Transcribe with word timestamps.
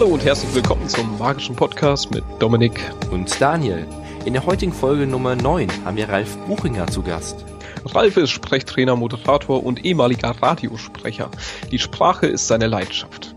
Hallo 0.00 0.14
und 0.14 0.24
herzlich 0.24 0.54
willkommen 0.54 0.88
zum 0.88 1.18
magischen 1.18 1.54
Podcast 1.54 2.10
mit 2.10 2.24
Dominik 2.38 2.80
und 3.10 3.38
Daniel. 3.38 3.86
In 4.24 4.32
der 4.32 4.46
heutigen 4.46 4.72
Folge 4.72 5.06
Nummer 5.06 5.36
9 5.36 5.68
haben 5.84 5.98
wir 5.98 6.08
Ralf 6.08 6.38
Buchinger 6.46 6.86
zu 6.86 7.02
Gast. 7.02 7.44
Ralf 7.84 8.16
ist 8.16 8.30
Sprechtrainer, 8.30 8.96
Moderator 8.96 9.62
und 9.62 9.84
ehemaliger 9.84 10.30
Radiosprecher. 10.30 11.30
Die 11.70 11.78
Sprache 11.78 12.28
ist 12.28 12.48
seine 12.48 12.66
Leidenschaft. 12.66 13.34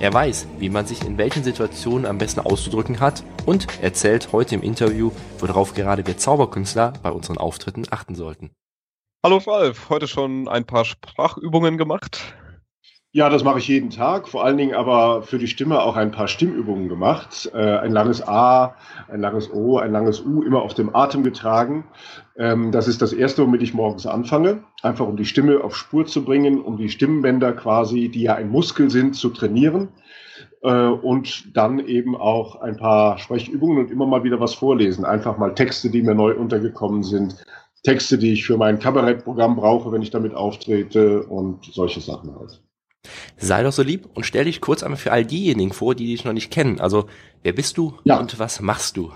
Er 0.00 0.12
weiß, 0.12 0.48
wie 0.58 0.68
man 0.68 0.84
sich 0.84 1.02
in 1.02 1.16
welchen 1.16 1.44
Situationen 1.44 2.04
am 2.04 2.18
besten 2.18 2.40
auszudrücken 2.40 3.00
hat 3.00 3.24
und 3.46 3.66
erzählt 3.80 4.32
heute 4.32 4.54
im 4.54 4.62
Interview, 4.62 5.12
worauf 5.38 5.72
gerade 5.72 6.06
wir 6.06 6.18
Zauberkünstler 6.18 6.92
bei 7.02 7.10
unseren 7.10 7.38
Auftritten 7.38 7.86
achten 7.90 8.16
sollten. 8.16 8.50
Hallo 9.24 9.38
Ralf, 9.38 9.88
heute 9.88 10.08
schon 10.08 10.46
ein 10.46 10.66
paar 10.66 10.84
Sprachübungen 10.84 11.78
gemacht? 11.78 12.34
Ja, 13.14 13.28
das 13.28 13.44
mache 13.44 13.58
ich 13.58 13.68
jeden 13.68 13.90
Tag, 13.90 14.26
vor 14.26 14.42
allen 14.42 14.56
Dingen 14.56 14.74
aber 14.74 15.22
für 15.22 15.38
die 15.38 15.46
Stimme 15.46 15.82
auch 15.82 15.96
ein 15.96 16.12
paar 16.12 16.28
Stimmübungen 16.28 16.88
gemacht. 16.88 17.50
Äh, 17.52 17.58
ein 17.58 17.92
langes 17.92 18.26
A, 18.26 18.74
ein 19.08 19.20
langes 19.20 19.52
O, 19.52 19.76
ein 19.76 19.92
langes 19.92 20.24
U, 20.24 20.42
immer 20.42 20.62
auf 20.62 20.72
dem 20.72 20.96
Atem 20.96 21.22
getragen. 21.22 21.84
Ähm, 22.38 22.72
das 22.72 22.88
ist 22.88 23.02
das 23.02 23.12
Erste, 23.12 23.42
womit 23.42 23.60
ich 23.60 23.74
morgens 23.74 24.06
anfange, 24.06 24.64
einfach 24.82 25.06
um 25.06 25.18
die 25.18 25.26
Stimme 25.26 25.62
auf 25.62 25.76
Spur 25.76 26.06
zu 26.06 26.24
bringen, 26.24 26.62
um 26.62 26.78
die 26.78 26.88
Stimmbänder 26.88 27.52
quasi, 27.52 28.08
die 28.08 28.22
ja 28.22 28.34
ein 28.34 28.48
Muskel 28.48 28.88
sind, 28.88 29.14
zu 29.14 29.28
trainieren. 29.28 29.88
Äh, 30.62 30.86
und 30.86 31.54
dann 31.54 31.80
eben 31.80 32.16
auch 32.16 32.62
ein 32.62 32.78
paar 32.78 33.18
Sprechübungen 33.18 33.76
und 33.76 33.90
immer 33.90 34.06
mal 34.06 34.24
wieder 34.24 34.40
was 34.40 34.54
vorlesen. 34.54 35.04
Einfach 35.04 35.36
mal 35.36 35.54
Texte, 35.54 35.90
die 35.90 36.00
mir 36.02 36.14
neu 36.14 36.34
untergekommen 36.34 37.02
sind, 37.02 37.44
Texte, 37.82 38.16
die 38.16 38.32
ich 38.32 38.46
für 38.46 38.56
mein 38.56 38.78
Kabarettprogramm 38.78 39.56
brauche, 39.56 39.92
wenn 39.92 40.00
ich 40.00 40.10
damit 40.10 40.34
auftrete 40.34 41.24
und 41.24 41.66
solche 41.66 42.00
Sachen 42.00 42.34
halt. 42.34 42.62
Sei 43.36 43.62
doch 43.62 43.72
so 43.72 43.82
lieb 43.82 44.08
und 44.14 44.24
stell 44.24 44.44
dich 44.44 44.60
kurz 44.60 44.82
einmal 44.82 44.98
für 44.98 45.12
all 45.12 45.24
diejenigen 45.24 45.72
vor, 45.72 45.94
die 45.94 46.06
dich 46.06 46.24
noch 46.24 46.32
nicht 46.32 46.52
kennen. 46.52 46.80
Also, 46.80 47.06
wer 47.42 47.52
bist 47.52 47.76
du 47.76 47.94
ja. 48.04 48.18
und 48.18 48.38
was 48.38 48.60
machst 48.60 48.96
du? 48.96 49.10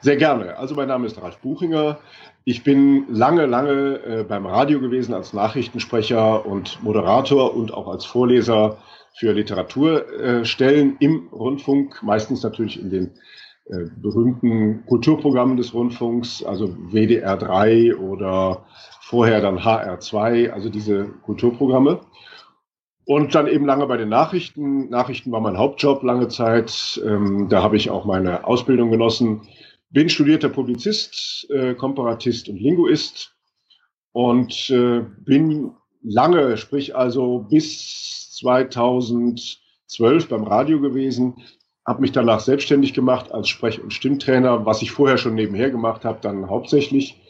Sehr 0.00 0.16
gerne. 0.16 0.58
Also, 0.58 0.74
mein 0.74 0.88
Name 0.88 1.06
ist 1.06 1.20
Ralf 1.20 1.38
Buchinger. 1.38 1.98
Ich 2.44 2.64
bin 2.64 3.06
lange, 3.08 3.46
lange 3.46 4.00
äh, 4.04 4.24
beim 4.24 4.46
Radio 4.46 4.80
gewesen 4.80 5.14
als 5.14 5.32
Nachrichtensprecher 5.32 6.44
und 6.44 6.82
Moderator 6.82 7.54
und 7.54 7.72
auch 7.72 7.88
als 7.88 8.04
Vorleser 8.04 8.78
für 9.14 9.32
Literaturstellen 9.32 10.96
äh, 10.98 11.04
im 11.04 11.28
Rundfunk, 11.30 12.02
meistens 12.02 12.42
natürlich 12.42 12.80
in 12.80 12.90
den 12.90 13.10
äh, 13.66 13.84
berühmten 13.96 14.84
Kulturprogrammen 14.86 15.56
des 15.56 15.72
Rundfunks, 15.72 16.42
also 16.42 16.74
WDR 16.90 17.36
3 17.36 17.94
oder 17.96 18.66
vorher 19.00 19.40
dann 19.40 19.64
HR 19.64 20.00
2, 20.00 20.52
also 20.52 20.68
diese 20.68 21.04
Kulturprogramme. 21.22 22.00
Und 23.12 23.34
dann 23.34 23.46
eben 23.46 23.66
lange 23.66 23.86
bei 23.86 23.98
den 23.98 24.08
Nachrichten. 24.08 24.88
Nachrichten 24.88 25.32
war 25.32 25.42
mein 25.42 25.58
Hauptjob 25.58 26.02
lange 26.02 26.28
Zeit. 26.28 26.98
Ähm, 27.04 27.48
da 27.50 27.62
habe 27.62 27.76
ich 27.76 27.90
auch 27.90 28.06
meine 28.06 28.46
Ausbildung 28.46 28.90
genossen. 28.90 29.42
Bin 29.90 30.08
studierter 30.08 30.48
Publizist, 30.48 31.46
äh, 31.50 31.74
Komparatist 31.74 32.48
und 32.48 32.58
Linguist 32.58 33.36
und 34.12 34.70
äh, 34.70 35.02
bin 35.18 35.72
lange, 36.02 36.56
sprich 36.56 36.96
also 36.96 37.40
bis 37.50 38.32
2012 38.38 40.28
beim 40.30 40.44
Radio 40.44 40.80
gewesen, 40.80 41.34
habe 41.86 42.00
mich 42.00 42.12
danach 42.12 42.40
selbstständig 42.40 42.94
gemacht 42.94 43.30
als 43.30 43.50
Sprech- 43.50 43.82
und 43.82 43.92
Stimmtrainer, 43.92 44.64
was 44.64 44.80
ich 44.80 44.90
vorher 44.90 45.18
schon 45.18 45.34
nebenher 45.34 45.70
gemacht 45.70 46.06
habe, 46.06 46.20
dann 46.22 46.48
hauptsächlich 46.48 47.21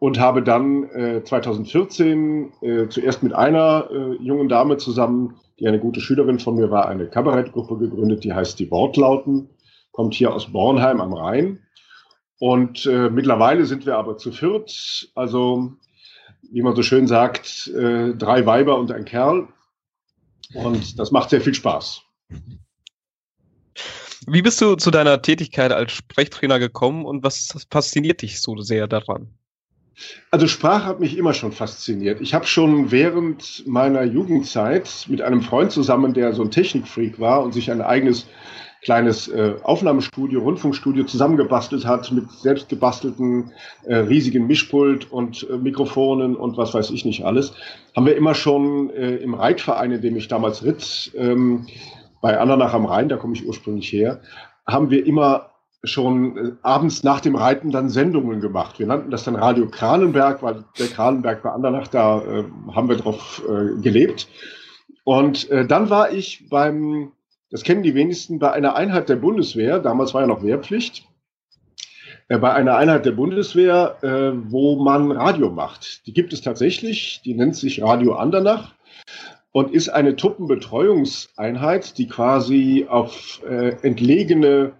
und 0.00 0.18
habe 0.18 0.42
dann 0.42 0.84
äh, 0.90 1.22
2014 1.22 2.52
äh, 2.62 2.88
zuerst 2.88 3.22
mit 3.22 3.34
einer 3.34 3.88
äh, 3.92 4.14
jungen 4.14 4.48
Dame 4.48 4.78
zusammen, 4.78 5.36
die 5.60 5.68
eine 5.68 5.78
gute 5.78 6.00
Schülerin 6.00 6.38
von 6.38 6.56
mir 6.56 6.70
war, 6.70 6.88
eine 6.88 7.06
Kabarettgruppe 7.06 7.76
gegründet, 7.76 8.24
die 8.24 8.32
heißt 8.32 8.58
die 8.58 8.70
Wortlauten, 8.70 9.50
kommt 9.92 10.14
hier 10.14 10.34
aus 10.34 10.50
Bornheim 10.50 11.02
am 11.02 11.12
Rhein. 11.12 11.60
Und 12.38 12.86
äh, 12.86 13.10
mittlerweile 13.10 13.66
sind 13.66 13.84
wir 13.84 13.98
aber 13.98 14.16
zu 14.16 14.32
viert, 14.32 15.10
also 15.14 15.74
wie 16.50 16.62
man 16.62 16.74
so 16.74 16.82
schön 16.82 17.06
sagt, 17.06 17.68
äh, 17.68 18.14
drei 18.14 18.46
Weiber 18.46 18.78
und 18.78 18.90
ein 18.90 19.04
Kerl. 19.04 19.48
Und 20.54 20.98
das 20.98 21.10
macht 21.10 21.28
sehr 21.28 21.42
viel 21.42 21.54
Spaß. 21.54 22.02
Wie 24.26 24.40
bist 24.40 24.58
du 24.62 24.76
zu 24.76 24.90
deiner 24.90 25.20
Tätigkeit 25.20 25.72
als 25.72 25.92
Sprechtrainer 25.92 26.58
gekommen 26.58 27.04
und 27.04 27.22
was 27.22 27.66
fasziniert 27.70 28.22
dich 28.22 28.40
so 28.40 28.56
sehr 28.62 28.88
daran? 28.88 29.34
Also 30.30 30.46
Sprache 30.46 30.86
hat 30.86 31.00
mich 31.00 31.16
immer 31.16 31.34
schon 31.34 31.52
fasziniert. 31.52 32.20
Ich 32.20 32.34
habe 32.34 32.46
schon 32.46 32.90
während 32.90 33.66
meiner 33.66 34.04
Jugendzeit 34.04 35.06
mit 35.08 35.22
einem 35.22 35.42
Freund 35.42 35.72
zusammen, 35.72 36.14
der 36.14 36.32
so 36.32 36.42
ein 36.42 36.50
Technikfreak 36.50 37.18
war 37.18 37.42
und 37.42 37.52
sich 37.52 37.70
ein 37.70 37.82
eigenes 37.82 38.26
kleines 38.82 39.28
äh, 39.28 39.54
Aufnahmestudio, 39.62 40.40
Rundfunkstudio 40.40 41.04
zusammengebastelt 41.04 41.84
hat 41.84 42.10
mit 42.12 42.30
selbst 42.30 42.68
gebastelten 42.68 43.52
äh, 43.84 43.96
riesigen 43.96 44.46
Mischpult 44.46 45.10
und 45.12 45.46
äh, 45.50 45.58
Mikrofonen 45.58 46.34
und 46.34 46.56
was 46.56 46.72
weiß 46.72 46.90
ich 46.90 47.04
nicht 47.04 47.24
alles, 47.24 47.52
haben 47.94 48.06
wir 48.06 48.16
immer 48.16 48.34
schon 48.34 48.90
äh, 48.90 49.16
im 49.16 49.34
Reitverein, 49.34 49.92
in 49.92 50.00
dem 50.00 50.16
ich 50.16 50.28
damals 50.28 50.64
ritt, 50.64 51.12
ähm, 51.14 51.66
bei 52.22 52.38
Andernach 52.38 52.74
am 52.74 52.86
Rhein, 52.86 53.08
da 53.08 53.16
komme 53.16 53.34
ich 53.34 53.46
ursprünglich 53.46 53.92
her, 53.92 54.20
haben 54.66 54.90
wir 54.90 55.04
immer 55.04 55.49
schon 55.82 56.36
äh, 56.36 56.52
abends 56.62 57.02
nach 57.02 57.20
dem 57.20 57.34
Reiten 57.34 57.70
dann 57.70 57.88
Sendungen 57.88 58.40
gemacht. 58.40 58.78
Wir 58.78 58.86
nannten 58.86 59.10
das 59.10 59.24
dann 59.24 59.36
Radio 59.36 59.68
Kranenberg, 59.68 60.42
weil 60.42 60.64
der 60.78 60.88
Kranenberg 60.88 61.42
bei 61.42 61.50
Andernach, 61.50 61.88
da 61.88 62.20
äh, 62.20 62.44
haben 62.72 62.88
wir 62.88 62.96
drauf 62.96 63.42
äh, 63.48 63.80
gelebt. 63.80 64.28
Und 65.04 65.50
äh, 65.50 65.66
dann 65.66 65.88
war 65.90 66.12
ich 66.12 66.48
beim, 66.50 67.12
das 67.50 67.62
kennen 67.62 67.82
die 67.82 67.94
wenigsten, 67.94 68.38
bei 68.38 68.52
einer 68.52 68.74
Einheit 68.74 69.08
der 69.08 69.16
Bundeswehr, 69.16 69.78
damals 69.78 70.12
war 70.12 70.20
ja 70.20 70.26
noch 70.26 70.42
Wehrpflicht, 70.42 71.06
äh, 72.28 72.38
bei 72.38 72.52
einer 72.52 72.76
Einheit 72.76 73.06
der 73.06 73.12
Bundeswehr, 73.12 73.96
äh, 74.02 74.32
wo 74.50 74.76
man 74.82 75.10
Radio 75.10 75.50
macht. 75.50 76.06
Die 76.06 76.12
gibt 76.12 76.34
es 76.34 76.42
tatsächlich, 76.42 77.22
die 77.24 77.34
nennt 77.34 77.56
sich 77.56 77.82
Radio 77.82 78.16
Andernach 78.16 78.74
und 79.52 79.72
ist 79.72 79.88
eine 79.88 80.14
Truppenbetreuungseinheit, 80.14 81.98
die 81.98 82.06
quasi 82.06 82.86
auf 82.88 83.42
entlegene 83.82 84.74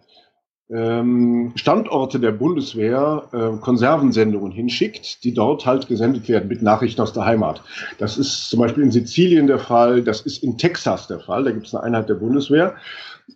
Standorte 0.73 2.21
der 2.21 2.31
Bundeswehr 2.31 3.25
äh, 3.33 3.59
Konservensendungen 3.61 4.53
hinschickt, 4.53 5.25
die 5.25 5.35
dort 5.35 5.67
halt 5.67 5.89
gesendet 5.89 6.29
werden 6.29 6.49
mit 6.49 6.63
Nachrichten 6.63 7.01
aus 7.01 7.13
der 7.13 7.25
Heimat. 7.25 7.63
Das 7.99 8.17
ist 8.17 8.51
zum 8.51 8.61
Beispiel 8.61 8.85
in 8.85 8.93
Sizilien 8.93 9.49
der 9.49 9.59
Fall, 9.59 10.03
das 10.03 10.21
ist 10.21 10.45
in 10.45 10.59
Texas 10.59 11.09
der 11.09 11.19
Fall, 11.19 11.43
da 11.43 11.51
gibt 11.51 11.67
es 11.67 11.75
eine 11.75 11.83
Einheit 11.83 12.09
der 12.09 12.15
Bundeswehr 12.15 12.77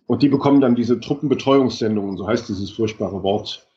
und 0.07 0.23
die 0.23 0.29
bekommen 0.29 0.61
dann 0.61 0.75
diese 0.75 0.97
Truppenbetreuungssendungen, 0.97 2.15
so 2.15 2.25
heißt 2.25 2.47
dieses 2.47 2.71
furchtbare 2.71 3.21
Wort. 3.21 3.67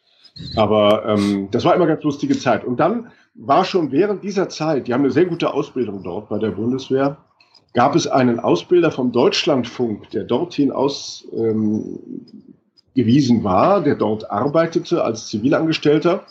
Aber 0.54 1.04
ähm, 1.06 1.48
das 1.50 1.64
war 1.64 1.74
immer 1.74 1.86
ganz 1.86 2.04
lustige 2.04 2.38
Zeit. 2.38 2.64
Und 2.64 2.78
dann 2.78 3.08
war 3.34 3.64
schon 3.64 3.90
während 3.90 4.22
dieser 4.22 4.48
Zeit, 4.48 4.86
die 4.86 4.94
haben 4.94 5.02
eine 5.02 5.10
sehr 5.10 5.26
gute 5.26 5.52
Ausbildung 5.52 6.04
dort 6.04 6.28
bei 6.28 6.38
der 6.38 6.50
Bundeswehr, 6.50 7.16
gab 7.74 7.96
es 7.96 8.06
einen 8.06 8.38
Ausbilder 8.38 8.92
vom 8.92 9.10
Deutschlandfunk, 9.10 10.10
der 10.10 10.24
dorthin 10.24 10.70
aus 10.70 11.26
ähm, 11.36 11.98
gewiesen 12.98 13.44
war, 13.44 13.80
der 13.80 13.94
dort 13.94 14.28
arbeitete 14.28 15.04
als 15.04 15.28
Zivilangestellter. 15.28 16.26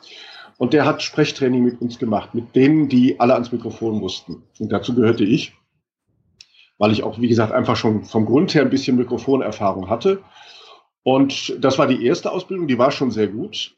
Und 0.57 0.73
der 0.73 0.85
hat 0.85 1.01
Sprechtraining 1.01 1.63
mit 1.63 1.81
uns 1.81 1.97
gemacht, 1.97 2.35
mit 2.35 2.55
denen, 2.55 2.89
die 2.89 3.19
alle 3.19 3.33
ans 3.33 3.51
Mikrofon 3.51 3.99
mussten. 3.99 4.43
Und 4.59 4.71
dazu 4.71 4.93
gehörte 4.93 5.23
ich, 5.23 5.53
weil 6.77 6.91
ich 6.91 7.03
auch, 7.03 7.21
wie 7.21 7.27
gesagt, 7.29 7.53
einfach 7.53 7.77
schon 7.77 8.03
vom 8.03 8.25
Grund 8.25 8.53
her 8.53 8.63
ein 8.63 8.69
bisschen 8.69 8.97
Mikrofonerfahrung 8.97 9.89
hatte. 9.89 10.21
Und 11.03 11.63
das 11.63 11.77
war 11.77 11.87
die 11.87 12.05
erste 12.05 12.31
Ausbildung, 12.31 12.67
die 12.67 12.77
war 12.77 12.91
schon 12.91 13.11
sehr 13.11 13.27
gut. 13.27 13.75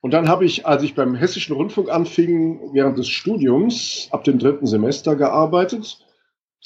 Und 0.00 0.10
dann 0.10 0.28
habe 0.28 0.44
ich, 0.44 0.66
als 0.66 0.82
ich 0.82 0.94
beim 0.94 1.14
Hessischen 1.14 1.54
Rundfunk 1.54 1.88
anfing, 1.88 2.72
während 2.72 2.98
des 2.98 3.08
Studiums 3.08 4.08
ab 4.10 4.24
dem 4.24 4.40
dritten 4.40 4.66
Semester 4.66 5.14
gearbeitet. 5.14 6.04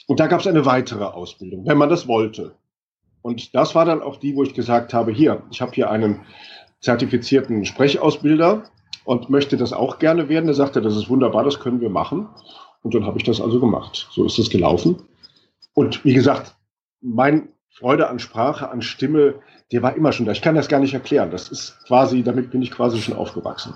Und 0.07 0.19
da 0.19 0.29
gab 0.29 0.41
es 0.41 0.47
eine 0.47 0.65
weitere 0.65 1.05
Ausbildung, 1.05 1.67
wenn 1.67 1.77
man 1.77 1.91
das 1.91 2.09
wollte. 2.09 2.55
Und 3.23 3.55
das 3.55 3.75
war 3.75 3.85
dann 3.85 4.03
auch 4.03 4.17
die, 4.17 4.37
wo 4.37 4.43
ich 4.43 4.55
gesagt 4.55 4.95
habe, 4.95 5.13
hier, 5.13 5.43
ich 5.51 5.61
habe 5.61 5.73
hier 5.73 5.91
einen 5.91 6.21
zertifizierten 6.81 7.65
Sprechausbilder 7.65 8.65
und 9.05 9.31
möchte 9.31 9.57
das 9.57 9.73
auch 9.73 9.99
gerne 9.99 10.29
werden. 10.29 10.49
Er 10.49 10.55
sagte, 10.55 10.81
das 10.81 10.97
ist 10.97 11.09
wunderbar, 11.09 11.45
das 11.45 11.61
können 11.61 11.81
wir 11.81 11.91
machen. 11.91 12.29
Und 12.83 12.95
dann 12.95 13.05
habe 13.05 13.19
ich 13.19 13.25
das 13.25 13.41
also 13.41 13.61
gemacht. 13.61 14.09
So 14.13 14.25
ist 14.25 14.39
es 14.39 14.51
gelaufen. 14.51 15.03
Und 15.75 16.05
wie 16.05 16.15
gesagt, 16.15 16.55
mein 17.01 17.49
Freude 17.69 18.09
an 18.09 18.19
Sprache, 18.19 18.71
an 18.71 18.83
Stimme, 18.83 19.37
der 19.73 19.83
war 19.83 19.97
immer 19.97 20.13
schon 20.13 20.27
da. 20.27 20.33
Ich 20.33 20.43
kann 20.43 20.55
das 20.55 20.69
gar 20.69 20.81
nicht 20.81 20.95
erklären. 20.95 21.31
Das 21.31 21.49
ist 21.49 21.79
quasi, 21.87 22.23
damit 22.23 22.51
bin 22.51 22.63
ich 22.63 22.71
quasi 22.71 23.01
schon 23.01 23.17
aufgewachsen. 23.17 23.75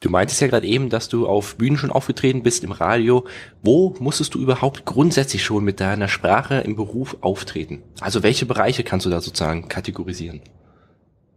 Du 0.00 0.10
meintest 0.10 0.40
ja 0.40 0.46
gerade 0.46 0.66
eben, 0.66 0.90
dass 0.90 1.08
du 1.08 1.26
auf 1.26 1.56
Bühnen 1.56 1.76
schon 1.76 1.90
aufgetreten 1.90 2.44
bist 2.44 2.62
im 2.62 2.70
Radio. 2.70 3.24
Wo 3.62 3.96
musstest 3.98 4.32
du 4.34 4.38
überhaupt 4.38 4.84
grundsätzlich 4.84 5.42
schon 5.42 5.64
mit 5.64 5.80
deiner 5.80 6.06
Sprache 6.06 6.58
im 6.58 6.76
Beruf 6.76 7.16
auftreten? 7.20 7.82
Also 8.00 8.22
welche 8.22 8.46
Bereiche 8.46 8.84
kannst 8.84 9.06
du 9.06 9.10
da 9.10 9.20
sozusagen 9.20 9.68
kategorisieren? 9.68 10.40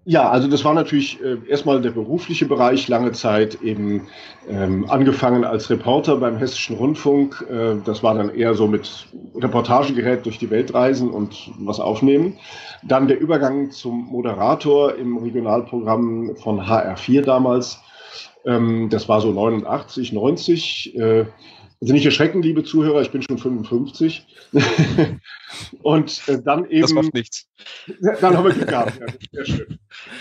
Ja, 0.05 0.29
also 0.29 0.47
das 0.47 0.63
war 0.63 0.75
natürlich 0.75 1.19
äh, 1.21 1.37
erstmal 1.47 1.81
der 1.81 1.91
berufliche 1.91 2.45
Bereich, 2.45 2.87
lange 2.87 3.11
Zeit 3.13 3.61
eben 3.61 4.07
ähm, 4.47 4.87
angefangen 4.89 5.43
als 5.43 5.69
Reporter 5.69 6.17
beim 6.17 6.37
Hessischen 6.37 6.75
Rundfunk. 6.75 7.43
Äh, 7.49 7.75
das 7.83 8.03
war 8.03 8.13
dann 8.13 8.33
eher 8.33 8.53
so 8.53 8.67
mit 8.67 9.07
Reportagegerät 9.35 10.25
durch 10.25 10.37
die 10.37 10.49
Welt 10.51 10.73
reisen 10.73 11.09
und 11.09 11.51
was 11.59 11.79
aufnehmen. 11.79 12.37
Dann 12.83 13.07
der 13.07 13.19
Übergang 13.19 13.71
zum 13.71 14.05
Moderator 14.05 14.95
im 14.95 15.17
Regionalprogramm 15.17 16.35
von 16.35 16.61
HR4 16.61 17.21
damals. 17.21 17.79
Ähm, 18.45 18.89
das 18.89 19.07
war 19.07 19.21
so 19.21 19.31
89, 19.31 20.13
90. 20.13 20.95
Äh, 20.95 21.25
also 21.81 21.93
nicht 21.93 22.05
erschrecken, 22.05 22.41
liebe 22.41 22.63
Zuhörer, 22.63 23.01
ich 23.01 23.11
bin 23.11 23.23
schon 23.23 23.37
55. 23.37 24.25
und 25.81 26.27
äh, 26.27 26.41
dann 26.41 26.65
eben. 26.69 26.81
Das 26.81 26.93
macht 26.93 27.13
nichts. 27.13 27.47
Dann 28.21 28.37
haben 28.37 28.45
wir 28.45 28.53
Glück 28.53 28.67
gehabt, 28.67 28.99
ja, 28.99 29.05
sehr 29.31 29.45
schön. 29.45 29.79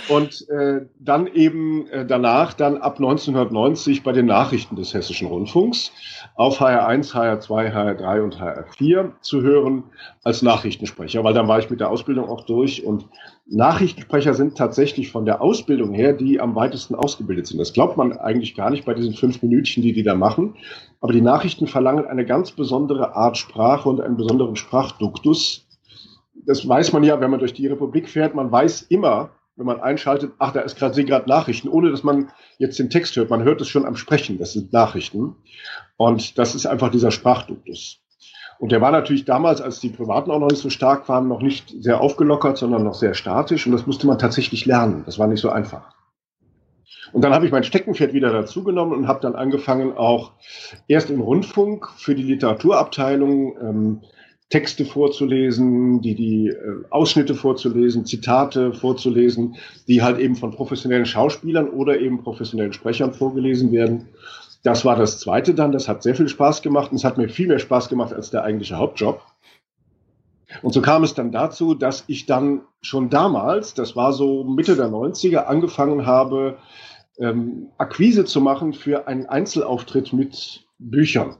Und 0.08 0.48
äh, 0.48 0.86
dann 0.98 1.26
eben 1.28 1.86
äh, 1.88 2.04
danach, 2.04 2.52
dann 2.54 2.78
ab 2.78 2.96
1990 2.96 4.02
bei 4.02 4.12
den 4.12 4.26
Nachrichten 4.26 4.76
des 4.76 4.92
Hessischen 4.92 5.28
Rundfunks 5.28 5.92
auf 6.34 6.60
HR1, 6.60 7.12
HR2, 7.12 7.72
HR3 7.72 8.22
und 8.22 8.36
HR4 8.40 9.12
zu 9.20 9.42
hören 9.42 9.84
als 10.22 10.42
Nachrichtensprecher, 10.42 11.24
weil 11.24 11.34
dann 11.34 11.48
war 11.48 11.58
ich 11.58 11.70
mit 11.70 11.80
der 11.80 11.90
Ausbildung 11.90 12.28
auch 12.28 12.44
durch 12.44 12.84
und 12.84 13.06
Nachrichtensprecher 13.52 14.34
sind 14.34 14.56
tatsächlich 14.56 15.10
von 15.10 15.24
der 15.24 15.42
Ausbildung 15.42 15.92
her 15.92 16.12
die 16.12 16.40
am 16.40 16.54
weitesten 16.54 16.94
ausgebildet 16.94 17.48
sind. 17.48 17.58
Das 17.58 17.72
glaubt 17.72 17.96
man 17.96 18.12
eigentlich 18.12 18.54
gar 18.54 18.70
nicht 18.70 18.84
bei 18.84 18.94
diesen 18.94 19.14
fünf 19.14 19.42
Minütchen, 19.42 19.82
die 19.82 19.92
die 19.92 20.04
da 20.04 20.14
machen. 20.14 20.54
Aber 21.00 21.12
die 21.12 21.20
Nachrichten 21.20 21.66
verlangen 21.66 22.06
eine 22.06 22.24
ganz 22.24 22.52
besondere 22.52 23.16
Art 23.16 23.38
Sprache 23.38 23.88
und 23.88 24.00
einen 24.00 24.16
besonderen 24.16 24.54
Sprachduktus. 24.54 25.29
Das 26.46 26.66
weiß 26.66 26.92
man 26.92 27.02
ja, 27.02 27.20
wenn 27.20 27.30
man 27.30 27.40
durch 27.40 27.54
die 27.54 27.66
Republik 27.66 28.08
fährt. 28.08 28.34
Man 28.34 28.50
weiß 28.50 28.82
immer, 28.82 29.30
wenn 29.56 29.66
man 29.66 29.80
einschaltet, 29.80 30.32
ach, 30.38 30.52
da 30.52 30.60
ist 30.60 30.76
gerade 30.76 30.94
sie 30.94 31.04
gerade 31.04 31.28
Nachrichten, 31.28 31.68
ohne 31.68 31.90
dass 31.90 32.02
man 32.02 32.30
jetzt 32.58 32.78
den 32.78 32.88
Text 32.88 33.14
hört. 33.16 33.30
Man 33.30 33.42
hört 33.42 33.60
es 33.60 33.68
schon 33.68 33.84
am 33.84 33.96
Sprechen, 33.96 34.38
das 34.38 34.54
sind 34.54 34.72
Nachrichten. 34.72 35.36
Und 35.96 36.38
das 36.38 36.54
ist 36.54 36.66
einfach 36.66 36.90
dieser 36.90 37.10
Sprachduktus. 37.10 38.00
Und 38.58 38.72
der 38.72 38.80
war 38.80 38.90
natürlich 38.90 39.24
damals, 39.24 39.60
als 39.60 39.80
die 39.80 39.88
Privaten 39.88 40.30
auch 40.30 40.38
noch 40.38 40.50
nicht 40.50 40.62
so 40.62 40.70
stark 40.70 41.08
waren, 41.08 41.28
noch 41.28 41.40
nicht 41.40 41.74
sehr 41.82 42.00
aufgelockert, 42.00 42.58
sondern 42.58 42.84
noch 42.84 42.94
sehr 42.94 43.14
statisch. 43.14 43.66
Und 43.66 43.72
das 43.72 43.86
musste 43.86 44.06
man 44.06 44.18
tatsächlich 44.18 44.66
lernen. 44.66 45.02
Das 45.06 45.18
war 45.18 45.26
nicht 45.26 45.40
so 45.40 45.50
einfach. 45.50 45.94
Und 47.12 47.22
dann 47.22 47.32
habe 47.32 47.46
ich 47.46 47.52
mein 47.52 47.64
Steckenpferd 47.64 48.12
wieder 48.12 48.32
dazugenommen 48.32 48.96
und 48.96 49.08
habe 49.08 49.20
dann 49.20 49.34
angefangen, 49.34 49.96
auch 49.96 50.32
erst 50.88 51.10
im 51.10 51.20
Rundfunk 51.20 51.88
für 51.96 52.14
die 52.14 52.22
Literaturabteilung 52.22 53.56
ähm, 53.60 54.00
Texte 54.50 54.84
vorzulesen, 54.84 56.00
die, 56.02 56.16
die 56.16 56.48
äh, 56.48 56.84
Ausschnitte 56.90 57.36
vorzulesen, 57.36 58.04
Zitate 58.04 58.72
vorzulesen, 58.74 59.56
die 59.86 60.02
halt 60.02 60.18
eben 60.18 60.34
von 60.34 60.50
professionellen 60.50 61.06
Schauspielern 61.06 61.68
oder 61.68 62.00
eben 62.00 62.22
professionellen 62.22 62.72
Sprechern 62.72 63.14
vorgelesen 63.14 63.70
werden. 63.70 64.08
Das 64.64 64.84
war 64.84 64.96
das 64.96 65.20
zweite 65.20 65.54
dann. 65.54 65.70
Das 65.70 65.88
hat 65.88 66.02
sehr 66.02 66.16
viel 66.16 66.28
Spaß 66.28 66.62
gemacht 66.62 66.90
und 66.90 66.96
es 66.96 67.04
hat 67.04 67.16
mir 67.16 67.28
viel 67.28 67.46
mehr 67.46 67.60
Spaß 67.60 67.88
gemacht 67.88 68.12
als 68.12 68.30
der 68.30 68.42
eigentliche 68.42 68.76
Hauptjob. 68.76 69.22
Und 70.62 70.74
so 70.74 70.82
kam 70.82 71.04
es 71.04 71.14
dann 71.14 71.30
dazu, 71.30 71.74
dass 71.74 72.02
ich 72.08 72.26
dann 72.26 72.62
schon 72.82 73.08
damals, 73.08 73.74
das 73.74 73.94
war 73.94 74.12
so 74.12 74.42
Mitte 74.42 74.74
der 74.74 74.88
90er, 74.88 75.44
angefangen 75.44 76.06
habe, 76.06 76.58
ähm, 77.18 77.68
Akquise 77.78 78.24
zu 78.24 78.40
machen 78.40 78.72
für 78.72 79.06
einen 79.06 79.26
Einzelauftritt 79.26 80.12
mit 80.12 80.66
Büchern 80.80 81.36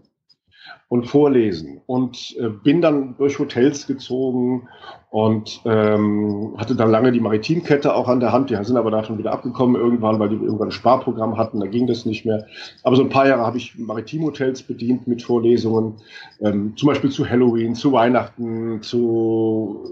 und 0.91 1.07
vorlesen 1.07 1.81
und 1.87 2.37
äh, 2.41 2.49
bin 2.49 2.83
dann 2.83 3.17
durch 3.17 3.39
Hotels 3.39 3.87
gezogen 3.87 4.69
und 5.11 5.61
ähm, 5.65 6.55
hatte 6.57 6.75
dann 6.75 6.91
lange 6.91 7.13
die 7.13 7.21
Maritimkette 7.21 7.95
auch 7.95 8.09
an 8.09 8.19
der 8.19 8.33
Hand. 8.33 8.51
Die 8.51 8.57
sind 8.65 8.77
aber 8.77 8.91
davon 8.91 9.17
wieder 9.17 9.33
abgekommen 9.33 9.81
irgendwann, 9.81 10.19
weil 10.19 10.31
die 10.31 10.35
irgendwann 10.35 10.67
ein 10.67 10.73
Sparprogramm 10.73 11.39
hatten, 11.39 11.61
da 11.61 11.67
ging 11.67 11.87
das 11.87 12.07
nicht 12.07 12.27
mehr. 12.27 12.45
Aber 12.83 12.97
so 12.97 13.03
ein 13.03 13.09
paar 13.09 13.29
Jahre 13.29 13.47
habe 13.47 13.57
ich 13.57 13.79
Maritimhotels 13.79 14.65
bedient 14.65 15.07
mit 15.07 15.23
Vorlesungen, 15.23 15.95
ähm, 16.41 16.77
zum 16.77 16.89
Beispiel 16.89 17.11
zu 17.11 17.25
Halloween, 17.25 17.77
zu 17.77 17.93
Weihnachten, 17.93 18.83
zu 18.83 19.85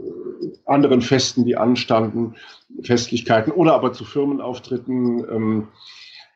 anderen 0.66 1.00
Festen, 1.00 1.44
die 1.44 1.56
anstanden, 1.56 2.34
Festlichkeiten 2.82 3.52
oder 3.52 3.74
aber 3.74 3.92
zu 3.92 4.04
Firmenauftritten. 4.04 5.24
Ähm, 5.30 5.68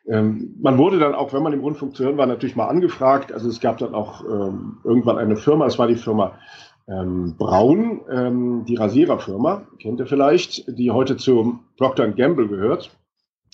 ähm, 0.07 0.55
man 0.61 0.77
wurde 0.77 0.99
dann 0.99 1.15
auch, 1.15 1.33
wenn 1.33 1.43
man 1.43 1.53
im 1.53 1.61
Rundfunk 1.61 1.95
zu 1.95 2.03
hören 2.03 2.17
war, 2.17 2.25
natürlich 2.25 2.55
mal 2.55 2.67
angefragt. 2.67 3.31
Also 3.31 3.49
es 3.49 3.59
gab 3.59 3.77
dann 3.77 3.93
auch 3.93 4.23
ähm, 4.25 4.77
irgendwann 4.83 5.17
eine 5.17 5.37
Firma, 5.37 5.65
es 5.65 5.79
war 5.79 5.87
die 5.87 5.95
Firma 5.95 6.37
ähm, 6.87 7.35
Braun, 7.37 8.01
ähm, 8.11 8.65
die 8.67 8.75
Rasiererfirma, 8.75 9.65
kennt 9.79 9.99
ihr 9.99 10.05
vielleicht, 10.05 10.77
die 10.77 10.91
heute 10.91 11.15
zu 11.15 11.59
Procter 11.77 12.09
Gamble 12.09 12.49
gehört, 12.49 12.91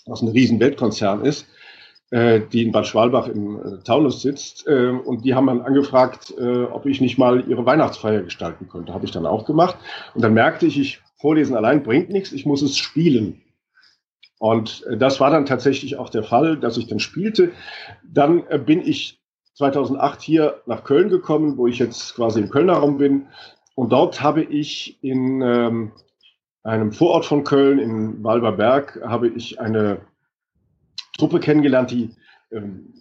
was 0.07 0.21
ein 0.21 0.29
riesen 0.29 0.59
Weltkonzern 0.59 1.23
ist, 1.23 1.47
äh, 2.09 2.41
die 2.51 2.63
in 2.63 2.71
Bad 2.71 2.87
Schwalbach 2.87 3.27
im 3.27 3.57
äh, 3.57 3.83
Taunus 3.83 4.23
sitzt. 4.23 4.67
Äh, 4.67 4.89
und 4.89 5.25
die 5.25 5.35
haben 5.35 5.45
dann 5.45 5.61
angefragt, 5.61 6.33
äh, 6.39 6.63
ob 6.63 6.87
ich 6.87 7.01
nicht 7.01 7.19
mal 7.19 7.47
ihre 7.47 7.67
Weihnachtsfeier 7.67 8.23
gestalten 8.23 8.67
könnte. 8.67 8.93
Habe 8.93 9.05
ich 9.05 9.11
dann 9.11 9.27
auch 9.27 9.45
gemacht. 9.45 9.77
Und 10.15 10.23
dann 10.23 10.33
merkte 10.33 10.65
ich, 10.65 10.79
ich 10.79 11.01
vorlesen 11.17 11.55
allein 11.55 11.83
bringt 11.83 12.09
nichts, 12.09 12.31
ich 12.31 12.47
muss 12.47 12.63
es 12.63 12.77
spielen. 12.77 13.41
Und 14.39 14.85
äh, 14.87 14.97
das 14.97 15.19
war 15.19 15.29
dann 15.29 15.45
tatsächlich 15.45 15.97
auch 15.97 16.09
der 16.09 16.23
Fall, 16.23 16.57
dass 16.57 16.77
ich 16.77 16.87
dann 16.87 16.99
spielte. 16.99 17.51
Dann 18.03 18.43
äh, 18.49 18.57
bin 18.57 18.81
ich 18.81 19.21
2008 19.53 20.21
hier 20.21 20.61
nach 20.65 20.83
Köln 20.83 21.09
gekommen, 21.09 21.57
wo 21.57 21.67
ich 21.67 21.77
jetzt 21.77 22.15
quasi 22.15 22.39
im 22.39 22.49
Kölner 22.49 22.73
Raum 22.73 22.97
bin. 22.97 23.27
Und 23.75 23.91
dort 23.91 24.21
habe 24.21 24.41
ich 24.41 25.03
in 25.03 25.41
ähm, 25.41 25.91
einem 26.63 26.91
Vorort 26.91 27.25
von 27.25 27.43
Köln, 27.43 27.79
in 27.79 28.23
Walberberg, 28.23 29.01
habe 29.03 29.27
ich 29.27 29.59
eine 29.59 30.01
Truppe 31.17 31.39
kennengelernt, 31.39 31.91
die 31.91 32.11
ähm, 32.51 32.93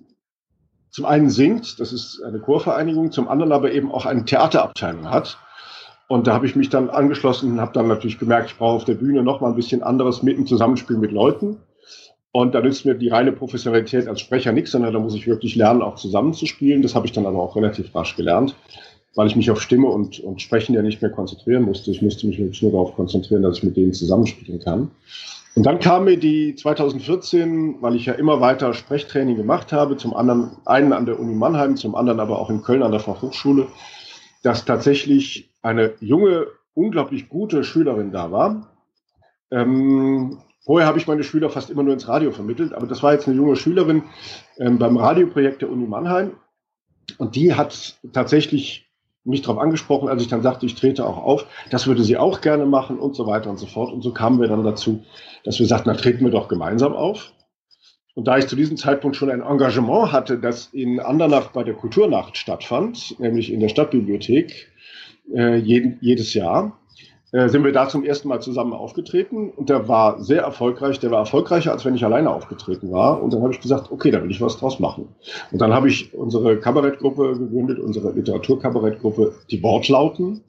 zum 0.90 1.04
einen 1.04 1.30
singt, 1.30 1.78
das 1.78 1.92
ist 1.92 2.20
eine 2.22 2.40
Chorvereinigung, 2.40 3.12
zum 3.12 3.28
anderen 3.28 3.52
aber 3.52 3.70
eben 3.72 3.92
auch 3.92 4.06
eine 4.06 4.24
Theaterabteilung 4.24 5.08
hat. 5.10 5.38
Und 6.08 6.26
da 6.26 6.32
habe 6.32 6.46
ich 6.46 6.56
mich 6.56 6.70
dann 6.70 6.88
angeschlossen 6.88 7.52
und 7.52 7.60
habe 7.60 7.72
dann 7.74 7.86
natürlich 7.86 8.18
gemerkt, 8.18 8.50
ich 8.50 8.58
brauche 8.58 8.76
auf 8.76 8.84
der 8.84 8.94
Bühne 8.94 9.22
noch 9.22 9.40
mal 9.40 9.48
ein 9.48 9.56
bisschen 9.56 9.82
anderes 9.82 10.22
mit 10.22 10.38
dem 10.38 10.46
Zusammenspiel 10.46 10.96
mit 10.96 11.12
Leuten. 11.12 11.58
Und 12.32 12.54
da 12.54 12.62
nützt 12.62 12.86
mir 12.86 12.94
die 12.94 13.08
reine 13.08 13.32
Professionalität 13.32 14.08
als 14.08 14.20
Sprecher 14.20 14.52
nichts, 14.52 14.72
sondern 14.72 14.92
da 14.92 14.98
muss 14.98 15.14
ich 15.14 15.26
wirklich 15.26 15.54
lernen, 15.54 15.82
auch 15.82 15.96
zusammenzuspielen. 15.96 16.82
Das 16.82 16.94
habe 16.94 17.06
ich 17.06 17.12
dann 17.12 17.26
aber 17.26 17.42
auch 17.42 17.56
relativ 17.56 17.94
rasch 17.94 18.16
gelernt, 18.16 18.54
weil 19.14 19.26
ich 19.26 19.36
mich 19.36 19.50
auf 19.50 19.60
Stimme 19.60 19.88
und, 19.88 20.20
und 20.20 20.40
Sprechen 20.40 20.74
ja 20.74 20.82
nicht 20.82 21.02
mehr 21.02 21.10
konzentrieren 21.10 21.64
musste. 21.64 21.90
Ich 21.90 22.00
musste 22.00 22.26
mich 22.26 22.38
nur 22.38 22.70
darauf 22.70 22.94
konzentrieren, 22.94 23.42
dass 23.42 23.58
ich 23.58 23.64
mit 23.64 23.76
denen 23.76 23.92
zusammenspielen 23.92 24.60
kann. 24.60 24.90
Und 25.56 25.66
dann 25.66 25.80
kam 25.80 26.04
mir 26.04 26.16
die 26.16 26.54
2014, 26.54 27.76
weil 27.80 27.96
ich 27.96 28.06
ja 28.06 28.12
immer 28.12 28.40
weiter 28.40 28.72
Sprechtraining 28.72 29.36
gemacht 29.36 29.72
habe, 29.72 29.96
zum 29.96 30.14
anderen 30.14 30.52
einen 30.64 30.92
an 30.92 31.04
der 31.04 31.18
Uni 31.18 31.34
Mannheim, 31.34 31.76
zum 31.76 31.96
anderen 31.96 32.20
aber 32.20 32.38
auch 32.38 32.48
in 32.48 32.62
Köln 32.62 32.82
an 32.82 32.92
der 32.92 33.00
Fachhochschule, 33.00 33.66
dass 34.42 34.64
tatsächlich 34.64 35.50
eine 35.62 35.94
junge, 36.00 36.46
unglaublich 36.74 37.28
gute 37.28 37.64
Schülerin 37.64 38.12
da 38.12 38.30
war. 38.30 38.70
Ähm, 39.50 40.38
vorher 40.64 40.86
habe 40.86 40.98
ich 40.98 41.06
meine 41.06 41.24
Schüler 41.24 41.50
fast 41.50 41.70
immer 41.70 41.82
nur 41.82 41.94
ins 41.94 42.08
Radio 42.08 42.30
vermittelt, 42.30 42.72
aber 42.72 42.86
das 42.86 43.02
war 43.02 43.12
jetzt 43.12 43.26
eine 43.26 43.36
junge 43.36 43.56
Schülerin 43.56 44.04
ähm, 44.58 44.78
beim 44.78 44.96
Radioprojekt 44.96 45.62
der 45.62 45.70
Uni 45.70 45.86
Mannheim. 45.86 46.32
Und 47.16 47.36
die 47.36 47.54
hat 47.54 47.98
tatsächlich 48.12 48.88
mich 49.24 49.42
darauf 49.42 49.58
angesprochen, 49.58 50.08
als 50.08 50.22
ich 50.22 50.28
dann 50.28 50.42
sagte, 50.42 50.66
ich 50.66 50.74
trete 50.74 51.06
auch 51.06 51.18
auf. 51.18 51.46
Das 51.70 51.86
würde 51.86 52.02
sie 52.02 52.16
auch 52.16 52.40
gerne 52.40 52.66
machen 52.66 52.98
und 52.98 53.14
so 53.14 53.26
weiter 53.26 53.50
und 53.50 53.58
so 53.58 53.66
fort. 53.66 53.92
Und 53.92 54.02
so 54.02 54.12
kamen 54.12 54.40
wir 54.40 54.48
dann 54.48 54.64
dazu, 54.64 55.04
dass 55.44 55.58
wir 55.58 55.66
sagten, 55.66 55.90
na 55.90 55.96
treten 55.96 56.24
wir 56.24 56.30
doch 56.30 56.48
gemeinsam 56.48 56.94
auf. 56.94 57.32
Und 58.18 58.24
da 58.24 58.36
ich 58.36 58.48
zu 58.48 58.56
diesem 58.56 58.76
Zeitpunkt 58.76 59.16
schon 59.16 59.30
ein 59.30 59.42
Engagement 59.42 60.10
hatte, 60.10 60.38
das 60.38 60.70
in 60.72 60.98
Andernach 60.98 61.52
bei 61.52 61.62
der 61.62 61.74
Kulturnacht 61.74 62.36
stattfand, 62.36 63.14
nämlich 63.20 63.52
in 63.52 63.60
der 63.60 63.68
Stadtbibliothek, 63.68 64.72
äh, 65.32 65.54
jeden, 65.58 65.98
jedes 66.00 66.34
Jahr, 66.34 66.80
äh, 67.30 67.48
sind 67.48 67.62
wir 67.62 67.70
da 67.70 67.88
zum 67.88 68.02
ersten 68.02 68.26
Mal 68.26 68.42
zusammen 68.42 68.72
aufgetreten. 68.72 69.50
Und 69.50 69.68
der 69.68 69.86
war 69.86 70.20
sehr 70.20 70.42
erfolgreich. 70.42 70.98
Der 70.98 71.12
war 71.12 71.20
erfolgreicher, 71.20 71.70
als 71.70 71.84
wenn 71.84 71.94
ich 71.94 72.04
alleine 72.04 72.30
aufgetreten 72.30 72.90
war. 72.90 73.22
Und 73.22 73.32
dann 73.32 73.40
habe 73.40 73.52
ich 73.52 73.60
gesagt, 73.60 73.92
okay, 73.92 74.10
da 74.10 74.20
will 74.20 74.32
ich 74.32 74.40
was 74.40 74.56
draus 74.56 74.80
machen. 74.80 75.14
Und 75.52 75.60
dann 75.60 75.72
habe 75.72 75.86
ich 75.88 76.12
unsere 76.12 76.58
Kabarettgruppe 76.58 77.38
gegründet, 77.38 77.78
unsere 77.78 78.10
Literaturkabarettgruppe, 78.10 79.36
die 79.48 79.62
Wortlauten. 79.62 80.40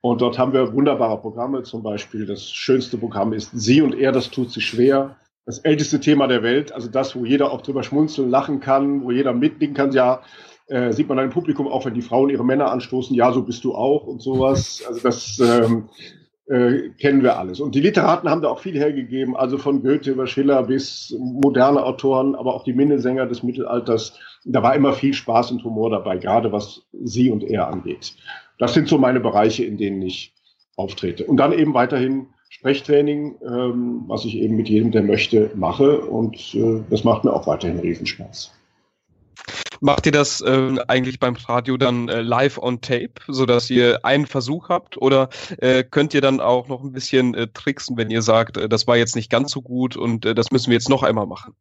Und 0.00 0.22
dort 0.22 0.38
haben 0.38 0.54
wir 0.54 0.72
wunderbare 0.72 1.18
Programme. 1.18 1.62
Zum 1.62 1.82
Beispiel 1.82 2.24
das 2.24 2.50
schönste 2.50 2.96
Programm 2.96 3.34
ist 3.34 3.50
Sie 3.52 3.82
und 3.82 3.94
er, 3.94 4.12
das 4.12 4.30
tut 4.30 4.50
sich 4.50 4.64
schwer 4.64 5.16
das 5.50 5.58
älteste 5.58 5.98
Thema 5.98 6.28
der 6.28 6.44
Welt, 6.44 6.70
also 6.70 6.88
das, 6.88 7.16
wo 7.16 7.24
jeder 7.24 7.50
auch 7.50 7.62
drüber 7.62 7.82
schmunzeln, 7.82 8.30
lachen 8.30 8.60
kann, 8.60 9.02
wo 9.02 9.10
jeder 9.10 9.32
mitdenken 9.32 9.74
kann, 9.74 9.90
ja, 9.90 10.22
äh, 10.68 10.92
sieht 10.92 11.08
man 11.08 11.18
im 11.18 11.30
Publikum 11.30 11.66
auch, 11.66 11.84
wenn 11.84 11.94
die 11.94 12.02
Frauen 12.02 12.30
ihre 12.30 12.44
Männer 12.44 12.70
anstoßen, 12.70 13.16
ja, 13.16 13.32
so 13.32 13.42
bist 13.42 13.64
du 13.64 13.74
auch 13.74 14.06
und 14.06 14.22
sowas. 14.22 14.80
Also 14.86 15.00
das 15.00 15.40
ähm, 15.40 15.88
äh, 16.46 16.90
kennen 17.00 17.24
wir 17.24 17.36
alles. 17.36 17.58
Und 17.58 17.74
die 17.74 17.80
Literaten 17.80 18.30
haben 18.30 18.42
da 18.42 18.48
auch 18.48 18.60
viel 18.60 18.78
hergegeben, 18.78 19.34
also 19.34 19.58
von 19.58 19.82
Goethe 19.82 20.12
über 20.12 20.28
Schiller 20.28 20.62
bis 20.62 21.16
moderne 21.18 21.82
Autoren, 21.82 22.36
aber 22.36 22.54
auch 22.54 22.62
die 22.62 22.72
Minnesänger 22.72 23.26
des 23.26 23.42
Mittelalters. 23.42 24.16
Da 24.44 24.62
war 24.62 24.76
immer 24.76 24.92
viel 24.92 25.14
Spaß 25.14 25.50
und 25.50 25.64
Humor 25.64 25.90
dabei, 25.90 26.16
gerade 26.18 26.52
was 26.52 26.82
sie 27.02 27.32
und 27.32 27.42
er 27.42 27.66
angeht. 27.66 28.14
Das 28.60 28.72
sind 28.72 28.86
so 28.86 28.98
meine 28.98 29.18
Bereiche, 29.18 29.64
in 29.64 29.78
denen 29.78 30.00
ich 30.02 30.32
auftrete. 30.76 31.24
Und 31.24 31.38
dann 31.38 31.52
eben 31.52 31.74
weiterhin 31.74 32.28
Sprechtraining, 32.50 33.36
ähm, 33.46 34.02
was 34.08 34.24
ich 34.24 34.36
eben 34.36 34.56
mit 34.56 34.68
jedem, 34.68 34.90
der 34.90 35.02
möchte, 35.02 35.52
mache. 35.54 36.00
Und 36.00 36.54
äh, 36.54 36.82
das 36.90 37.04
macht 37.04 37.24
mir 37.24 37.32
auch 37.32 37.46
weiterhin 37.46 37.78
Riesenspaß. 37.78 38.52
Macht 39.80 40.04
ihr 40.04 40.12
das 40.12 40.40
äh, 40.42 40.76
eigentlich 40.88 41.20
beim 41.20 41.36
Radio 41.36 41.76
dann 41.76 42.08
äh, 42.08 42.20
live 42.20 42.58
on 42.58 42.80
tape, 42.80 43.14
so 43.28 43.46
dass 43.46 43.70
ihr 43.70 44.04
einen 44.04 44.26
Versuch 44.26 44.68
habt? 44.68 45.00
Oder 45.00 45.30
äh, 45.58 45.84
könnt 45.84 46.12
ihr 46.12 46.20
dann 46.20 46.40
auch 46.40 46.68
noch 46.68 46.82
ein 46.82 46.92
bisschen 46.92 47.34
äh, 47.34 47.46
tricksen, 47.46 47.96
wenn 47.96 48.10
ihr 48.10 48.20
sagt, 48.20 48.58
äh, 48.58 48.68
das 48.68 48.86
war 48.86 48.96
jetzt 48.96 49.14
nicht 49.16 49.30
ganz 49.30 49.52
so 49.52 49.62
gut 49.62 49.96
und 49.96 50.26
äh, 50.26 50.34
das 50.34 50.50
müssen 50.50 50.70
wir 50.70 50.74
jetzt 50.74 50.90
noch 50.90 51.04
einmal 51.04 51.26
machen? 51.26 51.54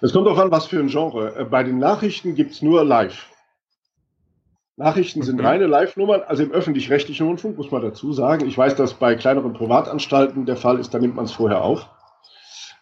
Das 0.00 0.12
kommt 0.12 0.26
darauf 0.26 0.40
an, 0.40 0.50
was 0.50 0.66
für 0.66 0.80
ein 0.80 0.88
Genre. 0.88 1.46
Bei 1.48 1.62
den 1.62 1.78
Nachrichten 1.78 2.34
gibt's 2.34 2.60
nur 2.60 2.84
live. 2.84 3.26
Nachrichten 4.76 5.22
sind 5.22 5.40
mhm. 5.40 5.46
reine 5.46 5.66
Live-Nummern, 5.66 6.22
also 6.26 6.42
im 6.42 6.52
öffentlich-rechtlichen 6.52 7.26
Rundfunk, 7.26 7.56
muss 7.56 7.70
man 7.70 7.82
dazu 7.82 8.12
sagen. 8.12 8.46
Ich 8.46 8.58
weiß, 8.58 8.76
dass 8.76 8.94
bei 8.94 9.14
kleineren 9.14 9.54
Privatanstalten 9.54 10.44
der 10.44 10.56
Fall 10.56 10.78
ist, 10.78 10.92
da 10.92 10.98
nimmt 10.98 11.16
man 11.16 11.24
es 11.24 11.32
vorher 11.32 11.62
auf. 11.62 11.88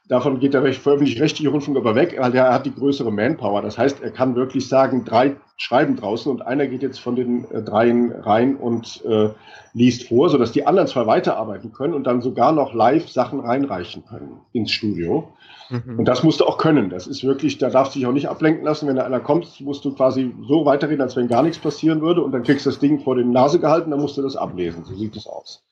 Davon 0.06 0.38
geht 0.38 0.52
der 0.52 0.60
öffentlich-rechtliche 0.60 1.48
Rundfunk 1.48 1.78
aber 1.78 1.94
weg, 1.94 2.16
weil 2.18 2.32
der 2.32 2.52
hat 2.52 2.66
die 2.66 2.74
größere 2.74 3.10
Manpower. 3.10 3.62
Das 3.62 3.78
heißt, 3.78 4.02
er 4.02 4.10
kann 4.10 4.34
wirklich 4.34 4.68
sagen, 4.68 5.04
drei 5.06 5.36
schreiben 5.56 5.96
draußen 5.96 6.30
und 6.30 6.42
einer 6.42 6.66
geht 6.66 6.82
jetzt 6.82 6.98
von 6.98 7.16
den 7.16 7.50
äh, 7.50 7.62
dreien 7.62 8.12
rein 8.12 8.56
und 8.56 9.02
äh, 9.06 9.30
liest 9.72 10.08
vor, 10.08 10.28
sodass 10.28 10.52
die 10.52 10.66
anderen 10.66 10.88
zwei 10.88 11.06
weiterarbeiten 11.06 11.72
können 11.72 11.94
und 11.94 12.04
dann 12.04 12.20
sogar 12.20 12.52
noch 12.52 12.74
live 12.74 13.08
Sachen 13.08 13.40
reinreichen 13.40 14.04
können 14.04 14.40
ins 14.52 14.72
Studio. 14.72 15.32
Mhm. 15.70 15.98
Und 15.98 16.04
das 16.06 16.22
musst 16.22 16.40
du 16.40 16.44
auch 16.44 16.58
können. 16.58 16.90
Das 16.90 17.06
ist 17.06 17.24
wirklich, 17.24 17.58
da 17.58 17.70
darfst 17.70 17.94
du 17.94 17.98
dich 17.98 18.06
auch 18.06 18.12
nicht 18.12 18.28
ablenken 18.28 18.64
lassen. 18.64 18.88
Wenn 18.88 18.96
da 18.96 19.04
einer 19.04 19.20
kommt, 19.20 19.60
musst 19.60 19.84
du 19.84 19.94
quasi 19.94 20.34
so 20.48 20.64
weiterreden, 20.64 21.02
als 21.02 21.16
wenn 21.16 21.28
gar 21.28 21.42
nichts 21.42 21.58
passieren 21.58 22.00
würde 22.00 22.22
und 22.22 22.32
dann 22.32 22.42
kriegst 22.42 22.66
du 22.66 22.70
das 22.70 22.78
Ding 22.78 23.00
vor 23.00 23.16
die 23.16 23.24
Nase 23.24 23.60
gehalten, 23.60 23.90
dann 23.90 24.00
musst 24.00 24.16
du 24.16 24.22
das 24.22 24.36
ablesen. 24.36 24.84
So 24.84 24.94
sieht 24.94 25.16
es 25.16 25.26
aus 25.26 25.62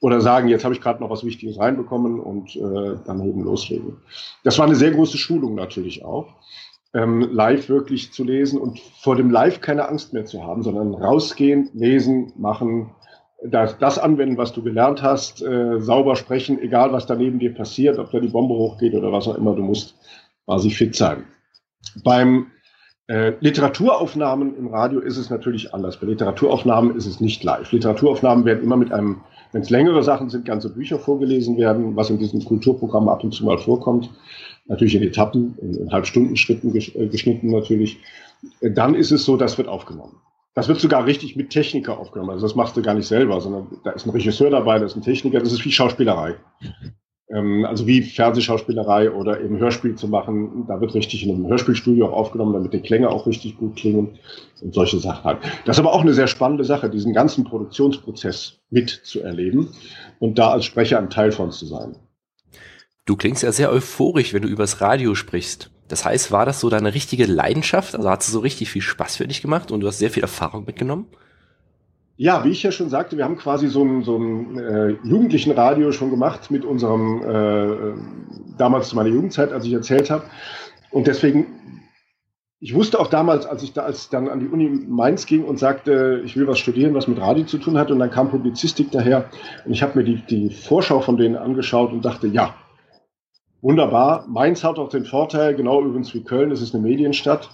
oder 0.00 0.20
sagen, 0.20 0.48
jetzt 0.48 0.64
habe 0.64 0.74
ich 0.74 0.80
gerade 0.80 1.00
noch 1.02 1.10
was 1.10 1.24
Wichtiges 1.24 1.58
reinbekommen 1.58 2.20
und 2.20 2.54
äh, 2.56 2.96
dann 3.04 3.26
eben 3.26 3.42
loslegen. 3.42 3.96
Das 4.44 4.58
war 4.58 4.66
eine 4.66 4.76
sehr 4.76 4.90
große 4.90 5.18
Schulung 5.18 5.54
natürlich 5.54 6.04
auch, 6.04 6.28
ähm, 6.94 7.28
live 7.32 7.68
wirklich 7.68 8.12
zu 8.12 8.24
lesen 8.24 8.60
und 8.60 8.78
vor 8.78 9.16
dem 9.16 9.30
Live 9.30 9.60
keine 9.60 9.88
Angst 9.88 10.12
mehr 10.12 10.24
zu 10.24 10.44
haben, 10.44 10.62
sondern 10.62 10.94
rausgehen, 10.94 11.70
lesen, 11.72 12.32
machen, 12.36 12.90
das, 13.50 13.78
das 13.78 13.98
anwenden, 13.98 14.36
was 14.38 14.52
du 14.52 14.62
gelernt 14.62 15.02
hast, 15.02 15.42
äh, 15.42 15.80
sauber 15.80 16.16
sprechen, 16.16 16.58
egal 16.60 16.92
was 16.92 17.06
daneben 17.06 17.38
dir 17.38 17.54
passiert, 17.54 17.98
ob 17.98 18.10
da 18.10 18.20
die 18.20 18.28
Bombe 18.28 18.54
hochgeht 18.54 18.94
oder 18.94 19.12
was 19.12 19.28
auch 19.28 19.36
immer, 19.36 19.54
du 19.54 19.62
musst 19.62 19.96
quasi 20.44 20.70
fit 20.70 20.94
sein. 20.94 21.24
Beim 22.04 22.48
äh, 23.08 23.32
Literaturaufnahmen 23.40 24.56
im 24.56 24.68
Radio 24.68 25.00
ist 25.00 25.16
es 25.16 25.30
natürlich 25.30 25.72
anders. 25.72 25.98
Bei 25.98 26.06
Literaturaufnahmen 26.06 26.96
ist 26.96 27.06
es 27.06 27.20
nicht 27.20 27.44
live. 27.44 27.70
Literaturaufnahmen 27.72 28.44
werden 28.44 28.64
immer 28.64 28.76
mit 28.76 28.92
einem 28.92 29.22
wenn 29.52 29.62
es 29.62 29.70
längere 29.70 30.02
Sachen 30.02 30.28
sind, 30.28 30.44
ganze 30.44 30.68
Bücher 30.68 30.98
vorgelesen 30.98 31.56
werden, 31.56 31.96
was 31.96 32.10
in 32.10 32.18
diesem 32.18 32.44
Kulturprogramm 32.44 33.08
ab 33.08 33.24
und 33.24 33.32
zu 33.32 33.44
mal 33.44 33.58
vorkommt, 33.58 34.10
natürlich 34.66 34.94
in 34.94 35.02
Etappen, 35.02 35.56
in, 35.62 35.74
in 35.74 35.92
Halbstundenschritten 35.92 36.74
äh, 36.74 37.06
geschnitten 37.06 37.50
natürlich, 37.50 37.98
dann 38.60 38.94
ist 38.94 39.12
es 39.12 39.24
so, 39.24 39.36
das 39.36 39.56
wird 39.56 39.68
aufgenommen. 39.68 40.16
Das 40.56 40.68
wird 40.68 40.80
sogar 40.80 41.04
richtig 41.04 41.36
mit 41.36 41.50
Techniker 41.50 41.98
aufgenommen. 41.98 42.30
Also 42.30 42.46
das 42.46 42.56
machst 42.56 42.78
du 42.78 42.82
gar 42.82 42.94
nicht 42.94 43.06
selber, 43.06 43.42
sondern 43.42 43.78
da 43.84 43.90
ist 43.90 44.06
ein 44.06 44.10
Regisseur 44.10 44.48
dabei, 44.48 44.78
da 44.78 44.86
ist 44.86 44.96
ein 44.96 45.02
Techniker, 45.02 45.38
das 45.38 45.52
ist 45.52 45.62
wie 45.66 45.70
Schauspielerei. 45.70 46.36
Ähm, 47.28 47.66
also 47.66 47.86
wie 47.86 48.00
Fernsehschauspielerei 48.00 49.10
oder 49.10 49.38
eben 49.42 49.58
Hörspiel 49.58 49.96
zu 49.96 50.08
machen. 50.08 50.64
Da 50.66 50.80
wird 50.80 50.94
richtig 50.94 51.26
in 51.26 51.34
einem 51.34 51.46
Hörspielstudio 51.46 52.06
auch 52.06 52.12
aufgenommen, 52.12 52.54
damit 52.54 52.72
die 52.72 52.80
Klänge 52.80 53.10
auch 53.10 53.26
richtig 53.26 53.58
gut 53.58 53.76
klingen 53.76 54.18
und 54.62 54.72
solche 54.72 54.98
Sachen 54.98 55.24
halt. 55.24 55.38
Das 55.66 55.76
ist 55.76 55.80
aber 55.80 55.92
auch 55.92 56.00
eine 56.00 56.14
sehr 56.14 56.26
spannende 56.26 56.64
Sache, 56.64 56.88
diesen 56.88 57.12
ganzen 57.12 57.44
Produktionsprozess 57.44 58.60
mitzuerleben 58.70 59.68
und 60.20 60.38
da 60.38 60.52
als 60.52 60.64
Sprecher 60.64 60.98
ein 60.98 61.10
Teil 61.10 61.32
von 61.32 61.52
zu 61.52 61.66
sein. 61.66 61.96
Du 63.04 63.14
klingst 63.14 63.42
ja 63.42 63.52
sehr 63.52 63.70
euphorisch, 63.70 64.32
wenn 64.32 64.42
du 64.42 64.48
übers 64.48 64.80
Radio 64.80 65.14
sprichst. 65.14 65.70
Das 65.88 66.04
heißt, 66.04 66.32
war 66.32 66.44
das 66.46 66.60
so 66.60 66.68
deine 66.68 66.94
richtige 66.94 67.26
Leidenschaft? 67.26 67.94
Also 67.94 68.10
hat 68.10 68.22
es 68.22 68.28
so 68.28 68.40
richtig 68.40 68.70
viel 68.70 68.82
Spaß 68.82 69.16
für 69.16 69.26
dich 69.26 69.42
gemacht 69.42 69.70
und 69.70 69.80
du 69.80 69.86
hast 69.86 69.98
sehr 69.98 70.10
viel 70.10 70.22
Erfahrung 70.22 70.64
mitgenommen? 70.64 71.06
Ja, 72.18 72.44
wie 72.44 72.50
ich 72.50 72.62
ja 72.62 72.72
schon 72.72 72.88
sagte, 72.88 73.18
wir 73.18 73.24
haben 73.24 73.36
quasi 73.36 73.68
so 73.68 73.84
ein, 73.84 74.02
so 74.02 74.16
ein 74.16 74.58
äh, 74.58 74.96
jugendlichen 75.04 75.52
Radio 75.52 75.92
schon 75.92 76.10
gemacht 76.10 76.50
mit 76.50 76.64
unserem, 76.64 77.22
äh, 77.22 78.56
damals 78.56 78.88
zu 78.88 78.96
meiner 78.96 79.10
Jugendzeit, 79.10 79.52
als 79.52 79.66
ich 79.66 79.72
erzählt 79.74 80.10
habe. 80.10 80.24
Und 80.90 81.06
deswegen, 81.08 81.46
ich 82.58 82.74
wusste 82.74 82.98
auch 82.98 83.08
damals, 83.08 83.44
als 83.44 83.62
ich 83.62 83.74
da, 83.74 83.82
als 83.82 84.08
dann 84.08 84.28
an 84.28 84.40
die 84.40 84.48
Uni 84.48 84.70
Mainz 84.88 85.26
ging 85.26 85.44
und 85.44 85.58
sagte, 85.58 86.22
ich 86.24 86.36
will 86.36 86.46
was 86.46 86.58
studieren, 86.58 86.94
was 86.94 87.06
mit 87.06 87.20
Radio 87.20 87.44
zu 87.44 87.58
tun 87.58 87.76
hat, 87.76 87.90
und 87.90 87.98
dann 87.98 88.10
kam 88.10 88.30
Publizistik 88.30 88.90
daher. 88.90 89.28
Und 89.66 89.72
ich 89.72 89.82
habe 89.82 89.98
mir 89.98 90.04
die, 90.04 90.22
die 90.24 90.48
Vorschau 90.48 91.02
von 91.02 91.18
denen 91.18 91.36
angeschaut 91.36 91.92
und 91.92 92.02
dachte, 92.02 92.28
ja, 92.28 92.54
wunderbar. 93.62 94.26
Mainz 94.28 94.64
hat 94.64 94.78
auch 94.78 94.88
den 94.88 95.04
Vorteil, 95.04 95.54
genau 95.54 95.82
übrigens 95.82 96.14
wie 96.14 96.22
Köln, 96.22 96.50
es 96.50 96.60
ist 96.60 96.74
eine 96.74 96.82
Medienstadt. 96.82 97.50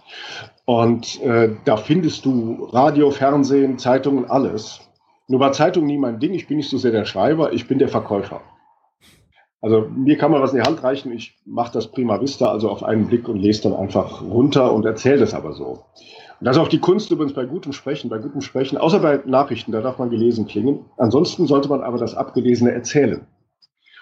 Und 0.64 1.20
äh, 1.22 1.50
da 1.64 1.76
findest 1.76 2.24
du 2.24 2.64
Radio, 2.72 3.10
Fernsehen, 3.10 3.78
Zeitungen, 3.78 4.30
alles. 4.30 4.80
Nur 5.28 5.40
war 5.40 5.52
Zeitung 5.52 5.86
nie 5.86 5.98
mein 5.98 6.20
Ding. 6.20 6.34
Ich 6.34 6.46
bin 6.46 6.58
nicht 6.58 6.70
so 6.70 6.78
sehr 6.78 6.92
der 6.92 7.04
Schreiber, 7.04 7.52
ich 7.52 7.66
bin 7.68 7.78
der 7.78 7.88
Verkäufer. 7.88 8.40
Also 9.60 9.86
mir 9.94 10.18
kann 10.18 10.32
man 10.32 10.42
was 10.42 10.52
in 10.52 10.60
die 10.60 10.66
Hand 10.66 10.82
reichen. 10.82 11.12
Ich 11.12 11.40
mache 11.46 11.72
das 11.72 11.86
prima 11.86 12.20
vista, 12.20 12.50
also 12.50 12.68
auf 12.68 12.82
einen 12.82 13.06
Blick 13.06 13.28
und 13.28 13.36
lese 13.36 13.62
dann 13.62 13.74
einfach 13.74 14.20
runter 14.20 14.72
und 14.72 14.84
erzähle 14.84 15.18
das 15.18 15.34
aber 15.34 15.52
so. 15.52 15.84
Und 16.40 16.46
das 16.46 16.56
ist 16.56 16.62
auch 16.62 16.68
die 16.68 16.80
Kunst 16.80 17.12
übrigens 17.12 17.34
bei 17.34 17.44
gutem 17.44 17.72
Sprechen, 17.72 18.10
bei 18.10 18.18
gutem 18.18 18.40
Sprechen, 18.40 18.76
außer 18.76 18.98
bei 18.98 19.20
Nachrichten, 19.24 19.70
da 19.70 19.80
darf 19.80 19.98
man 19.98 20.10
gelesen 20.10 20.48
klingen. 20.48 20.84
Ansonsten 20.96 21.46
sollte 21.46 21.68
man 21.68 21.82
aber 21.82 21.98
das 21.98 22.16
Abgelesene 22.16 22.72
erzählen. 22.72 23.24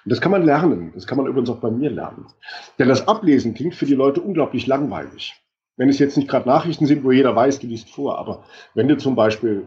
Und 0.05 0.11
das 0.11 0.21
kann 0.21 0.33
man 0.33 0.43
lernen. 0.43 0.93
Das 0.95 1.07
kann 1.07 1.19
man 1.19 1.27
übrigens 1.27 1.51
auch 1.51 1.61
bei 1.61 1.71
mir 1.71 1.91
lernen. 1.91 2.27
Denn 2.79 2.89
das 2.89 3.07
Ablesen 3.07 3.55
klingt 3.55 3.75
für 3.75 3.87
die 3.87 3.95
Leute 3.95 4.21
unglaublich 4.21 4.67
langweilig 4.67 5.41
wenn 5.81 5.89
es 5.89 5.99
jetzt 5.99 6.19
nicht 6.19 6.29
gerade 6.29 6.47
Nachrichten 6.47 6.85
sind, 6.85 7.05
wo 7.05 7.11
jeder 7.11 7.35
weiß, 7.35 7.59
du 7.61 7.67
liest 7.67 7.89
vor, 7.89 8.19
aber 8.19 8.45
wenn 8.75 8.87
du 8.87 8.99
zum 8.99 9.15
Beispiel 9.15 9.65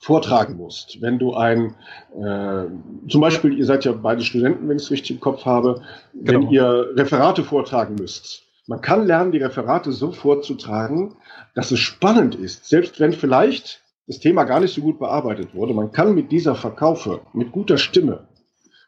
vortragen 0.00 0.56
musst, 0.56 1.02
wenn 1.02 1.18
du 1.18 1.34
ein, 1.34 1.74
äh, 2.14 2.64
zum 3.06 3.20
Beispiel, 3.20 3.52
ihr 3.52 3.66
seid 3.66 3.84
ja 3.84 3.92
beide 3.92 4.22
Studenten, 4.22 4.66
wenn 4.66 4.78
ich 4.78 4.84
es 4.84 4.90
richtig 4.90 5.10
im 5.10 5.20
Kopf 5.20 5.44
habe, 5.44 5.82
genau. 6.14 6.40
wenn 6.40 6.50
ihr 6.50 6.86
Referate 6.94 7.44
vortragen 7.44 7.96
müsst. 7.96 8.44
Man 8.66 8.80
kann 8.80 9.06
lernen, 9.06 9.30
die 9.30 9.42
Referate 9.42 9.92
so 9.92 10.10
vorzutragen, 10.10 11.16
dass 11.54 11.70
es 11.70 11.80
spannend 11.80 12.34
ist, 12.34 12.64
selbst 12.64 12.98
wenn 12.98 13.12
vielleicht 13.12 13.82
das 14.06 14.20
Thema 14.20 14.44
gar 14.44 14.60
nicht 14.60 14.74
so 14.74 14.80
gut 14.80 14.98
bearbeitet 14.98 15.54
wurde. 15.54 15.74
Man 15.74 15.92
kann 15.92 16.14
mit 16.14 16.32
dieser 16.32 16.54
Verkaufe, 16.54 17.20
mit 17.34 17.52
guter 17.52 17.76
Stimme, 17.76 18.26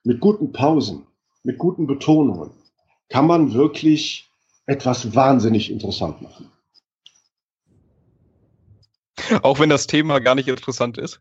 mit 0.08 0.20
guten 0.20 0.52
Pausen, 0.52 1.06
mit 1.44 1.58
guten 1.58 1.86
Betonungen, 1.86 2.50
kann 3.10 3.26
man 3.26 3.52
wirklich 3.52 4.32
etwas 4.64 5.14
wahnsinnig 5.14 5.70
interessant 5.70 6.22
machen. 6.22 6.50
Auch 9.42 9.60
wenn 9.60 9.68
das 9.68 9.86
Thema 9.86 10.20
gar 10.20 10.34
nicht 10.34 10.48
interessant 10.48 10.96
ist. 10.96 11.20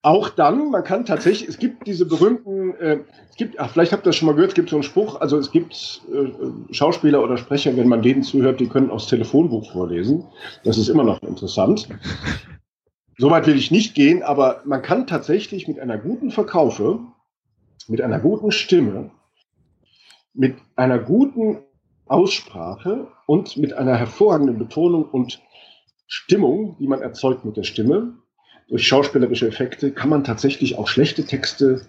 Auch 0.00 0.30
dann, 0.30 0.70
man 0.70 0.82
kann 0.84 1.04
tatsächlich, 1.04 1.46
es 1.46 1.58
gibt 1.58 1.86
diese 1.86 2.06
berühmten, 2.06 2.74
äh, 2.76 3.00
es 3.28 3.36
gibt, 3.36 3.60
ach, 3.60 3.70
vielleicht 3.70 3.92
habt 3.92 4.06
ihr 4.06 4.08
das 4.08 4.16
schon 4.16 4.26
mal 4.26 4.32
gehört, 4.32 4.52
es 4.52 4.54
gibt 4.54 4.70
so 4.70 4.76
einen 4.76 4.84
Spruch, 4.84 5.20
also 5.20 5.36
es 5.36 5.50
gibt 5.50 6.00
äh, 6.10 6.72
Schauspieler 6.72 7.22
oder 7.22 7.36
Sprecher, 7.36 7.76
wenn 7.76 7.88
man 7.88 8.00
denen 8.00 8.22
zuhört, 8.22 8.58
die 8.58 8.68
können 8.68 8.90
aus 8.90 9.06
Telefonbuch 9.06 9.70
vorlesen. 9.70 10.24
Das 10.64 10.78
ist 10.78 10.88
immer 10.88 11.04
noch 11.04 11.20
interessant. 11.20 11.88
Soweit 13.18 13.46
will 13.46 13.56
ich 13.56 13.70
nicht 13.70 13.94
gehen, 13.94 14.22
aber 14.22 14.62
man 14.64 14.80
kann 14.80 15.06
tatsächlich 15.06 15.68
mit 15.68 15.78
einer 15.78 15.98
guten 15.98 16.30
Verkaufe, 16.30 17.00
mit 17.88 18.00
einer 18.00 18.18
guten 18.18 18.52
Stimme, 18.52 19.10
mit 20.34 20.56
einer 20.76 20.98
guten 20.98 21.58
Aussprache 22.06 23.08
und 23.26 23.56
mit 23.56 23.72
einer 23.72 23.96
hervorragenden 23.96 24.58
Betonung 24.58 25.04
und 25.04 25.40
Stimmung, 26.06 26.76
die 26.78 26.86
man 26.86 27.00
erzeugt 27.00 27.44
mit 27.44 27.56
der 27.56 27.62
Stimme, 27.62 28.14
durch 28.68 28.86
schauspielerische 28.86 29.48
Effekte, 29.48 29.92
kann 29.92 30.10
man 30.10 30.24
tatsächlich 30.24 30.78
auch 30.78 30.88
schlechte 30.88 31.24
Texte 31.24 31.86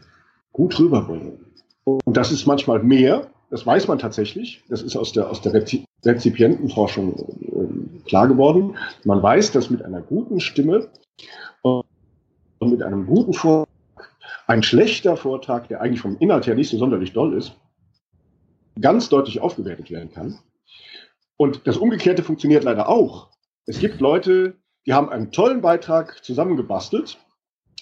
gut 0.51 0.79
rüberbringen. 0.79 1.39
Und 1.83 2.17
das 2.17 2.31
ist 2.31 2.45
manchmal 2.45 2.81
mehr, 2.83 3.29
das 3.49 3.65
weiß 3.65 3.87
man 3.87 3.99
tatsächlich, 3.99 4.63
das 4.69 4.81
ist 4.81 4.95
aus 4.95 5.11
der, 5.11 5.29
aus 5.29 5.41
der 5.41 5.53
Rezipientenforschung 5.53 7.13
äh, 7.15 8.07
klar 8.07 8.27
geworden. 8.27 8.77
Man 9.03 9.21
weiß, 9.21 9.51
dass 9.51 9.69
mit 9.69 9.83
einer 9.83 10.01
guten 10.01 10.39
Stimme 10.39 10.87
und 11.61 11.85
mit 12.71 12.81
einem 12.81 13.05
guten 13.05 13.33
Vortrag 13.33 13.72
ein 14.53 14.61
schlechter 14.61 15.17
Vortrag, 15.17 15.67
der 15.67 15.81
eigentlich 15.81 16.01
vom 16.01 16.17
Inhalt 16.19 16.45
her 16.45 16.53
nicht 16.53 16.69
so 16.69 16.77
sonderlich 16.77 17.11
doll 17.11 17.35
ist, 17.35 17.55
ganz 18.79 19.09
deutlich 19.09 19.41
aufgewertet 19.41 19.89
werden 19.89 20.11
kann. 20.11 20.37
Und 21.37 21.65
das 21.65 21.77
Umgekehrte 21.77 22.21
funktioniert 22.21 22.63
leider 22.63 22.87
auch. 22.87 23.29
Es 23.65 23.79
gibt 23.79 23.99
Leute, 23.99 24.57
die 24.85 24.93
haben 24.93 25.09
einen 25.09 25.31
tollen 25.31 25.61
Beitrag 25.61 26.23
zusammengebastelt 26.23 27.17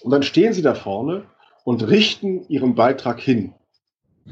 und 0.02 0.12
dann 0.12 0.22
stehen 0.22 0.54
sie 0.54 0.62
da 0.62 0.74
vorne 0.74 1.26
und 1.64 1.86
richten 1.86 2.48
ihren 2.48 2.74
Beitrag 2.74 3.20
hin. 3.20 3.52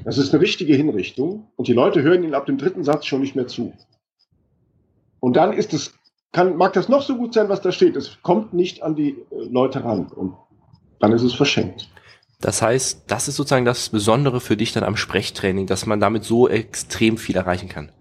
Das 0.04 0.16
ist 0.16 0.32
eine 0.32 0.42
richtige 0.42 0.75
Hinrichtung 0.75 1.49
und 1.56 1.68
die 1.68 1.75
Leute 1.75 2.00
hören 2.02 2.25
ihnen 2.25 2.35
ab 2.35 2.47
dem 2.47 2.56
dritten 2.56 2.85
Satz 2.85 3.04
schon 3.04 3.20
nicht 3.20 3.37
mehr 3.37 3.49
zu. 3.49 3.75
Und 5.18 5.37
dann 5.37 5.52
ist 5.52 5.75
es, 5.75 5.92
kann, 6.32 6.56
mag 6.56 6.73
das 6.73 6.88
noch 6.88 7.02
so 7.02 7.18
gut 7.18 7.35
sein, 7.35 7.50
was 7.50 7.61
da 7.61 7.70
steht. 7.70 7.97
Es 7.97 8.23
kommt 8.23 8.54
nicht 8.54 8.82
an 8.82 8.94
die 8.94 9.11
äh, 9.11 9.44
Leute 9.50 9.85
ran 9.85 10.06
und 10.06 10.37
dann 11.00 11.12
ist 11.12 11.23
es 11.23 11.35
verschenkt. 11.35 11.90
Das 12.40 12.62
heißt, 12.62 13.04
das 13.06 13.28
ist 13.28 13.37
sozusagen 13.37 13.64
das 13.64 13.90
Besondere 13.90 14.40
für 14.40 14.56
dich 14.56 14.73
dann 14.73 14.85
am 14.85 14.97
Sprechtraining, 14.97 15.66
dass 15.66 15.87
man 15.87 16.00
damit 16.00 16.25
so 16.25 16.49
extrem 16.49 17.18
viel 17.18 17.37
erreichen 17.37 17.68
kann. 17.68 17.92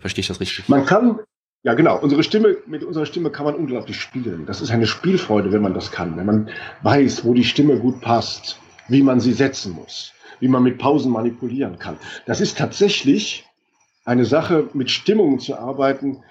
Verstehe 0.00 0.20
ich 0.20 0.28
das 0.28 0.40
richtig? 0.40 0.68
Man 0.68 0.84
kann, 0.84 1.20
Ja, 1.62 1.72
genau. 1.74 1.98
Unsere 1.98 2.22
Stimme, 2.22 2.58
mit 2.66 2.84
unserer 2.84 3.06
Stimme 3.06 3.30
kann 3.30 3.46
man 3.46 3.54
unglaublich 3.54 3.98
spielen. 3.98 4.44
Das 4.46 4.60
ist 4.60 4.70
eine 4.70 4.86
Spielfreude, 4.86 5.50
wenn 5.52 5.62
man 5.62 5.72
das 5.72 5.90
kann. 5.90 6.16
Wenn 6.16 6.26
man 6.26 6.50
weiß, 6.82 7.24
wo 7.24 7.32
die 7.32 7.44
Stimme 7.44 7.78
gut 7.78 8.00
passt, 8.02 8.58
wie 8.88 9.02
man 9.02 9.20
sie 9.20 9.32
setzen 9.32 9.72
muss, 9.72 10.12
wie 10.40 10.48
man 10.48 10.62
mit 10.62 10.76
Pausen 10.76 11.10
manipulieren 11.10 11.78
kann. 11.78 11.96
Das 12.26 12.42
ist 12.42 12.58
tatsächlich 12.58 13.46
eine 14.04 14.26
Sache, 14.26 14.68
mit 14.74 14.90
Stimmungen 14.90 15.38
zu 15.38 15.56
arbeiten, 15.56 16.22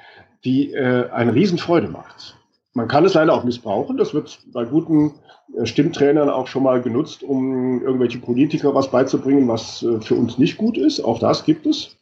die 0.46 0.72
äh, 0.74 1.10
eine 1.10 1.34
Riesenfreude 1.34 1.88
macht. 1.88 2.38
Man 2.74 2.88
kann 2.88 3.06
es 3.06 3.14
leider 3.14 3.34
auch 3.34 3.44
missbrauchen. 3.44 3.98
Das 3.98 4.14
wird 4.14 4.40
bei 4.52 4.66
guten 4.66 5.14
äh, 5.56 5.66
Stimmtrainern 5.66 6.30
auch 6.30 6.48
schon 6.48 6.64
mal 6.64 6.82
genutzt, 6.82 7.24
um 7.24 7.82
irgendwelche 7.82 8.18
Politiker 8.18 8.74
was 8.74 8.90
beizubringen, 8.90 9.48
was 9.48 9.84
äh, 9.84 10.02
für 10.02 10.16
uns 10.16 10.38
nicht 10.38 10.58
gut 10.58 10.78
ist. 10.78 11.00
Auch 11.02 11.20
das 11.20 11.46
gibt 11.46 11.66
es 11.66 11.98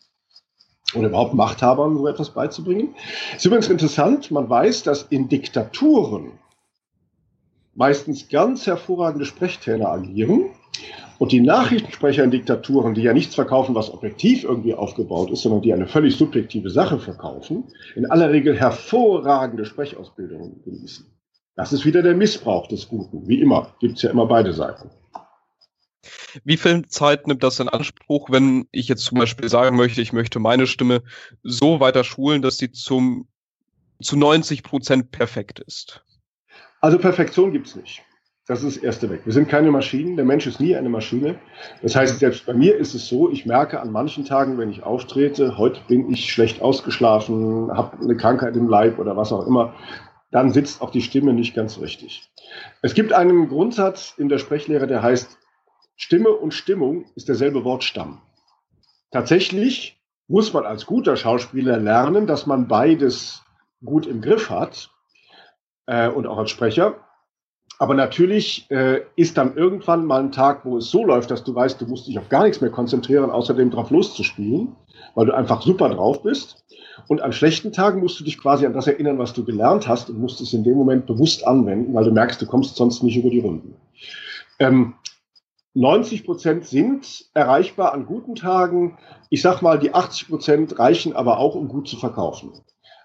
oder 0.95 1.07
überhaupt 1.07 1.33
Machthabern 1.33 1.97
so 1.97 2.07
etwas 2.07 2.31
beizubringen. 2.31 2.95
Ist 3.35 3.45
übrigens 3.45 3.69
interessant, 3.69 4.31
man 4.31 4.49
weiß, 4.49 4.83
dass 4.83 5.03
in 5.03 5.29
Diktaturen 5.29 6.31
meistens 7.73 8.27
ganz 8.27 8.67
hervorragende 8.67 9.25
Sprechtrainer 9.25 9.89
agieren 9.89 10.49
und 11.21 11.31
die 11.31 11.39
Nachrichtensprecher 11.39 12.23
in 12.23 12.31
Diktaturen, 12.31 12.95
die 12.95 13.03
ja 13.03 13.13
nichts 13.13 13.35
verkaufen, 13.35 13.75
was 13.75 13.93
objektiv 13.93 14.43
irgendwie 14.43 14.73
aufgebaut 14.73 15.29
ist, 15.29 15.43
sondern 15.43 15.61
die 15.61 15.71
eine 15.71 15.85
völlig 15.85 16.15
subjektive 16.15 16.71
Sache 16.71 16.97
verkaufen, 16.97 17.65
in 17.95 18.07
aller 18.07 18.31
Regel 18.31 18.59
hervorragende 18.59 19.65
Sprechausbildungen 19.65 20.63
genießen. 20.63 21.05
Das 21.55 21.73
ist 21.73 21.85
wieder 21.85 22.01
der 22.01 22.15
Missbrauch 22.15 22.67
des 22.69 22.89
Guten. 22.89 23.27
Wie 23.27 23.39
immer, 23.39 23.75
gibt 23.79 23.97
es 23.97 24.01
ja 24.01 24.09
immer 24.09 24.25
beide 24.25 24.51
Seiten. 24.51 24.89
Wie 26.43 26.57
viel 26.57 26.87
Zeit 26.87 27.27
nimmt 27.27 27.43
das 27.43 27.59
in 27.59 27.69
Anspruch, 27.69 28.31
wenn 28.31 28.67
ich 28.71 28.87
jetzt 28.87 29.05
zum 29.05 29.19
Beispiel 29.19 29.47
sagen 29.47 29.77
möchte, 29.77 30.01
ich 30.01 30.13
möchte 30.13 30.39
meine 30.39 30.65
Stimme 30.65 31.03
so 31.43 31.79
weiter 31.79 32.03
schulen, 32.03 32.41
dass 32.41 32.57
sie 32.57 32.71
zum, 32.71 33.27
zu 34.01 34.17
90 34.17 34.63
Prozent 34.63 35.11
perfekt 35.11 35.59
ist? 35.59 36.03
Also 36.79 36.97
Perfektion 36.97 37.51
gibt 37.51 37.67
es 37.67 37.75
nicht. 37.75 38.01
Das 38.51 38.63
ist 38.63 38.75
das 38.75 38.83
erste 38.83 39.09
weg. 39.09 39.21
Wir 39.23 39.31
sind 39.31 39.47
keine 39.47 39.71
Maschinen. 39.71 40.17
Der 40.17 40.25
Mensch 40.25 40.45
ist 40.45 40.59
nie 40.59 40.75
eine 40.75 40.89
Maschine. 40.89 41.39
Das 41.81 41.95
heißt, 41.95 42.19
selbst 42.19 42.45
bei 42.45 42.53
mir 42.53 42.75
ist 42.75 42.93
es 42.93 43.07
so, 43.07 43.31
ich 43.31 43.45
merke 43.45 43.79
an 43.79 43.93
manchen 43.93 44.25
Tagen, 44.25 44.57
wenn 44.57 44.69
ich 44.69 44.83
auftrete, 44.83 45.57
heute 45.57 45.79
bin 45.87 46.11
ich 46.11 46.33
schlecht 46.33 46.61
ausgeschlafen, 46.61 47.71
habe 47.71 48.03
eine 48.03 48.17
Krankheit 48.17 48.57
im 48.57 48.67
Leib 48.67 48.99
oder 48.99 49.15
was 49.15 49.31
auch 49.31 49.47
immer, 49.47 49.73
dann 50.31 50.51
sitzt 50.51 50.81
auch 50.81 50.89
die 50.89 51.01
Stimme 51.01 51.31
nicht 51.31 51.55
ganz 51.55 51.79
richtig. 51.79 52.29
Es 52.81 52.93
gibt 52.93 53.13
einen 53.13 53.47
Grundsatz 53.47 54.15
in 54.17 54.27
der 54.27 54.37
Sprechlehre, 54.37 54.85
der 54.85 55.01
heißt, 55.01 55.37
Stimme 55.95 56.31
und 56.31 56.53
Stimmung 56.53 57.05
ist 57.15 57.29
derselbe 57.29 57.63
Wortstamm. 57.63 58.21
Tatsächlich 59.11 59.97
muss 60.27 60.51
man 60.51 60.65
als 60.65 60.85
guter 60.85 61.15
Schauspieler 61.15 61.77
lernen, 61.77 62.27
dass 62.27 62.47
man 62.47 62.67
beides 62.67 63.43
gut 63.81 64.05
im 64.05 64.19
Griff 64.19 64.49
hat 64.49 64.89
äh, 65.85 66.09
und 66.09 66.27
auch 66.27 66.37
als 66.37 66.49
Sprecher. 66.49 66.95
Aber 67.81 67.95
natürlich 67.95 68.69
äh, 68.69 69.01
ist 69.15 69.39
dann 69.39 69.57
irgendwann 69.57 70.05
mal 70.05 70.19
ein 70.19 70.31
Tag, 70.31 70.65
wo 70.65 70.77
es 70.77 70.91
so 70.91 71.03
läuft, 71.03 71.31
dass 71.31 71.43
du 71.43 71.55
weißt, 71.55 71.81
du 71.81 71.87
musst 71.87 72.05
dich 72.05 72.19
auf 72.19 72.29
gar 72.29 72.43
nichts 72.43 72.61
mehr 72.61 72.69
konzentrieren, 72.69 73.31
außerdem 73.31 73.71
drauf 73.71 73.89
loszuspielen, 73.89 74.75
weil 75.15 75.25
du 75.25 75.33
einfach 75.33 75.63
super 75.63 75.89
drauf 75.89 76.21
bist. 76.21 76.63
Und 77.07 77.23
an 77.23 77.33
schlechten 77.33 77.71
Tagen 77.71 77.99
musst 77.99 78.19
du 78.19 78.23
dich 78.23 78.37
quasi 78.37 78.67
an 78.67 78.73
das 78.73 78.85
erinnern, 78.85 79.17
was 79.17 79.33
du 79.33 79.43
gelernt 79.43 79.87
hast 79.87 80.11
und 80.11 80.19
musst 80.19 80.41
es 80.41 80.53
in 80.53 80.63
dem 80.63 80.77
Moment 80.77 81.07
bewusst 81.07 81.47
anwenden, 81.47 81.91
weil 81.95 82.03
du 82.03 82.11
merkst, 82.11 82.39
du 82.39 82.45
kommst 82.45 82.75
sonst 82.75 83.01
nicht 83.01 83.17
über 83.17 83.31
die 83.31 83.39
Runden. 83.39 83.73
Ähm, 84.59 84.93
90 85.73 86.23
Prozent 86.23 86.65
sind 86.65 87.31
erreichbar 87.33 87.95
an 87.95 88.05
guten 88.05 88.35
Tagen. 88.35 88.99
Ich 89.31 89.41
sag 89.41 89.63
mal, 89.63 89.79
die 89.79 89.95
80 89.95 90.27
Prozent 90.27 90.77
reichen 90.77 91.13
aber 91.13 91.39
auch, 91.39 91.55
um 91.55 91.67
gut 91.67 91.87
zu 91.87 91.97
verkaufen. 91.97 92.51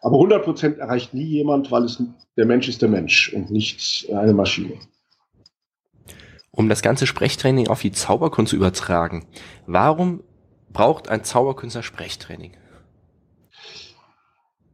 Aber 0.06 0.18
100 0.18 0.44
Prozent 0.44 0.78
erreicht 0.78 1.14
nie 1.14 1.24
jemand, 1.24 1.72
weil 1.72 1.82
es 1.82 2.00
der 2.36 2.46
Mensch 2.46 2.68
ist 2.68 2.80
der 2.80 2.88
Mensch 2.88 3.32
und 3.32 3.50
nicht 3.50 4.08
eine 4.14 4.32
Maschine. 4.34 4.78
Um 6.52 6.68
das 6.68 6.80
ganze 6.80 7.08
Sprechtraining 7.08 7.66
auf 7.66 7.80
die 7.80 7.90
Zauberkunst 7.90 8.50
zu 8.50 8.56
übertragen, 8.56 9.26
warum 9.66 10.22
braucht 10.72 11.08
ein 11.08 11.24
Zauberkünstler 11.24 11.82
Sprechtraining? 11.82 12.56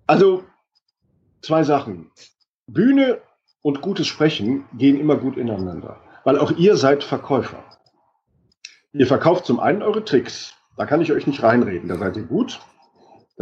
Also 0.07 0.45
zwei 1.41 1.63
Sachen. 1.63 2.11
Bühne 2.67 3.23
und 3.63 3.81
gutes 3.81 4.09
Sprechen 4.09 4.67
gehen 4.77 5.01
immer 5.01 5.17
gut 5.17 5.39
ineinander, 5.39 5.99
weil 6.25 6.39
auch 6.39 6.51
ihr 6.59 6.77
seid 6.77 7.05
Verkäufer. 7.05 7.65
Ihr 8.93 9.07
verkauft 9.07 9.47
zum 9.47 9.61
einen 9.61 9.81
eure 9.81 10.05
Tricks. 10.05 10.53
Da 10.77 10.85
kann 10.85 11.01
ich 11.01 11.11
euch 11.11 11.27
nicht 11.27 11.43
reinreden. 11.43 11.89
Da 11.89 11.97
seid 11.97 12.19
ihr 12.19 12.25
gut. 12.25 12.61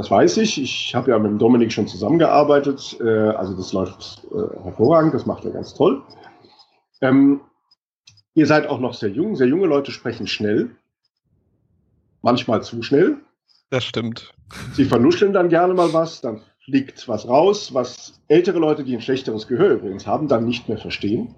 Das 0.00 0.10
weiß 0.10 0.38
ich. 0.38 0.56
Ich 0.58 0.94
habe 0.94 1.10
ja 1.10 1.18
mit 1.18 1.38
Dominik 1.42 1.70
schon 1.70 1.86
zusammengearbeitet. 1.86 2.96
Äh, 3.00 3.04
also 3.04 3.52
das 3.52 3.74
läuft 3.74 4.26
äh, 4.32 4.62
hervorragend. 4.62 5.12
Das 5.12 5.26
macht 5.26 5.44
er 5.44 5.50
ganz 5.50 5.74
toll. 5.74 6.02
Ähm, 7.02 7.42
ihr 8.32 8.46
seid 8.46 8.66
auch 8.66 8.80
noch 8.80 8.94
sehr 8.94 9.10
jung. 9.10 9.36
Sehr 9.36 9.46
junge 9.46 9.66
Leute 9.66 9.92
sprechen 9.92 10.26
schnell. 10.26 10.70
Manchmal 12.22 12.62
zu 12.62 12.82
schnell. 12.82 13.18
Das 13.68 13.84
stimmt. 13.84 14.32
Sie 14.72 14.86
vernuscheln 14.86 15.34
dann 15.34 15.50
gerne 15.50 15.74
mal 15.74 15.92
was. 15.92 16.22
Dann 16.22 16.40
fliegt 16.64 17.06
was 17.06 17.28
raus, 17.28 17.74
was 17.74 18.22
ältere 18.28 18.58
Leute, 18.58 18.84
die 18.84 18.94
ein 18.94 19.02
schlechteres 19.02 19.48
Gehör 19.48 19.72
übrigens 19.72 20.06
haben, 20.06 20.28
dann 20.28 20.46
nicht 20.46 20.66
mehr 20.66 20.78
verstehen. 20.78 21.34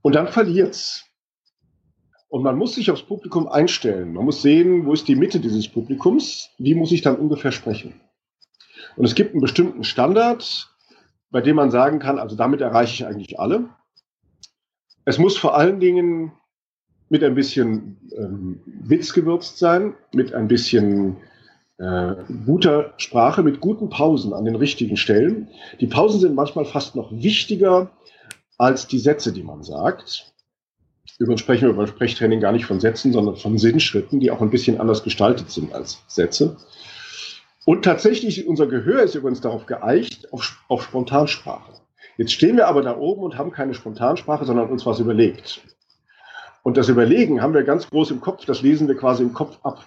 Und 0.00 0.14
dann 0.14 0.28
verliert's. 0.28 1.04
Und 2.28 2.42
man 2.42 2.56
muss 2.56 2.74
sich 2.74 2.90
aufs 2.90 3.02
Publikum 3.02 3.48
einstellen. 3.48 4.12
Man 4.12 4.24
muss 4.24 4.42
sehen, 4.42 4.84
wo 4.84 4.92
ist 4.92 5.08
die 5.08 5.16
Mitte 5.16 5.40
dieses 5.40 5.68
Publikums, 5.68 6.50
wie 6.58 6.74
muss 6.74 6.92
ich 6.92 7.02
dann 7.02 7.16
ungefähr 7.16 7.52
sprechen. 7.52 7.94
Und 8.96 9.06
es 9.06 9.14
gibt 9.14 9.32
einen 9.32 9.40
bestimmten 9.40 9.84
Standard, 9.84 10.70
bei 11.30 11.40
dem 11.40 11.56
man 11.56 11.70
sagen 11.70 11.98
kann, 11.98 12.18
also 12.18 12.36
damit 12.36 12.60
erreiche 12.60 12.92
ich 12.92 13.06
eigentlich 13.06 13.38
alle. 13.40 13.68
Es 15.04 15.18
muss 15.18 15.38
vor 15.38 15.56
allen 15.56 15.80
Dingen 15.80 16.32
mit 17.08 17.24
ein 17.24 17.34
bisschen 17.34 18.10
ähm, 18.16 18.60
Witz 18.66 19.14
gewürzt 19.14 19.58
sein, 19.58 19.94
mit 20.12 20.34
ein 20.34 20.48
bisschen 20.48 21.16
äh, 21.78 22.14
guter 22.44 22.92
Sprache, 22.98 23.42
mit 23.42 23.60
guten 23.60 23.88
Pausen 23.88 24.34
an 24.34 24.44
den 24.44 24.56
richtigen 24.56 24.98
Stellen. 24.98 25.48
Die 25.80 25.86
Pausen 25.86 26.20
sind 26.20 26.34
manchmal 26.34 26.66
fast 26.66 26.94
noch 26.94 27.10
wichtiger 27.10 27.90
als 28.58 28.86
die 28.86 28.98
Sätze, 28.98 29.32
die 29.32 29.44
man 29.44 29.62
sagt. 29.62 30.34
Übrigens 31.18 31.40
sprechen 31.40 31.68
wir 31.68 31.74
beim 31.74 31.86
Sprechtraining 31.86 32.40
gar 32.40 32.52
nicht 32.52 32.66
von 32.66 32.80
Sätzen, 32.80 33.12
sondern 33.12 33.36
von 33.36 33.58
Sinnschritten, 33.58 34.20
die 34.20 34.30
auch 34.30 34.40
ein 34.40 34.50
bisschen 34.50 34.80
anders 34.80 35.02
gestaltet 35.02 35.50
sind 35.50 35.72
als 35.72 36.02
Sätze. 36.06 36.56
Und 37.64 37.84
tatsächlich, 37.84 38.46
unser 38.46 38.66
Gehör 38.66 39.02
ist 39.02 39.14
übrigens 39.14 39.40
darauf 39.40 39.66
geeicht, 39.66 40.32
auf, 40.32 40.62
auf 40.68 40.82
Spontansprache. 40.84 41.72
Jetzt 42.16 42.32
stehen 42.32 42.56
wir 42.56 42.66
aber 42.66 42.82
da 42.82 42.96
oben 42.96 43.22
und 43.22 43.36
haben 43.36 43.50
keine 43.50 43.74
Spontansprache, 43.74 44.44
sondern 44.44 44.70
uns 44.70 44.86
was 44.86 45.00
überlegt. 45.00 45.60
Und 46.62 46.76
das 46.76 46.88
Überlegen 46.88 47.40
haben 47.42 47.54
wir 47.54 47.62
ganz 47.62 47.88
groß 47.88 48.10
im 48.10 48.20
Kopf, 48.20 48.44
das 48.44 48.62
lesen 48.62 48.88
wir 48.88 48.96
quasi 48.96 49.22
im 49.22 49.32
Kopf 49.32 49.58
ab. 49.62 49.84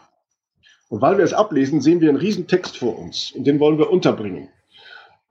Und 0.90 1.02
weil 1.02 1.18
wir 1.18 1.26
es 1.26 1.34
ablesen, 1.34 1.82
sehen 1.82 2.02
wir 2.02 2.10
einen 2.10 2.18
riesen 2.18 2.48
Text 2.48 2.78
vor 2.78 2.98
uns 2.98 3.32
und 3.32 3.46
den 3.46 3.60
wollen 3.60 3.78
wir 3.78 3.90
unterbringen. 3.90 4.50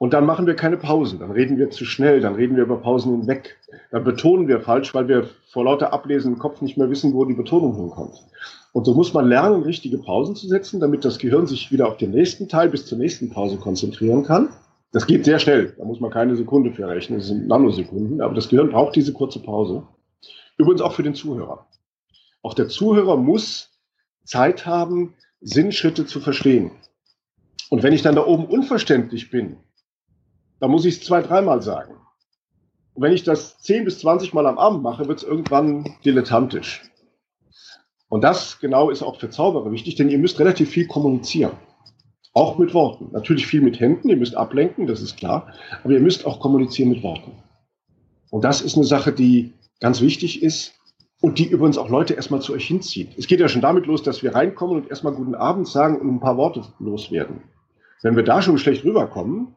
Und 0.03 0.15
dann 0.15 0.25
machen 0.25 0.47
wir 0.47 0.57
keine 0.57 0.79
Pausen, 0.79 1.19
dann 1.19 1.31
reden 1.31 1.59
wir 1.59 1.69
zu 1.69 1.85
schnell, 1.85 2.23
dann 2.23 2.35
reden 2.35 2.57
wir 2.57 2.63
über 2.63 2.79
Pausen 2.79 3.19
hinweg, 3.19 3.59
dann 3.91 4.03
betonen 4.03 4.49
wir 4.49 4.63
falsch, 4.63 4.95
weil 4.95 5.09
wir 5.09 5.29
vor 5.53 5.65
lauter 5.65 5.93
Ablesen 5.93 6.33
im 6.33 6.39
Kopf 6.39 6.63
nicht 6.63 6.79
mehr 6.79 6.89
wissen, 6.89 7.13
wo 7.13 7.27
die 7.27 7.35
Betonung 7.35 7.77
hinkommt. 7.77 8.15
Und 8.73 8.87
so 8.87 8.95
muss 8.95 9.13
man 9.13 9.29
lernen, 9.29 9.63
richtige 9.63 9.99
Pausen 9.99 10.35
zu 10.35 10.49
setzen, 10.49 10.81
damit 10.81 11.05
das 11.05 11.19
Gehirn 11.19 11.47
sich 11.47 11.71
wieder 11.71 11.87
auf 11.87 11.99
den 11.99 12.13
nächsten 12.13 12.49
Teil 12.49 12.71
bis 12.71 12.87
zur 12.87 12.97
nächsten 12.97 13.29
Pause 13.29 13.59
konzentrieren 13.59 14.23
kann. 14.23 14.49
Das 14.91 15.07
geht 15.07 15.27
sehr 15.27 15.39
schnell, 15.39 15.75
da 15.77 15.85
muss 15.85 16.01
man 16.01 16.11
keine 16.11 16.35
Sekunde 16.35 16.73
für 16.73 16.89
rechnen, 16.89 17.19
das 17.19 17.29
sind 17.29 17.47
Nanosekunden, 17.47 18.23
aber 18.23 18.33
das 18.33 18.49
Gehirn 18.49 18.71
braucht 18.71 18.97
diese 18.97 19.13
kurze 19.13 19.43
Pause. 19.43 19.83
Übrigens 20.57 20.81
auch 20.81 20.95
für 20.95 21.03
den 21.03 21.15
Zuhörer. 21.15 21.67
Auch 22.41 22.55
der 22.55 22.69
Zuhörer 22.69 23.19
muss 23.19 23.69
Zeit 24.25 24.65
haben, 24.65 25.13
Sinnschritte 25.43 26.07
zu 26.07 26.21
verstehen. 26.21 26.71
Und 27.69 27.83
wenn 27.83 27.93
ich 27.93 28.01
dann 28.01 28.15
da 28.15 28.25
oben 28.25 28.47
unverständlich 28.47 29.31
bin, 29.31 29.59
da 30.61 30.69
muss 30.69 30.85
ich 30.85 30.97
es 30.97 31.05
zwei, 31.05 31.23
dreimal 31.23 31.63
sagen. 31.63 31.95
Und 32.95 33.03
wenn 33.03 33.13
ich 33.13 33.25
das 33.25 33.59
zehn 33.59 33.85
bis 33.85 33.99
zwanzig 33.99 34.35
Mal 34.35 34.47
am 34.47 34.59
Abend 34.59 34.83
mache, 34.83 35.09
wird 35.09 35.19
es 35.19 35.25
irgendwann 35.25 35.97
dilettantisch. 36.05 36.83
Und 38.09 38.23
das 38.23 38.59
genau 38.59 38.91
ist 38.91 39.03
auch 39.03 39.19
für 39.19 39.31
Zauberer 39.31 39.71
wichtig, 39.71 39.95
denn 39.95 40.11
ihr 40.11 40.19
müsst 40.19 40.39
relativ 40.39 40.71
viel 40.71 40.87
kommunizieren. 40.87 41.53
Auch 42.33 42.59
mit 42.59 42.75
Worten. 42.75 43.09
Natürlich 43.13 43.47
viel 43.47 43.61
mit 43.61 43.81
Händen, 43.81 44.09
ihr 44.09 44.17
müsst 44.17 44.37
ablenken, 44.37 44.87
das 44.87 45.01
ist 45.01 45.17
klar. 45.17 45.53
Aber 45.83 45.93
ihr 45.93 46.01
müsst 46.01 46.27
auch 46.27 46.41
kommunizieren 46.41 46.91
mit 46.91 47.03
Worten. 47.03 47.33
Und 48.31 48.45
das 48.45 48.61
ist 48.61 48.77
eine 48.77 48.85
Sache, 48.85 49.13
die 49.13 49.55
ganz 49.81 50.01
wichtig 50.01 50.43
ist 50.43 50.75
und 51.21 51.39
die 51.39 51.47
übrigens 51.47 51.79
auch 51.79 51.89
Leute 51.89 52.15
erstmal 52.15 52.41
zu 52.41 52.53
euch 52.53 52.67
hinzieht. 52.67 53.17
Es 53.17 53.27
geht 53.27 53.41
ja 53.41 53.49
schon 53.49 53.63
damit 53.63 53.87
los, 53.87 54.03
dass 54.03 54.23
wir 54.23 54.35
reinkommen 54.35 54.77
und 54.77 54.91
erstmal 54.91 55.13
guten 55.13 55.35
Abend 55.35 55.69
sagen 55.69 56.01
und 56.01 56.09
ein 56.09 56.21
paar 56.21 56.37
Worte 56.37 56.65
loswerden. 56.79 57.43
Wenn 58.03 58.17
wir 58.17 58.25
da 58.25 58.43
schon 58.43 58.59
schlecht 58.59 58.85
rüberkommen, 58.85 59.55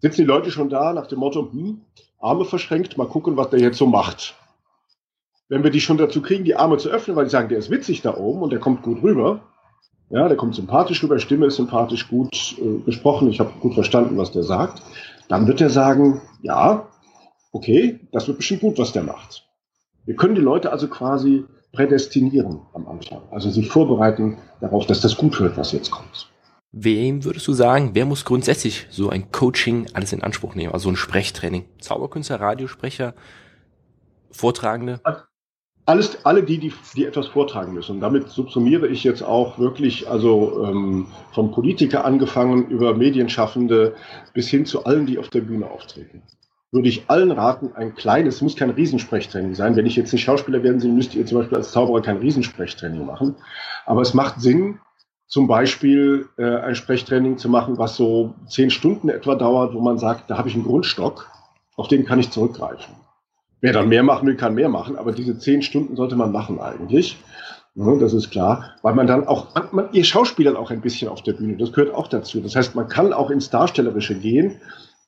sitzen 0.00 0.22
die 0.22 0.26
Leute 0.26 0.50
schon 0.50 0.68
da 0.68 0.92
nach 0.92 1.06
dem 1.06 1.18
Motto, 1.18 1.50
hm, 1.52 1.80
Arme 2.20 2.44
verschränkt, 2.44 2.96
mal 2.98 3.08
gucken, 3.08 3.36
was 3.36 3.50
der 3.50 3.60
jetzt 3.60 3.78
so 3.78 3.86
macht. 3.86 4.34
Wenn 5.48 5.62
wir 5.64 5.70
die 5.70 5.80
schon 5.80 5.98
dazu 5.98 6.20
kriegen, 6.20 6.44
die 6.44 6.56
Arme 6.56 6.78
zu 6.78 6.88
öffnen, 6.90 7.16
weil 7.16 7.24
die 7.24 7.30
sagen, 7.30 7.48
der 7.48 7.58
ist 7.58 7.70
witzig 7.70 8.02
da 8.02 8.16
oben 8.16 8.42
und 8.42 8.50
der 8.50 8.60
kommt 8.60 8.82
gut 8.82 9.02
rüber, 9.02 9.40
Ja, 10.10 10.26
der 10.26 10.36
kommt 10.38 10.54
sympathisch 10.54 11.02
rüber, 11.02 11.18
Stimme 11.18 11.46
ist 11.46 11.56
sympathisch 11.56 12.08
gut 12.08 12.56
äh, 12.58 12.78
gesprochen, 12.84 13.28
ich 13.28 13.40
habe 13.40 13.52
gut 13.60 13.74
verstanden, 13.74 14.16
was 14.16 14.32
der 14.32 14.42
sagt. 14.42 14.82
Dann 15.28 15.46
wird 15.46 15.60
er 15.60 15.68
sagen, 15.70 16.22
ja, 16.40 16.88
okay, 17.52 18.00
das 18.12 18.26
wird 18.26 18.38
bestimmt 18.38 18.62
gut, 18.62 18.78
was 18.78 18.92
der 18.92 19.02
macht. 19.02 19.46
Wir 20.06 20.16
können 20.16 20.34
die 20.34 20.40
Leute 20.40 20.72
also 20.72 20.88
quasi 20.88 21.44
prädestinieren 21.72 22.62
am 22.72 22.88
Anfang, 22.88 23.20
also 23.30 23.50
sich 23.50 23.68
vorbereiten 23.68 24.38
darauf, 24.60 24.86
dass 24.86 25.02
das 25.02 25.16
gut 25.16 25.38
wird, 25.40 25.58
was 25.58 25.72
jetzt 25.72 25.90
kommt. 25.90 26.30
Wem 26.72 27.24
würdest 27.24 27.48
du 27.48 27.54
sagen, 27.54 27.90
wer 27.94 28.04
muss 28.04 28.26
grundsätzlich 28.26 28.86
so 28.90 29.08
ein 29.08 29.32
Coaching 29.32 29.86
alles 29.94 30.12
in 30.12 30.22
Anspruch 30.22 30.54
nehmen, 30.54 30.74
also 30.74 30.90
ein 30.90 30.96
Sprechtraining? 30.96 31.64
Zauberkünstler, 31.80 32.40
Radiosprecher, 32.40 33.14
Vortragende? 34.30 35.00
Alles, 35.86 36.26
alle 36.26 36.42
die, 36.42 36.58
die, 36.58 36.74
die 36.94 37.06
etwas 37.06 37.28
vortragen 37.28 37.72
müssen. 37.72 37.92
Und 37.92 38.00
damit 38.00 38.28
subsumiere 38.28 38.86
ich 38.88 39.04
jetzt 39.04 39.22
auch 39.22 39.58
wirklich, 39.58 40.10
also 40.10 40.66
ähm, 40.66 41.06
vom 41.32 41.50
Politiker 41.50 42.04
angefangen 42.04 42.68
über 42.68 42.92
Medienschaffende 42.92 43.94
bis 44.34 44.48
hin 44.48 44.66
zu 44.66 44.84
allen, 44.84 45.06
die 45.06 45.16
auf 45.16 45.30
der 45.30 45.40
Bühne 45.40 45.70
auftreten. 45.70 46.22
Würde 46.70 46.90
ich 46.90 47.08
allen 47.08 47.30
raten, 47.30 47.72
ein 47.74 47.94
kleines, 47.94 48.42
muss 48.42 48.54
kein 48.54 48.68
Riesensprechtraining 48.68 49.54
sein. 49.54 49.76
Wenn 49.76 49.86
ich 49.86 49.96
jetzt 49.96 50.12
nicht 50.12 50.24
Schauspieler 50.24 50.62
werden 50.62 50.82
will, 50.82 50.92
müsst 50.92 51.14
ihr 51.14 51.24
zum 51.24 51.38
Beispiel 51.38 51.56
als 51.56 51.72
Zauberer 51.72 52.02
kein 52.02 52.18
Riesensprechtraining 52.18 53.06
machen. 53.06 53.36
Aber 53.86 54.02
es 54.02 54.12
macht 54.12 54.42
Sinn, 54.42 54.78
zum 55.28 55.46
Beispiel 55.46 56.28
äh, 56.38 56.56
ein 56.56 56.74
Sprechtraining 56.74 57.36
zu 57.36 57.48
machen, 57.48 57.78
was 57.78 57.96
so 57.96 58.34
zehn 58.48 58.70
Stunden 58.70 59.10
etwa 59.10 59.34
dauert, 59.34 59.74
wo 59.74 59.80
man 59.80 59.98
sagt, 59.98 60.30
da 60.30 60.38
habe 60.38 60.48
ich 60.48 60.54
einen 60.54 60.64
Grundstock, 60.64 61.28
auf 61.76 61.86
den 61.86 62.06
kann 62.06 62.18
ich 62.18 62.30
zurückgreifen. 62.30 62.94
Wer 63.60 63.72
dann 63.72 63.88
mehr 63.88 64.02
machen 64.02 64.26
will, 64.26 64.36
kann 64.36 64.54
mehr 64.54 64.70
machen, 64.70 64.96
aber 64.96 65.12
diese 65.12 65.38
zehn 65.38 65.62
Stunden 65.62 65.96
sollte 65.96 66.16
man 66.16 66.32
machen 66.32 66.58
eigentlich. 66.60 67.18
Ja, 67.74 67.94
das 67.96 68.14
ist 68.14 68.30
klar, 68.30 68.74
weil 68.82 68.94
man 68.94 69.06
dann 69.06 69.28
auch, 69.28 69.48
man, 69.72 69.90
ihr 69.92 70.02
Schauspielern 70.02 70.56
auch 70.56 70.70
ein 70.70 70.80
bisschen 70.80 71.08
auf 71.08 71.22
der 71.22 71.34
Bühne, 71.34 71.56
das 71.56 71.72
gehört 71.72 71.94
auch 71.94 72.08
dazu. 72.08 72.40
Das 72.40 72.56
heißt, 72.56 72.74
man 72.74 72.88
kann 72.88 73.12
auch 73.12 73.30
ins 73.30 73.50
Darstellerische 73.50 74.14
gehen, 74.14 74.60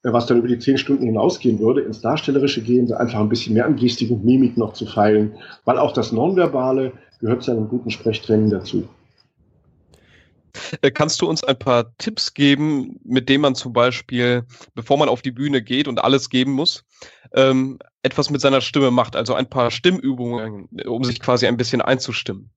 äh, 0.04 0.12
was 0.12 0.26
dann 0.26 0.38
über 0.38 0.48
die 0.48 0.59
zehn 0.59 0.76
Stunden 0.76 1.04
hinausgehen 1.04 1.59
würde, 1.59 1.80
ins 1.80 2.02
Darstellerische 2.02 2.61
gehen, 2.61 2.92
einfach 2.92 3.20
ein 3.20 3.30
bisschen 3.30 3.54
mehr 3.54 3.64
an 3.64 3.76
Gestik 3.76 4.11
und 4.11 4.24
Mimik 4.24 4.59
noch 4.59 4.74
zu 4.74 4.85
feilen, 4.85 5.35
weil 5.64 5.78
auch 5.78 5.92
das 5.92 6.12
Nonverbale 6.12 6.92
gehört 7.20 7.42
zu 7.42 7.52
einem 7.52 7.68
guten 7.68 7.90
Sprechtraining 7.90 8.50
dazu. 8.50 8.87
Äh, 10.82 10.90
kannst 10.90 11.20
du 11.20 11.28
uns 11.28 11.44
ein 11.44 11.58
paar 11.58 11.96
Tipps 11.98 12.34
geben, 12.34 13.00
mit 13.04 13.28
denen 13.28 13.42
man 13.42 13.54
zum 13.54 13.72
Beispiel, 13.72 14.44
bevor 14.74 14.98
man 14.98 15.08
auf 15.08 15.22
die 15.22 15.32
Bühne 15.32 15.62
geht 15.62 15.88
und 15.88 16.02
alles 16.02 16.30
geben 16.30 16.52
muss, 16.52 16.84
ähm, 17.34 17.78
etwas 18.02 18.30
mit 18.30 18.40
seiner 18.40 18.60
Stimme 18.60 18.90
macht? 18.90 19.16
Also 19.16 19.34
ein 19.34 19.48
paar 19.48 19.70
Stimmübungen, 19.70 20.68
um 20.86 21.04
sich 21.04 21.20
quasi 21.20 21.46
ein 21.46 21.56
bisschen 21.56 21.80
einzustimmen. 21.80 22.50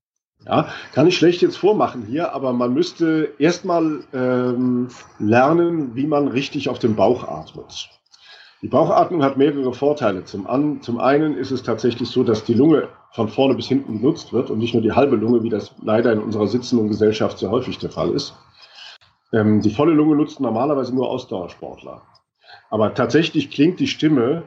Ja, 0.45 0.73
kann 0.93 1.07
ich 1.07 1.15
schlecht 1.15 1.41
jetzt 1.41 1.57
vormachen 1.57 2.05
hier, 2.05 2.33
aber 2.33 2.51
man 2.51 2.73
müsste 2.73 3.33
erstmal 3.39 4.03
ähm, 4.13 4.89
lernen, 5.17 5.95
wie 5.95 6.05
man 6.05 6.27
richtig 6.27 6.67
auf 6.67 6.79
den 6.79 6.95
Bauch 6.95 7.23
atmet. 7.23 7.89
Die 8.61 8.67
Bauchatmung 8.67 9.23
hat 9.23 9.37
mehrere 9.37 9.73
Vorteile. 9.73 10.25
Zum, 10.25 10.47
an, 10.47 10.81
zum 10.81 10.99
einen 10.99 11.37
ist 11.37 11.51
es 11.51 11.63
tatsächlich 11.63 12.09
so, 12.09 12.23
dass 12.23 12.43
die 12.43 12.53
Lunge 12.53 12.89
von 13.13 13.29
vorne 13.29 13.53
bis 13.53 13.67
hinten 13.67 13.99
genutzt 13.99 14.33
wird 14.33 14.49
und 14.49 14.57
nicht 14.57 14.73
nur 14.73 14.81
die 14.81 14.91
halbe 14.91 15.15
Lunge, 15.15 15.43
wie 15.43 15.49
das 15.49 15.73
leider 15.81 16.11
in 16.11 16.19
unserer 16.19 16.47
sitzenden 16.47 16.87
Gesellschaft 16.87 17.37
sehr 17.37 17.51
häufig 17.51 17.77
der 17.77 17.91
Fall 17.91 18.11
ist. 18.11 18.33
Ähm, 19.31 19.61
die 19.61 19.69
volle 19.69 19.93
Lunge 19.93 20.15
nutzt 20.15 20.39
normalerweise 20.39 20.95
nur 20.95 21.09
Ausdauersportler. 21.09 22.01
Aber 22.69 22.93
tatsächlich 22.95 23.51
klingt 23.51 23.79
die 23.79 23.87
Stimme 23.87 24.43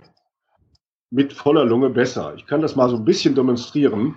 mit 1.11 1.33
voller 1.33 1.65
Lunge 1.65 1.91
besser. 1.91 2.35
Ich 2.37 2.47
kann 2.47 2.61
das 2.61 2.75
mal 2.75 2.89
so 2.89 2.97
ein 2.97 3.05
bisschen 3.05 3.37
demonstrieren. 3.37 4.17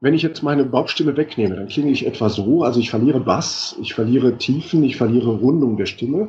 Wenn 0.00 0.14
ich 0.14 0.22
jetzt 0.22 0.42
meine 0.42 0.64
Bauchstimme 0.64 1.16
wegnehme, 1.16 1.54
dann 1.54 1.68
klinge 1.68 1.92
ich 1.92 2.04
etwa 2.04 2.28
so, 2.28 2.64
also 2.64 2.80
ich 2.80 2.90
verliere 2.90 3.20
Bass, 3.20 3.76
ich 3.80 3.94
verliere 3.94 4.38
Tiefen, 4.38 4.82
ich 4.82 4.96
verliere 4.96 5.30
Rundung 5.30 5.76
der 5.76 5.86
Stimme. 5.86 6.28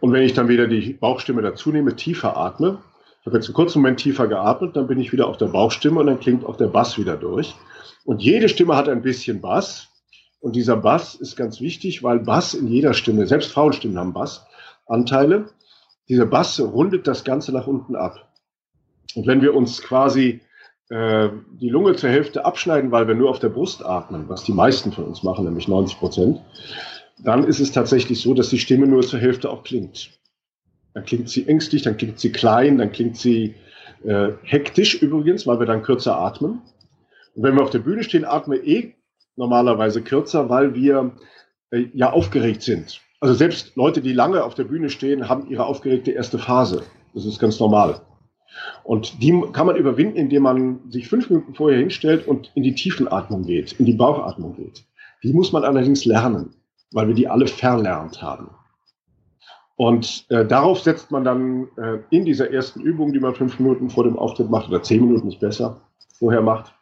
Und 0.00 0.12
wenn 0.12 0.22
ich 0.22 0.34
dann 0.34 0.48
wieder 0.48 0.66
die 0.66 0.92
Bauchstimme 0.92 1.40
dazu 1.40 1.70
nehme, 1.70 1.96
tiefer 1.96 2.36
atme, 2.36 2.78
ich 3.24 3.26
habe 3.26 3.38
jetzt 3.38 3.46
einen 3.46 3.54
kurzen 3.54 3.80
Moment 3.80 4.00
tiefer 4.00 4.28
geatmet, 4.28 4.76
dann 4.76 4.86
bin 4.86 5.00
ich 5.00 5.10
wieder 5.10 5.28
auf 5.28 5.38
der 5.38 5.46
Bauchstimme 5.46 5.98
und 5.98 6.08
dann 6.08 6.20
klingt 6.20 6.44
auch 6.44 6.58
der 6.58 6.66
Bass 6.66 6.98
wieder 6.98 7.16
durch. 7.16 7.54
Und 8.04 8.20
jede 8.22 8.50
Stimme 8.50 8.76
hat 8.76 8.86
ein 8.86 9.00
bisschen 9.00 9.40
Bass. 9.40 9.88
Und 10.40 10.56
dieser 10.56 10.76
Bass 10.76 11.14
ist 11.14 11.34
ganz 11.34 11.58
wichtig, 11.62 12.02
weil 12.02 12.18
Bass 12.18 12.52
in 12.52 12.66
jeder 12.66 12.92
Stimme, 12.92 13.26
selbst 13.26 13.50
Frauenstimmen 13.50 13.98
haben 13.98 14.12
Bassanteile. 14.12 15.46
Dieser 16.06 16.26
Bass 16.26 16.60
rundet 16.60 17.06
das 17.06 17.24
Ganze 17.24 17.50
nach 17.52 17.66
unten 17.66 17.96
ab. 17.96 18.30
Und 19.14 19.26
wenn 19.26 19.40
wir 19.40 19.54
uns 19.54 19.80
quasi 19.80 20.42
äh, 20.90 21.30
die 21.62 21.70
Lunge 21.70 21.96
zur 21.96 22.10
Hälfte 22.10 22.44
abschneiden, 22.44 22.90
weil 22.90 23.08
wir 23.08 23.14
nur 23.14 23.30
auf 23.30 23.38
der 23.38 23.48
Brust 23.48 23.86
atmen, 23.86 24.28
was 24.28 24.44
die 24.44 24.52
meisten 24.52 24.92
von 24.92 25.04
uns 25.04 25.22
machen, 25.22 25.46
nämlich 25.46 25.66
90 25.66 25.98
Prozent, 25.98 26.42
dann 27.20 27.44
ist 27.44 27.60
es 27.60 27.72
tatsächlich 27.72 28.20
so, 28.20 28.34
dass 28.34 28.50
die 28.50 28.58
Stimme 28.58 28.86
nur 28.86 29.00
zur 29.00 29.18
Hälfte 29.18 29.48
auch 29.48 29.62
klingt. 29.62 30.10
Dann 30.94 31.04
klingt 31.04 31.28
sie 31.28 31.46
ängstlich, 31.46 31.82
dann 31.82 31.96
klingt 31.96 32.18
sie 32.18 32.32
klein, 32.32 32.78
dann 32.78 32.92
klingt 32.92 33.16
sie 33.16 33.54
äh, 34.04 34.30
hektisch 34.42 35.02
übrigens, 35.02 35.46
weil 35.46 35.58
wir 35.58 35.66
dann 35.66 35.82
kürzer 35.82 36.18
atmen. 36.18 36.62
Und 37.34 37.42
wenn 37.42 37.54
wir 37.56 37.62
auf 37.62 37.70
der 37.70 37.80
Bühne 37.80 38.04
stehen, 38.04 38.24
atmen 38.24 38.62
wir 38.62 38.66
eh 38.66 38.94
normalerweise 39.36 40.02
kürzer, 40.02 40.48
weil 40.48 40.74
wir 40.74 41.12
äh, 41.70 41.86
ja 41.92 42.12
aufgeregt 42.12 42.62
sind. 42.62 43.00
Also 43.20 43.34
selbst 43.34 43.74
Leute, 43.76 44.00
die 44.00 44.12
lange 44.12 44.44
auf 44.44 44.54
der 44.54 44.64
Bühne 44.64 44.90
stehen, 44.90 45.28
haben 45.28 45.50
ihre 45.50 45.66
aufgeregte 45.66 46.12
erste 46.12 46.38
Phase. 46.38 46.82
Das 47.14 47.24
ist 47.24 47.38
ganz 47.38 47.58
normal. 47.58 48.00
Und 48.84 49.22
die 49.22 49.42
kann 49.52 49.66
man 49.66 49.76
überwinden, 49.76 50.16
indem 50.16 50.44
man 50.44 50.90
sich 50.90 51.08
fünf 51.08 51.28
Minuten 51.28 51.54
vorher 51.54 51.78
hinstellt 51.78 52.28
und 52.28 52.52
in 52.54 52.62
die 52.62 52.74
Tiefenatmung 52.74 53.44
geht, 53.44 53.72
in 53.80 53.86
die 53.86 53.94
Bauchatmung 53.94 54.54
geht. 54.54 54.84
Die 55.24 55.32
muss 55.32 55.52
man 55.52 55.64
allerdings 55.64 56.04
lernen 56.04 56.54
weil 56.94 57.08
wir 57.08 57.14
die 57.14 57.28
alle 57.28 57.46
verlernt 57.46 58.22
haben. 58.22 58.50
Und 59.76 60.26
äh, 60.28 60.44
darauf 60.46 60.80
setzt 60.80 61.10
man 61.10 61.24
dann 61.24 61.68
äh, 61.76 61.98
in 62.10 62.24
dieser 62.24 62.52
ersten 62.52 62.80
Übung, 62.80 63.12
die 63.12 63.18
man 63.18 63.34
fünf 63.34 63.58
Minuten 63.58 63.90
vor 63.90 64.04
dem 64.04 64.18
Auftritt 64.18 64.50
macht, 64.50 64.68
oder 64.68 64.82
zehn 64.82 65.04
Minuten 65.04 65.28
ist 65.28 65.40
besser, 65.40 65.80
vorher 66.18 66.42
macht, 66.42 66.72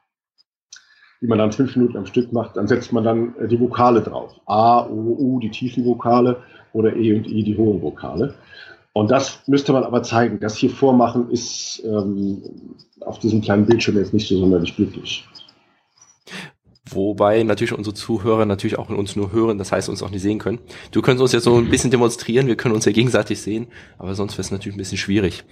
die 1.22 1.26
man 1.26 1.38
dann 1.38 1.52
fünf 1.52 1.74
Minuten 1.74 1.96
am 1.96 2.07
Stück 2.07 2.33
macht, 2.33 2.57
dann 2.57 2.68
setzt 2.68 2.92
man 2.92 3.05
dann 3.05 3.35
äh, 3.37 3.48
die 3.48 3.59
Vokale 3.59 4.02
drauf. 4.02 4.38
A, 4.46 4.87
O, 4.87 5.16
U, 5.18 5.40
die 5.40 5.50
tiefen 5.50 5.85
Vokale 5.87 6.42
oder 6.74 6.94
E 6.94 7.14
und 7.14 7.26
I, 7.26 7.42
die 7.42 7.57
hohen 7.57 7.81
Vokale. 7.81 8.35
Und 8.92 9.11
das 9.11 9.46
müsste 9.48 9.72
man 9.72 9.85
aber 9.85 10.02
zeigen. 10.02 10.38
Das 10.40 10.57
hier 10.57 10.68
vormachen 10.68 11.31
ist 11.31 11.83
ähm, 11.87 12.42
auf 13.00 13.18
diesem 13.18 13.40
kleinen 13.40 13.64
Bildschirm 13.64 13.96
jetzt 13.96 14.12
nicht 14.12 14.28
so 14.28 14.38
sonderlich 14.38 14.76
glücklich. 14.76 15.26
Wobei 16.94 17.42
natürlich 17.42 17.72
unsere 17.72 17.94
Zuhörer 17.94 18.46
natürlich 18.46 18.78
auch 18.78 18.88
uns 18.88 19.16
nur 19.16 19.33
hören, 19.33 19.59
das 19.59 19.72
heißt 19.72 19.88
uns 19.88 20.02
auch 20.02 20.11
nicht 20.11 20.22
sehen 20.22 20.38
können. 20.38 20.59
Du 20.90 21.02
könntest 21.02 21.22
uns 21.22 21.33
jetzt 21.33 21.44
so 21.44 21.57
ein 21.57 21.70
bisschen 21.70 21.90
demonstrieren, 21.90 22.46
wir 22.46 22.57
können 22.57 22.74
uns 22.74 22.85
ja 22.85 22.92
gegenseitig 22.92 23.40
sehen, 23.40 23.66
aber 23.98 24.14
sonst 24.14 24.35
wäre 24.35 24.42
es 24.42 24.50
natürlich 24.50 24.76
ein 24.76 24.78
bisschen 24.78 24.98
schwierig. 24.98 25.44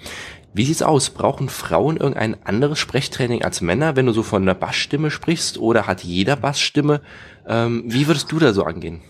Wie 0.52 0.64
sieht's 0.64 0.82
aus? 0.82 1.10
Brauchen 1.10 1.48
Frauen 1.48 1.96
irgendein 1.96 2.36
anderes 2.44 2.78
Sprechtraining 2.78 3.42
als 3.42 3.60
Männer, 3.60 3.96
wenn 3.96 4.06
du 4.06 4.12
so 4.12 4.22
von 4.22 4.42
einer 4.42 4.54
Bassstimme 4.54 5.10
sprichst 5.10 5.58
oder 5.58 5.86
hat 5.86 6.02
jeder 6.02 6.36
Bassstimme? 6.36 7.00
Ähm, 7.46 7.84
wie 7.86 8.06
würdest 8.06 8.30
du 8.32 8.38
da 8.38 8.52
so 8.52 8.64
angehen? 8.64 9.00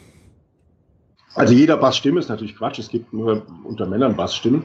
Also 1.41 1.55
jeder 1.55 1.77
Bassstimme 1.77 2.21
ist 2.21 2.29
natürlich 2.29 2.57
Quatsch. 2.57 2.79
Es 2.79 2.89
gibt 2.89 3.13
nur 3.13 3.47
unter 3.65 3.87
Männern 3.87 4.17
Bassstimmen. 4.17 4.65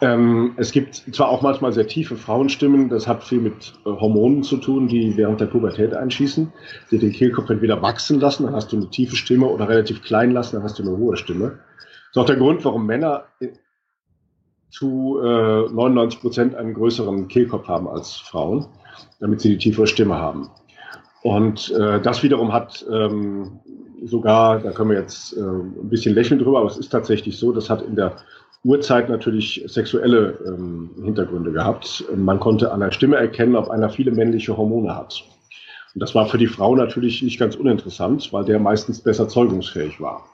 Ähm, 0.00 0.52
es 0.56 0.72
gibt 0.72 0.96
zwar 0.96 1.28
auch 1.28 1.42
manchmal 1.42 1.72
sehr 1.72 1.86
tiefe 1.86 2.16
Frauenstimmen. 2.16 2.88
Das 2.88 3.06
hat 3.06 3.22
viel 3.24 3.40
mit 3.40 3.74
äh, 3.84 3.90
Hormonen 3.90 4.42
zu 4.42 4.56
tun, 4.56 4.88
die 4.88 5.16
während 5.16 5.40
der 5.40 5.46
Pubertät 5.46 5.94
einschießen, 5.94 6.52
die 6.90 6.98
den 6.98 7.12
Kehlkopf 7.12 7.50
entweder 7.50 7.80
wachsen 7.82 8.20
lassen, 8.20 8.44
dann 8.44 8.54
hast 8.54 8.72
du 8.72 8.76
eine 8.76 8.90
tiefe 8.90 9.16
Stimme, 9.16 9.46
oder 9.46 9.68
relativ 9.68 10.02
klein 10.02 10.32
lassen, 10.32 10.56
dann 10.56 10.64
hast 10.64 10.78
du 10.78 10.82
eine 10.82 10.96
hohe 10.96 11.16
Stimme. 11.16 11.44
Das 11.48 12.10
ist 12.10 12.18
auch 12.18 12.26
der 12.26 12.36
Grund, 12.36 12.64
warum 12.64 12.86
Männer 12.86 13.24
äh, 13.40 13.48
zu 14.70 15.18
äh, 15.22 15.72
99 15.72 16.20
Prozent 16.20 16.54
einen 16.54 16.74
größeren 16.74 17.28
Kehlkopf 17.28 17.68
haben 17.68 17.88
als 17.88 18.16
Frauen, 18.16 18.66
damit 19.20 19.40
sie 19.40 19.50
die 19.50 19.58
tiefere 19.58 19.86
Stimme 19.86 20.16
haben. 20.16 20.50
Und 21.22 21.70
äh, 21.72 22.00
das 22.00 22.22
wiederum 22.22 22.52
hat 22.52 22.86
ähm, 22.90 23.60
sogar, 24.04 24.60
da 24.60 24.70
können 24.72 24.90
wir 24.90 24.98
jetzt 24.98 25.36
äh, 25.36 25.40
ein 25.40 25.88
bisschen 25.88 26.14
lächeln 26.14 26.38
drüber, 26.40 26.58
aber 26.58 26.68
es 26.68 26.78
ist 26.78 26.90
tatsächlich 26.90 27.38
so, 27.38 27.52
das 27.52 27.70
hat 27.70 27.82
in 27.82 27.96
der 27.96 28.16
Urzeit 28.64 29.08
natürlich 29.08 29.64
sexuelle 29.66 30.38
ähm, 30.46 30.90
Hintergründe 31.02 31.52
gehabt. 31.52 32.04
Man 32.14 32.40
konnte 32.40 32.72
an 32.72 32.80
der 32.80 32.90
Stimme 32.90 33.16
erkennen, 33.16 33.56
ob 33.56 33.68
einer 33.68 33.90
viele 33.90 34.10
männliche 34.10 34.56
Hormone 34.56 34.94
hat. 34.94 35.24
Und 35.94 36.02
das 36.02 36.14
war 36.14 36.26
für 36.26 36.38
die 36.38 36.48
Frau 36.48 36.74
natürlich 36.74 37.22
nicht 37.22 37.38
ganz 37.38 37.56
uninteressant, 37.56 38.32
weil 38.32 38.44
der 38.44 38.58
meistens 38.58 39.00
besser 39.00 39.28
zeugungsfähig 39.28 40.00
war. 40.00 40.26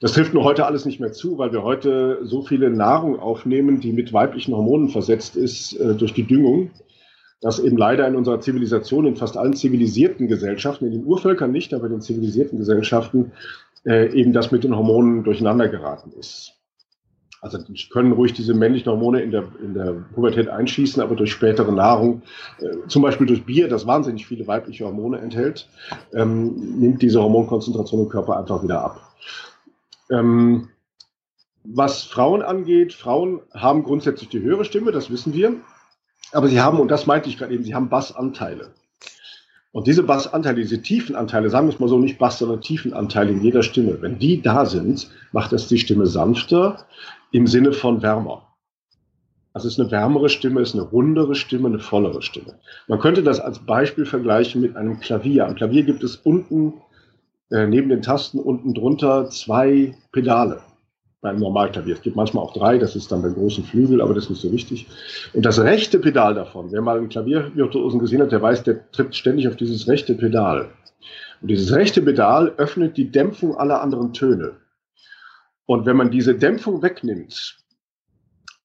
Das 0.00 0.12
trifft 0.12 0.32
nur 0.32 0.44
heute 0.44 0.64
alles 0.64 0.84
nicht 0.84 1.00
mehr 1.00 1.12
zu, 1.12 1.38
weil 1.38 1.52
wir 1.52 1.64
heute 1.64 2.20
so 2.22 2.42
viele 2.42 2.70
Nahrung 2.70 3.18
aufnehmen, 3.18 3.80
die 3.80 3.92
mit 3.92 4.12
weiblichen 4.12 4.54
Hormonen 4.54 4.90
versetzt 4.90 5.36
ist 5.36 5.74
äh, 5.74 5.94
durch 5.94 6.14
die 6.14 6.22
Düngung, 6.22 6.70
dass 7.40 7.58
eben 7.58 7.76
leider 7.76 8.06
in 8.08 8.16
unserer 8.16 8.40
Zivilisation, 8.40 9.06
in 9.06 9.16
fast 9.16 9.36
allen 9.36 9.54
zivilisierten 9.54 10.26
Gesellschaften, 10.28 10.86
in 10.86 10.92
den 10.92 11.04
Urvölkern 11.04 11.52
nicht, 11.52 11.72
aber 11.72 11.86
in 11.86 11.92
den 11.92 12.00
zivilisierten 12.00 12.58
Gesellschaften, 12.58 13.32
äh, 13.84 14.12
eben 14.12 14.32
das 14.32 14.50
mit 14.50 14.64
den 14.64 14.76
Hormonen 14.76 15.24
durcheinander 15.24 15.68
geraten 15.68 16.12
ist. 16.18 16.54
Also 17.40 17.58
können 17.92 18.12
ruhig 18.12 18.32
diese 18.32 18.52
männlichen 18.52 18.90
Hormone 18.90 19.22
in 19.22 19.30
der, 19.30 19.44
in 19.62 19.74
der 19.74 19.92
Pubertät 20.12 20.48
einschießen, 20.48 21.00
aber 21.00 21.14
durch 21.14 21.30
spätere 21.30 21.70
Nahrung, 21.70 22.22
äh, 22.58 22.88
zum 22.88 23.02
Beispiel 23.02 23.28
durch 23.28 23.44
Bier, 23.44 23.68
das 23.68 23.86
wahnsinnig 23.86 24.26
viele 24.26 24.46
weibliche 24.48 24.84
Hormone 24.84 25.18
enthält, 25.20 25.68
ähm, 26.12 26.80
nimmt 26.80 27.00
diese 27.00 27.22
Hormonkonzentration 27.22 28.02
im 28.02 28.08
Körper 28.08 28.36
einfach 28.36 28.64
wieder 28.64 28.82
ab. 28.82 29.00
Ähm, 30.10 30.70
was 31.62 32.02
Frauen 32.02 32.42
angeht, 32.42 32.92
Frauen 32.94 33.40
haben 33.54 33.84
grundsätzlich 33.84 34.30
die 34.30 34.40
höhere 34.40 34.64
Stimme, 34.64 34.90
das 34.90 35.10
wissen 35.10 35.34
wir. 35.34 35.56
Aber 36.32 36.48
sie 36.48 36.60
haben, 36.60 36.78
und 36.78 36.90
das 36.90 37.06
meinte 37.06 37.28
ich 37.28 37.38
gerade 37.38 37.54
eben, 37.54 37.64
sie 37.64 37.74
haben 37.74 37.88
Bassanteile. 37.88 38.70
Und 39.72 39.86
diese 39.86 40.02
Bassanteile, 40.02 40.56
diese 40.56 40.80
Tiefenanteile, 40.80 41.50
sagen 41.50 41.68
wir 41.68 41.74
es 41.74 41.80
mal 41.80 41.88
so, 41.88 41.98
nicht 41.98 42.18
Bass, 42.18 42.38
sondern 42.38 42.60
Tiefenanteile 42.60 43.30
in 43.30 43.42
jeder 43.42 43.62
Stimme, 43.62 44.00
wenn 44.00 44.18
die 44.18 44.40
da 44.40 44.66
sind, 44.66 45.10
macht 45.32 45.52
das 45.52 45.68
die 45.68 45.78
Stimme 45.78 46.06
sanfter 46.06 46.86
im 47.32 47.46
Sinne 47.46 47.72
von 47.72 48.02
wärmer. 48.02 48.46
Also 49.52 49.68
es 49.68 49.74
ist 49.74 49.80
eine 49.80 49.90
wärmere 49.90 50.28
Stimme, 50.28 50.60
es 50.60 50.70
ist 50.70 50.74
eine 50.74 50.84
rundere 50.84 51.34
Stimme, 51.34 51.68
eine 51.68 51.78
vollere 51.78 52.22
Stimme. 52.22 52.58
Man 52.86 52.98
könnte 52.98 53.22
das 53.22 53.40
als 53.40 53.58
Beispiel 53.58 54.06
vergleichen 54.06 54.60
mit 54.62 54.76
einem 54.76 55.00
Klavier. 55.00 55.46
Am 55.46 55.54
Klavier 55.54 55.82
gibt 55.82 56.02
es 56.02 56.16
unten, 56.16 56.74
äh, 57.50 57.66
neben 57.66 57.88
den 57.88 58.02
Tasten, 58.02 58.38
unten 58.38 58.72
drunter 58.72 59.28
zwei 59.30 59.94
Pedale 60.12 60.62
beim 61.20 61.38
Normalklavier. 61.38 61.94
Es 61.94 62.02
gibt 62.02 62.16
manchmal 62.16 62.44
auch 62.44 62.52
drei, 62.52 62.78
das 62.78 62.94
ist 62.94 63.10
dann 63.10 63.22
beim 63.22 63.34
großen 63.34 63.64
Flügel, 63.64 64.00
aber 64.00 64.14
das 64.14 64.24
ist 64.24 64.30
nicht 64.30 64.42
so 64.42 64.52
wichtig. 64.52 64.86
Und 65.32 65.44
das 65.44 65.58
rechte 65.60 65.98
Pedal 65.98 66.34
davon, 66.34 66.70
wer 66.70 66.80
mal 66.80 66.98
einen 66.98 67.08
Klaviervirtuosen 67.08 67.98
gesehen 67.98 68.22
hat, 68.22 68.32
der 68.32 68.42
weiß, 68.42 68.62
der 68.62 68.90
tritt 68.92 69.14
ständig 69.16 69.48
auf 69.48 69.56
dieses 69.56 69.88
rechte 69.88 70.14
Pedal. 70.14 70.70
Und 71.40 71.48
dieses 71.48 71.72
rechte 71.72 72.02
Pedal 72.02 72.52
öffnet 72.56 72.96
die 72.96 73.10
Dämpfung 73.10 73.56
aller 73.56 73.82
anderen 73.82 74.12
Töne. 74.12 74.56
Und 75.66 75.86
wenn 75.86 75.96
man 75.96 76.10
diese 76.10 76.34
Dämpfung 76.34 76.82
wegnimmt, 76.82 77.58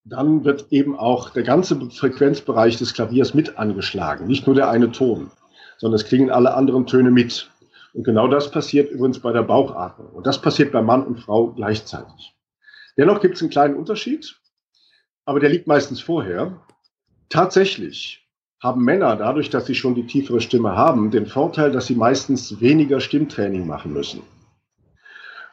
dann 0.06 0.44
wird 0.44 0.68
eben 0.70 0.98
auch 0.98 1.30
der 1.30 1.44
ganze 1.44 1.80
Frequenzbereich 1.90 2.78
des 2.78 2.94
Klaviers 2.94 3.34
mit 3.34 3.58
angeschlagen. 3.58 4.28
Nicht 4.28 4.48
nur 4.48 4.56
der 4.56 4.70
eine 4.70 4.92
Ton, 4.92 5.32
sondern 5.78 5.96
es 5.96 6.06
klingen 6.06 6.30
alle 6.30 6.54
anderen 6.54 6.86
Töne 6.86 7.10
mit. 7.10 7.50
Und 7.94 8.04
genau 8.04 8.28
das 8.28 8.52
passiert 8.52 8.92
übrigens 8.92 9.20
bei 9.20 9.32
der 9.32 9.44
Bauchatmung. 9.44 10.10
Und 10.10 10.28
das 10.28 10.42
passiert 10.42 10.72
bei 10.72 10.82
Mann 10.82 11.06
und 11.06 11.20
Frau 11.20 11.48
gleichzeitig. 11.48 12.36
Dennoch 12.98 13.22
gibt 13.22 13.36
es 13.36 13.42
einen 13.42 13.50
kleinen 13.50 13.76
Unterschied, 13.76 14.40
aber 15.26 15.40
der 15.40 15.50
liegt 15.50 15.68
meistens 15.68 16.02
vorher. 16.02 16.62
Tatsächlich 17.30 18.28
haben 18.62 18.84
Männer 18.84 19.16
dadurch, 19.16 19.50
dass 19.50 19.66
sie 19.66 19.76
schon 19.76 19.96
die 19.96 20.08
tiefere 20.08 20.40
Stimme 20.40 20.76
haben, 20.76 21.12
den 21.12 21.26
Vorteil, 21.26 21.72
dass 21.72 21.88
sie 21.88 21.96
meistens 21.96 22.62
weniger 22.62 23.02
Stimmtraining 23.02 23.68
machen 23.68 23.92
müssen. 23.94 24.22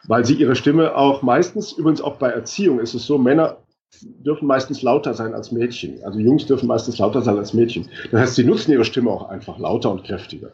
Weil 0.04 0.24
sie 0.24 0.34
ihre 0.34 0.54
Stimme 0.54 0.94
auch 0.94 1.22
meistens, 1.22 1.72
übrigens 1.72 2.00
auch 2.00 2.16
bei 2.16 2.30
Erziehung 2.30 2.78
ist 2.78 2.94
es 2.94 3.06
so, 3.06 3.18
Männer 3.18 3.58
dürfen 4.02 4.46
meistens 4.46 4.82
lauter 4.82 5.14
sein 5.14 5.34
als 5.34 5.50
Mädchen. 5.50 6.02
Also 6.04 6.20
Jungs 6.20 6.46
dürfen 6.46 6.68
meistens 6.68 6.98
lauter 6.98 7.22
sein 7.22 7.36
als 7.36 7.52
Mädchen. 7.52 7.88
Das 8.10 8.20
heißt, 8.20 8.34
sie 8.36 8.44
nutzen 8.44 8.72
ihre 8.72 8.84
Stimme 8.84 9.10
auch 9.10 9.28
einfach 9.28 9.58
lauter 9.58 9.90
und 9.90 10.04
kräftiger. 10.04 10.52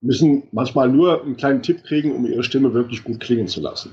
Müssen 0.00 0.44
manchmal 0.52 0.88
nur 0.88 1.22
einen 1.22 1.36
kleinen 1.36 1.62
Tipp 1.62 1.84
kriegen, 1.84 2.14
um 2.14 2.24
ihre 2.24 2.42
Stimme 2.42 2.72
wirklich 2.72 3.04
gut 3.04 3.20
klingen 3.20 3.48
zu 3.48 3.60
lassen. 3.60 3.92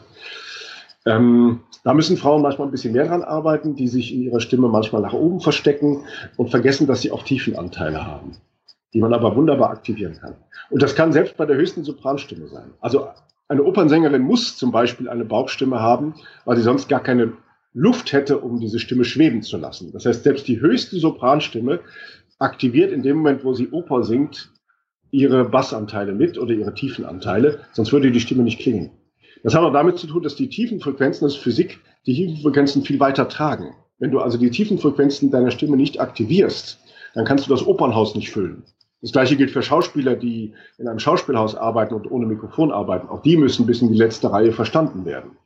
Ähm, 1.07 1.61
da 1.85 1.93
müssen 1.93 2.17
Frauen 2.17 2.41
manchmal 2.41 2.67
ein 2.67 2.71
bisschen 2.71 2.91
mehr 2.91 3.07
dran 3.07 3.23
arbeiten, 3.23 3.75
die 3.75 3.87
sich 3.87 4.13
in 4.13 4.23
ihrer 4.23 4.41
Stimme 4.41 4.67
manchmal 4.67 5.01
nach 5.01 5.13
oben 5.13 5.39
verstecken 5.39 6.03
und 6.35 6.49
vergessen, 6.49 6.85
dass 6.85 7.01
sie 7.01 7.11
auch 7.11 7.23
Tiefenanteile 7.23 8.05
haben, 8.05 8.33
die 8.93 8.99
man 8.99 9.13
aber 9.13 9.35
wunderbar 9.35 9.69
aktivieren 9.69 10.17
kann. 10.19 10.35
Und 10.69 10.81
das 10.81 10.95
kann 10.95 11.13
selbst 11.13 11.37
bei 11.37 11.45
der 11.45 11.55
höchsten 11.55 11.85
Sopranstimme 11.85 12.47
sein. 12.49 12.71
Also 12.81 13.07
eine 13.47 13.63
Opernsängerin 13.63 14.21
muss 14.21 14.57
zum 14.57 14.71
Beispiel 14.71 15.07
eine 15.07 15.23
Bauchstimme 15.23 15.79
haben, 15.79 16.15
weil 16.43 16.57
sie 16.57 16.63
sonst 16.63 16.89
gar 16.89 17.01
keine 17.01 17.33
Luft 17.73 18.11
hätte, 18.11 18.39
um 18.39 18.59
diese 18.59 18.79
Stimme 18.79 19.05
schweben 19.05 19.43
zu 19.43 19.55
lassen. 19.57 19.93
Das 19.93 20.05
heißt, 20.05 20.23
selbst 20.23 20.47
die 20.47 20.59
höchste 20.59 20.97
Sopranstimme 20.97 21.79
aktiviert 22.37 22.91
in 22.91 23.03
dem 23.03 23.17
Moment, 23.17 23.45
wo 23.45 23.53
sie 23.53 23.69
Oper 23.69 24.03
singt, 24.03 24.51
ihre 25.11 25.45
Bassanteile 25.45 26.11
mit 26.11 26.37
oder 26.37 26.51
ihre 26.51 26.73
Tiefenanteile, 26.73 27.61
sonst 27.71 27.93
würde 27.93 28.11
die 28.11 28.19
Stimme 28.19 28.43
nicht 28.43 28.59
klingen. 28.59 28.91
Das 29.43 29.53
hat 29.53 29.61
auch 29.61 29.73
damit 29.73 29.97
zu 29.97 30.07
tun, 30.07 30.23
dass 30.23 30.35
die 30.35 30.49
tiefen 30.49 30.79
Frequenzen, 30.79 31.25
das 31.25 31.35
ist 31.35 31.41
Physik, 31.41 31.79
die 32.05 32.13
tiefen 32.13 32.41
Frequenzen 32.41 32.83
viel 32.83 32.99
weiter 32.99 33.27
tragen. 33.27 33.73
Wenn 33.99 34.11
du 34.11 34.19
also 34.19 34.37
die 34.37 34.51
tiefen 34.51 34.77
Frequenzen 34.77 35.31
deiner 35.31 35.51
Stimme 35.51 35.77
nicht 35.77 35.99
aktivierst, 35.99 36.79
dann 37.13 37.25
kannst 37.25 37.47
du 37.47 37.49
das 37.49 37.65
Opernhaus 37.65 38.15
nicht 38.15 38.29
füllen. 38.29 38.63
Das 39.01 39.11
gleiche 39.11 39.37
gilt 39.37 39.51
für 39.51 39.61
Schauspieler, 39.61 40.15
die 40.15 40.53
in 40.77 40.87
einem 40.87 40.99
Schauspielhaus 40.99 41.55
arbeiten 41.55 41.93
und 41.93 42.09
ohne 42.09 42.25
Mikrofon 42.25 42.71
arbeiten. 42.71 43.09
Auch 43.09 43.21
die 43.21 43.37
müssen 43.37 43.65
bis 43.65 43.81
in 43.81 43.91
die 43.91 43.97
letzte 43.97 44.31
Reihe 44.31 44.51
verstanden 44.51 45.05
werden. 45.05 45.37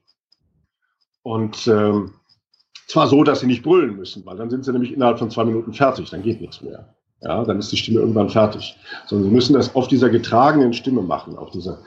Und 1.24 1.68
ähm, 1.68 2.14
zwar 2.88 3.08
so, 3.08 3.24
dass 3.24 3.42
sie 3.42 3.48
nicht 3.48 3.64
brüllen 3.64 3.96
müssen, 3.96 4.26
weil 4.26 4.38
dann 4.38 4.50
sind 4.50 4.66
sie 4.66 4.72
nämlich 4.72 4.94
innerhalb 4.94 5.20
von 5.20 5.30
zwei 5.30 5.46
Minuten 5.46 5.74
fertig, 5.74 6.10
dann 6.10 6.24
geht 6.24 6.42
nichts 6.42 6.62
mehr. 6.62 6.96
Ja, 7.22 7.44
dann 7.44 7.60
ist 7.60 7.72
die 7.72 7.78
Stimme 7.78 8.00
irgendwann 8.00 8.30
fertig. 8.30 8.76
Sondern 9.06 9.30
sie 9.30 9.36
müssen 9.36 9.54
das 9.54 9.76
auf 9.76 9.88
dieser 9.88 10.10
getragenen 10.10 10.74
Stimme 10.74 11.02
machen, 11.02 11.38
auf 11.38 11.52
dieser 11.52 11.80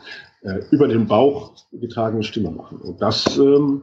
äh, 0.45 0.61
über 0.71 0.89
den 0.89 1.07
Bauch 1.07 1.53
getragene 1.73 2.23
Stimme 2.23 2.51
machen. 2.51 2.79
Und 2.79 3.01
das 3.01 3.39
ähm, 3.39 3.83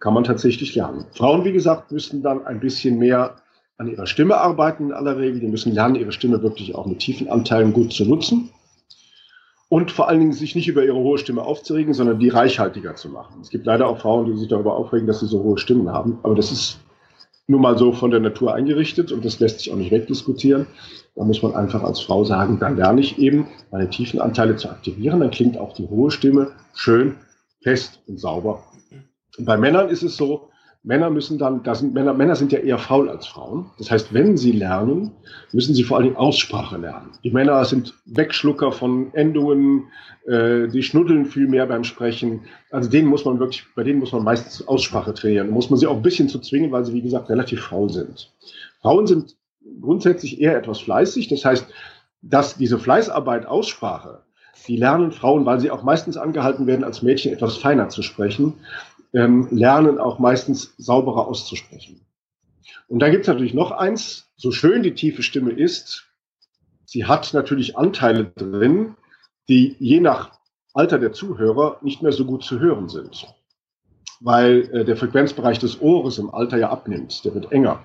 kann 0.00 0.14
man 0.14 0.24
tatsächlich 0.24 0.74
lernen. 0.74 1.04
Frauen, 1.12 1.44
wie 1.44 1.52
gesagt, 1.52 1.92
müssen 1.92 2.22
dann 2.22 2.44
ein 2.46 2.60
bisschen 2.60 2.98
mehr 2.98 3.36
an 3.78 3.88
ihrer 3.88 4.06
Stimme 4.06 4.36
arbeiten 4.36 4.86
in 4.86 4.92
aller 4.92 5.16
Regel. 5.16 5.40
Die 5.40 5.46
müssen 5.46 5.72
lernen, 5.72 5.94
ihre 5.94 6.12
Stimme 6.12 6.42
wirklich 6.42 6.74
auch 6.74 6.86
mit 6.86 6.98
tiefen 6.98 7.28
Anteilen 7.28 7.72
gut 7.72 7.92
zu 7.92 8.04
nutzen. 8.04 8.50
Und 9.68 9.92
vor 9.92 10.08
allen 10.08 10.18
Dingen 10.18 10.32
sich 10.32 10.56
nicht 10.56 10.66
über 10.66 10.84
ihre 10.84 10.98
hohe 10.98 11.16
Stimme 11.16 11.42
aufzuregen, 11.42 11.94
sondern 11.94 12.18
die 12.18 12.28
reichhaltiger 12.28 12.96
zu 12.96 13.08
machen. 13.08 13.40
Es 13.40 13.50
gibt 13.50 13.66
leider 13.66 13.86
auch 13.86 14.00
Frauen, 14.00 14.26
die 14.26 14.36
sich 14.36 14.48
darüber 14.48 14.74
aufregen, 14.74 15.06
dass 15.06 15.20
sie 15.20 15.28
so 15.28 15.44
hohe 15.44 15.58
Stimmen 15.58 15.90
haben. 15.90 16.18
Aber 16.24 16.34
das 16.34 16.50
ist 16.50 16.80
nun 17.50 17.62
mal 17.62 17.76
so 17.76 17.92
von 17.92 18.10
der 18.10 18.20
Natur 18.20 18.54
eingerichtet 18.54 19.12
und 19.12 19.24
das 19.24 19.40
lässt 19.40 19.58
sich 19.58 19.72
auch 19.72 19.76
nicht 19.76 19.90
wegdiskutieren. 19.90 20.66
Da 21.16 21.24
muss 21.24 21.42
man 21.42 21.54
einfach 21.54 21.82
als 21.82 22.00
Frau 22.00 22.24
sagen, 22.24 22.58
dann 22.60 22.76
lerne 22.76 23.00
ich 23.00 23.18
eben, 23.18 23.48
meine 23.70 23.90
tiefen 23.90 24.20
Anteile 24.20 24.56
zu 24.56 24.68
aktivieren. 24.68 25.20
Dann 25.20 25.30
klingt 25.30 25.58
auch 25.58 25.74
die 25.74 25.88
hohe 25.88 26.10
Stimme 26.10 26.52
schön, 26.74 27.16
fest 27.62 28.00
und 28.06 28.20
sauber. 28.20 28.62
Und 29.36 29.44
bei 29.44 29.56
Männern 29.56 29.88
ist 29.88 30.02
es 30.02 30.16
so, 30.16 30.49
Männer 30.82 31.10
müssen 31.10 31.36
dann, 31.36 31.62
da 31.62 31.74
sind 31.74 31.92
Männer, 31.92 32.14
Männer 32.14 32.36
sind 32.36 32.52
ja 32.52 32.58
eher 32.58 32.78
faul 32.78 33.10
als 33.10 33.26
Frauen. 33.26 33.66
Das 33.76 33.90
heißt, 33.90 34.14
wenn 34.14 34.38
sie 34.38 34.52
lernen, 34.52 35.12
müssen 35.52 35.74
sie 35.74 35.84
vor 35.84 35.98
allen 35.98 36.04
Dingen 36.04 36.16
Aussprache 36.16 36.78
lernen. 36.78 37.10
Die 37.22 37.30
Männer 37.30 37.62
sind 37.66 37.94
Wegschlucker 38.06 38.72
von 38.72 39.12
Endungen, 39.12 39.88
äh, 40.26 40.68
die 40.68 40.82
schnuddeln 40.82 41.26
viel 41.26 41.48
mehr 41.48 41.66
beim 41.66 41.84
Sprechen. 41.84 42.46
Also 42.70 42.88
denen 42.88 43.08
muss 43.08 43.26
man 43.26 43.38
wirklich, 43.38 43.66
bei 43.76 43.84
denen 43.84 43.98
muss 43.98 44.12
man 44.12 44.24
meistens 44.24 44.66
Aussprache 44.66 45.12
trainieren. 45.12 45.48
Da 45.48 45.52
muss 45.52 45.68
man 45.68 45.78
sie 45.78 45.86
auch 45.86 45.96
ein 45.96 46.02
bisschen 46.02 46.30
zu 46.30 46.38
zwingen, 46.38 46.72
weil 46.72 46.86
sie, 46.86 46.94
wie 46.94 47.02
gesagt, 47.02 47.28
relativ 47.28 47.62
faul 47.64 47.90
sind. 47.90 48.32
Frauen 48.80 49.06
sind 49.06 49.36
grundsätzlich 49.82 50.40
eher 50.40 50.56
etwas 50.56 50.80
fleißig. 50.80 51.28
Das 51.28 51.44
heißt, 51.44 51.66
dass 52.22 52.56
diese 52.56 52.78
Fleißarbeit 52.78 53.44
Aussprache, 53.44 54.22
die 54.66 54.76
lernen 54.76 55.10
Frauen, 55.12 55.46
weil 55.46 55.60
sie 55.60 55.70
auch 55.70 55.82
meistens 55.82 56.16
angehalten 56.16 56.66
werden, 56.66 56.84
als 56.84 57.02
Mädchen 57.02 57.32
etwas 57.32 57.56
feiner 57.56 57.88
zu 57.88 58.02
sprechen, 58.02 58.54
ähm, 59.12 59.48
lernen 59.50 59.98
auch 59.98 60.18
meistens 60.18 60.74
sauberer 60.78 61.26
auszusprechen. 61.26 62.00
Und 62.88 63.00
da 63.00 63.08
gibt 63.08 63.22
es 63.22 63.28
natürlich 63.28 63.54
noch 63.54 63.70
eins, 63.70 64.30
so 64.36 64.50
schön 64.50 64.82
die 64.82 64.94
tiefe 64.94 65.22
Stimme 65.22 65.52
ist, 65.52 66.08
sie 66.84 67.04
hat 67.04 67.32
natürlich 67.34 67.76
Anteile 67.76 68.24
drin, 68.24 68.96
die 69.48 69.76
je 69.78 70.00
nach 70.00 70.32
Alter 70.74 70.98
der 70.98 71.12
Zuhörer 71.12 71.78
nicht 71.82 72.02
mehr 72.02 72.12
so 72.12 72.24
gut 72.24 72.44
zu 72.44 72.60
hören 72.60 72.88
sind, 72.88 73.26
weil 74.20 74.68
äh, 74.72 74.84
der 74.84 74.96
Frequenzbereich 74.96 75.58
des 75.58 75.80
Ohres 75.80 76.18
im 76.18 76.32
Alter 76.32 76.58
ja 76.58 76.70
abnimmt, 76.70 77.24
der 77.24 77.34
wird 77.34 77.50
enger. 77.52 77.80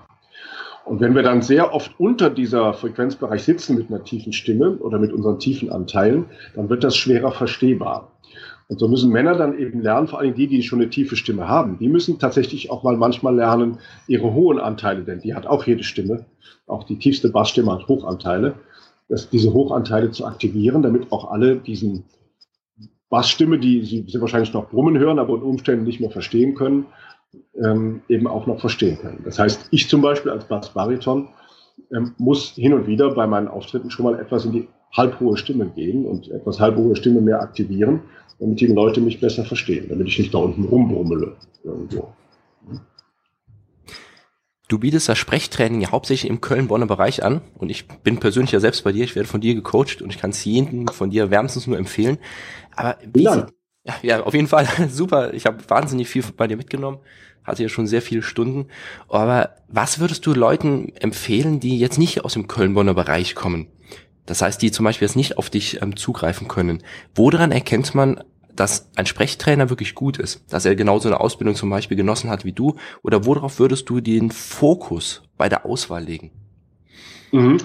Und 0.84 1.00
wenn 1.00 1.16
wir 1.16 1.24
dann 1.24 1.42
sehr 1.42 1.74
oft 1.74 1.98
unter 1.98 2.30
dieser 2.30 2.72
Frequenzbereich 2.72 3.42
sitzen 3.42 3.76
mit 3.76 3.88
einer 3.88 4.04
tiefen 4.04 4.32
Stimme 4.32 4.76
oder 4.76 5.00
mit 5.00 5.12
unseren 5.12 5.40
tiefen 5.40 5.72
Anteilen, 5.72 6.26
dann 6.54 6.68
wird 6.68 6.84
das 6.84 6.96
schwerer 6.96 7.32
verstehbar. 7.32 8.12
Und 8.68 8.80
so 8.80 8.88
müssen 8.88 9.12
Männer 9.12 9.36
dann 9.36 9.58
eben 9.58 9.80
lernen, 9.80 10.08
vor 10.08 10.18
allem 10.18 10.34
die, 10.34 10.48
die 10.48 10.62
schon 10.62 10.80
eine 10.80 10.90
tiefe 10.90 11.14
Stimme 11.14 11.46
haben, 11.48 11.78
die 11.78 11.88
müssen 11.88 12.18
tatsächlich 12.18 12.70
auch 12.70 12.82
mal 12.82 12.96
manchmal 12.96 13.36
lernen, 13.36 13.78
ihre 14.08 14.34
hohen 14.34 14.58
Anteile, 14.58 15.04
denn 15.04 15.20
die 15.20 15.34
hat 15.34 15.46
auch 15.46 15.64
jede 15.66 15.84
Stimme, 15.84 16.26
auch 16.66 16.82
die 16.84 16.98
tiefste 16.98 17.30
Bassstimme 17.30 17.72
hat 17.72 17.86
Hochanteile, 17.86 18.54
dass 19.08 19.30
diese 19.30 19.52
Hochanteile 19.52 20.10
zu 20.10 20.26
aktivieren, 20.26 20.82
damit 20.82 21.12
auch 21.12 21.30
alle 21.30 21.56
diesen 21.56 22.04
Bassstimme, 23.08 23.58
die 23.60 23.84
sie 23.84 24.20
wahrscheinlich 24.20 24.52
noch 24.52 24.68
brummen 24.68 24.98
hören, 24.98 25.20
aber 25.20 25.34
unter 25.34 25.46
Umständen 25.46 25.84
nicht 25.84 26.00
mehr 26.00 26.10
verstehen 26.10 26.54
können, 26.54 26.86
ähm, 27.62 28.02
eben 28.08 28.26
auch 28.26 28.46
noch 28.46 28.58
verstehen 28.58 28.98
können. 28.98 29.22
Das 29.24 29.38
heißt, 29.38 29.68
ich 29.70 29.88
zum 29.88 30.02
Beispiel 30.02 30.32
als 30.32 30.46
Bass-Bariton 30.46 31.28
ähm, 31.94 32.14
muss 32.18 32.50
hin 32.50 32.72
und 32.72 32.88
wieder 32.88 33.14
bei 33.14 33.28
meinen 33.28 33.48
Auftritten 33.48 33.90
schon 33.90 34.04
mal 34.04 34.18
etwas 34.18 34.44
in 34.44 34.52
die 34.52 34.68
halbhohe 34.92 35.36
Stimme 35.36 35.66
gehen 35.66 36.04
und 36.06 36.30
etwas 36.30 36.60
halbhohe 36.60 36.96
Stimme 36.96 37.20
mehr 37.20 37.40
aktivieren, 37.40 38.00
damit 38.38 38.60
die 38.60 38.66
Leute 38.66 39.00
mich 39.00 39.20
besser 39.20 39.44
verstehen, 39.44 39.86
damit 39.88 40.08
ich 40.08 40.18
nicht 40.18 40.34
da 40.34 40.38
unten 40.38 40.64
rumbrummele 40.64 41.36
irgendwo. 41.64 42.12
Du 44.68 44.80
bietest 44.80 45.08
das 45.08 45.18
Sprechtraining 45.18 45.80
ja 45.80 45.92
hauptsächlich 45.92 46.28
im 46.28 46.40
Köln-Bonner 46.40 46.86
Bereich 46.86 47.22
an 47.22 47.40
und 47.54 47.70
ich 47.70 47.86
bin 47.86 48.18
persönlich 48.18 48.50
ja 48.50 48.58
selbst 48.58 48.82
bei 48.82 48.90
dir, 48.90 49.04
ich 49.04 49.14
werde 49.14 49.28
von 49.28 49.40
dir 49.40 49.54
gecoacht 49.54 50.02
und 50.02 50.10
ich 50.10 50.18
kann 50.18 50.30
es 50.30 50.44
jedem 50.44 50.88
von 50.88 51.10
dir 51.10 51.30
wärmstens 51.30 51.68
nur 51.68 51.78
empfehlen. 51.78 52.18
Aber 52.74 52.96
wie, 53.12 53.22
Ja, 53.86 53.94
ja, 54.02 54.22
auf 54.22 54.34
jeden 54.34 54.48
Fall 54.48 54.66
super. 54.90 55.32
Ich 55.34 55.46
habe 55.46 55.58
wahnsinnig 55.68 56.08
viel 56.08 56.24
bei 56.36 56.48
dir 56.48 56.56
mitgenommen. 56.56 56.98
Hatte 57.44 57.62
ja 57.62 57.68
schon 57.68 57.86
sehr 57.86 58.02
viele 58.02 58.22
Stunden. 58.22 58.66
Aber 59.08 59.54
was 59.68 60.00
würdest 60.00 60.26
du 60.26 60.34
Leuten 60.34 60.92
empfehlen, 60.96 61.60
die 61.60 61.78
jetzt 61.78 61.96
nicht 61.96 62.24
aus 62.24 62.32
dem 62.32 62.48
Köln-Bonner 62.48 62.94
Bereich 62.94 63.36
kommen? 63.36 63.68
Das 64.26 64.42
heißt, 64.42 64.60
die 64.60 64.70
zum 64.70 64.84
Beispiel 64.84 65.06
jetzt 65.06 65.16
nicht 65.16 65.38
auf 65.38 65.50
dich 65.50 65.80
ähm, 65.82 65.96
zugreifen 65.96 66.48
können. 66.48 66.82
Woran 67.14 67.52
erkennt 67.52 67.94
man, 67.94 68.22
dass 68.54 68.90
ein 68.96 69.06
Sprechtrainer 69.06 69.70
wirklich 69.70 69.94
gut 69.94 70.18
ist? 70.18 70.44
Dass 70.52 70.64
er 70.64 70.74
genauso 70.74 71.08
eine 71.08 71.20
Ausbildung 71.20 71.54
zum 71.54 71.70
Beispiel 71.70 71.96
genossen 71.96 72.30
hat 72.30 72.44
wie 72.44 72.52
du? 72.52 72.76
Oder 73.02 73.24
worauf 73.24 73.58
würdest 73.58 73.88
du 73.88 74.00
den 74.00 74.30
Fokus 74.30 75.22
bei 75.36 75.48
der 75.48 75.64
Auswahl 75.64 76.02
legen? 76.02 76.30
Mhm. 77.32 77.58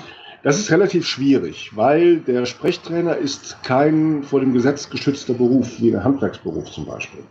Das 0.44 0.58
ist 0.58 0.72
relativ 0.72 1.06
schwierig, 1.06 1.76
weil 1.76 2.18
der 2.18 2.46
Sprechtrainer 2.48 3.16
ist 3.16 3.62
kein 3.64 4.24
vor 4.24 4.40
dem 4.40 4.54
Gesetz 4.54 4.90
geschützter 4.90 5.36
Beruf, 5.36 5.80
wie 5.80 5.94
ein 5.94 6.04
Handwerksberuf 6.04 6.72
zum 6.72 6.88
Beispiel. 6.88 7.24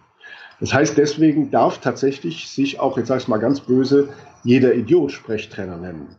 Das 0.60 0.72
heißt, 0.72 0.96
deswegen 0.96 1.50
darf 1.50 1.78
tatsächlich 1.78 2.48
sich 2.48 2.78
auch, 2.78 2.96
jetzt 2.98 3.08
sage 3.08 3.22
ich 3.22 3.28
mal 3.28 3.38
ganz 3.38 3.60
böse, 3.60 4.10
jeder 4.44 4.74
Idiot 4.74 5.10
Sprechtrainer 5.10 5.76
nennen. 5.76 6.16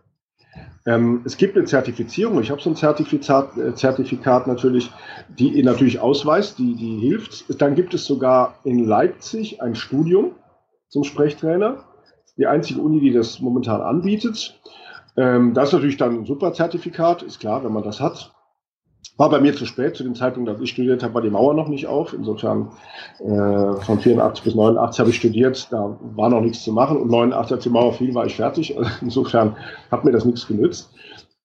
Ähm, 0.86 1.22
es 1.26 1.38
gibt 1.38 1.56
eine 1.56 1.66
Zertifizierung, 1.66 2.42
ich 2.42 2.50
habe 2.50 2.62
so 2.62 2.70
ein 2.70 2.76
Zertifikat, 2.76 3.58
äh, 3.58 3.76
Zertifikat 3.76 4.48
natürlich, 4.48 4.92
die 5.30 5.62
natürlich 5.64 6.00
ausweist, 6.00 6.58
die, 6.58 6.76
die 6.76 6.98
hilft. 6.98 7.62
Dann 7.62 7.76
gibt 7.76 7.94
es 7.94 8.06
sogar 8.06 8.56
in 8.64 8.86
Leipzig 8.86 9.62
ein 9.62 9.76
Studium 9.76 10.32
zum 10.90 11.04
Sprechtrainer. 11.04 11.84
Die 12.38 12.48
einzige 12.48 12.82
Uni, 12.82 13.00
die 13.00 13.12
das 13.12 13.40
momentan 13.40 13.82
anbietet. 13.82 14.60
Ähm, 15.18 15.54
das 15.54 15.70
ist 15.70 15.74
natürlich 15.74 15.98
dann 15.98 16.22
ein 16.22 16.26
super 16.26 16.54
Zertifikat, 16.54 17.22
ist 17.22 17.40
klar, 17.40 17.64
wenn 17.64 17.74
man 17.74 17.84
das 17.84 18.00
hat. 18.00 18.34
War 19.18 19.30
bei 19.30 19.40
mir 19.40 19.56
zu 19.56 19.66
spät. 19.66 19.96
Zu 19.96 20.04
dem 20.04 20.16
Zeitpunkt, 20.16 20.50
als 20.50 20.62
ich 20.62 20.72
studiert 20.72 21.04
habe, 21.04 21.14
war 21.14 21.22
die 21.22 21.30
Mauer 21.30 21.54
noch 21.54 21.68
nicht 21.68 21.88
auf. 21.88 22.14
Insofern 22.14 22.72
äh, 23.20 23.82
von 23.82 24.00
84 24.00 24.44
bis 24.44 24.56
89 24.56 25.00
habe 25.00 25.10
ich 25.10 25.18
studiert. 25.18 25.68
Da 25.72 25.98
war 26.16 26.30
noch 26.30 26.42
nichts 26.42 26.64
zu 26.64 26.72
machen. 26.72 26.98
Und 26.98 27.12
89, 27.12 27.54
als 27.54 27.64
die 27.64 27.70
Mauer 27.70 27.94
fiel, 27.94 28.16
war 28.16 28.26
ich 28.26 28.36
fertig. 28.36 28.76
Insofern 29.02 29.56
hat 29.92 30.06
mir 30.06 30.12
das 30.12 30.26
nichts 30.26 30.48
genützt. 30.48 30.92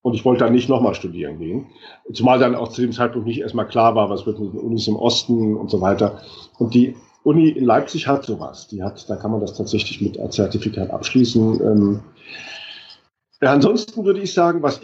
Und 0.03 0.15
ich 0.15 0.25
wollte 0.25 0.45
dann 0.45 0.53
nicht 0.53 0.69
nochmal 0.69 0.95
studieren 0.95 1.39
gehen. 1.39 1.67
Zumal 2.13 2.39
dann 2.39 2.55
auch 2.55 2.69
zu 2.69 2.81
dem 2.81 2.93
Zeitpunkt 2.93 3.27
nicht 3.27 3.41
erstmal 3.41 3.67
klar 3.67 3.97
war, 3.97 4.09
was 4.09 4.25
wird 4.25 4.39
mit 4.39 4.53
den 4.53 4.61
Unis 4.61 4.87
im 4.87 4.97
Osten 4.97 5.57
und 5.57 5.69
so 5.69 5.81
weiter. 5.81 6.21
Und 6.59 6.75
die 6.75 6.95
Uni 7.25 7.49
in 7.49 7.65
Leipzig 7.65 8.07
hat 8.07 8.25
sowas. 8.25 8.69
Die 8.69 8.85
hat, 8.85 9.11
da 9.11 9.17
kann 9.17 9.33
man 9.33 9.41
das 9.41 9.55
tatsächlich 9.55 10.01
mit 10.01 10.19
als 10.21 10.37
Zertifikat 10.37 10.91
abschließen. 10.91 11.61
Ähm, 11.61 12.01
ja, 13.43 13.53
ansonsten 13.53 14.05
würde 14.05 14.21
ich 14.21 14.33
sagen, 14.33 14.63
was 14.63 14.81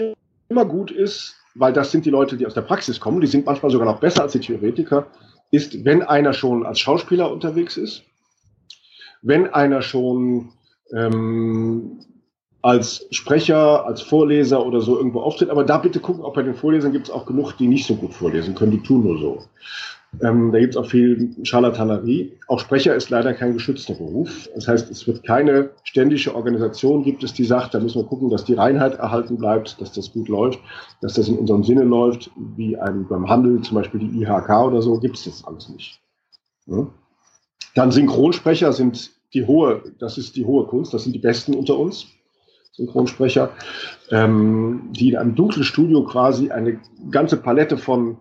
immer 0.48 0.64
gut 0.64 0.90
ist, 0.90 1.36
weil 1.54 1.72
das 1.72 1.90
sind 1.90 2.04
die 2.06 2.10
Leute, 2.10 2.36
die 2.36 2.46
aus 2.46 2.54
der 2.54 2.62
Praxis 2.62 3.00
kommen, 3.00 3.20
die 3.20 3.26
sind 3.26 3.46
manchmal 3.46 3.70
sogar 3.70 3.86
noch 3.86 4.00
besser 4.00 4.22
als 4.22 4.32
die 4.32 4.40
Theoretiker, 4.40 5.06
ist, 5.50 5.84
wenn 5.84 6.02
einer 6.02 6.32
schon 6.32 6.64
als 6.64 6.78
Schauspieler 6.80 7.30
unterwegs 7.30 7.76
ist, 7.76 8.04
wenn 9.20 9.52
einer 9.52 9.82
schon 9.82 10.52
ähm, 10.94 12.00
als 12.62 13.06
Sprecher, 13.10 13.84
als 13.86 14.00
Vorleser 14.02 14.64
oder 14.64 14.80
so 14.80 14.96
irgendwo 14.96 15.20
auftritt. 15.20 15.50
Aber 15.50 15.64
da 15.64 15.78
bitte 15.78 16.00
gucken, 16.00 16.24
auch 16.24 16.32
bei 16.32 16.42
den 16.42 16.54
Vorlesern 16.54 16.92
gibt 16.92 17.08
es 17.08 17.12
auch 17.12 17.26
genug, 17.26 17.52
die 17.52 17.66
nicht 17.66 17.86
so 17.86 17.96
gut 17.96 18.14
vorlesen 18.14 18.54
können, 18.54 18.72
die 18.72 18.82
tun 18.82 19.02
nur 19.02 19.18
so. 19.18 19.44
Ähm, 20.20 20.52
da 20.52 20.58
gibt 20.58 20.74
es 20.74 20.76
auch 20.76 20.86
viel 20.86 21.34
Scharlatanerie. 21.42 22.32
Auch 22.46 22.60
Sprecher 22.60 22.94
ist 22.94 23.08
leider 23.08 23.32
kein 23.32 23.54
geschützter 23.54 23.94
Beruf. 23.94 24.48
Das 24.54 24.68
heißt, 24.68 24.90
es 24.90 25.06
wird 25.06 25.24
keine 25.24 25.70
ständige 25.84 26.34
Organisation 26.34 27.02
gibt 27.02 27.24
es, 27.24 27.32
die 27.32 27.44
sagt, 27.44 27.74
da 27.74 27.80
müssen 27.80 28.02
wir 28.02 28.06
gucken, 28.06 28.28
dass 28.28 28.44
die 28.44 28.54
Reinheit 28.54 28.94
erhalten 28.94 29.38
bleibt, 29.38 29.80
dass 29.80 29.92
das 29.92 30.12
gut 30.12 30.28
läuft, 30.28 30.60
dass 31.00 31.14
das 31.14 31.28
in 31.28 31.38
unserem 31.38 31.64
Sinne 31.64 31.84
läuft, 31.84 32.30
wie 32.56 32.76
ein, 32.76 33.08
beim 33.08 33.28
Handel, 33.28 33.62
zum 33.62 33.76
Beispiel 33.76 34.00
die 34.00 34.22
IHK 34.22 34.50
oder 34.50 34.82
so, 34.82 35.00
gibt 35.00 35.16
es 35.16 35.24
das 35.24 35.44
alles 35.44 35.70
nicht. 35.70 35.98
Ja? 36.66 36.86
Dann 37.74 37.90
Synchronsprecher 37.90 38.72
sind 38.72 39.12
die 39.32 39.46
hohe, 39.46 39.82
das 39.98 40.18
ist 40.18 40.36
die 40.36 40.44
hohe 40.44 40.66
Kunst, 40.66 40.92
das 40.92 41.04
sind 41.04 41.14
die 41.14 41.20
Besten 41.20 41.54
unter 41.54 41.78
uns. 41.78 42.06
Synchronsprecher, 42.72 43.50
ähm, 44.10 44.88
die 44.92 45.10
in 45.10 45.16
einem 45.16 45.34
dunklen 45.34 45.64
Studio 45.64 46.04
quasi 46.04 46.50
eine 46.50 46.80
ganze 47.10 47.36
Palette 47.36 47.76
von 47.76 48.18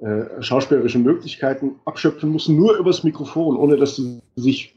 äh, 0.00 0.42
schauspielerischen 0.42 1.02
Möglichkeiten 1.02 1.76
abschöpfen 1.84 2.32
müssen, 2.32 2.56
nur 2.56 2.76
übers 2.78 3.04
Mikrofon, 3.04 3.56
ohne 3.56 3.76
dass 3.76 3.96
sie 3.96 4.20
sich 4.34 4.74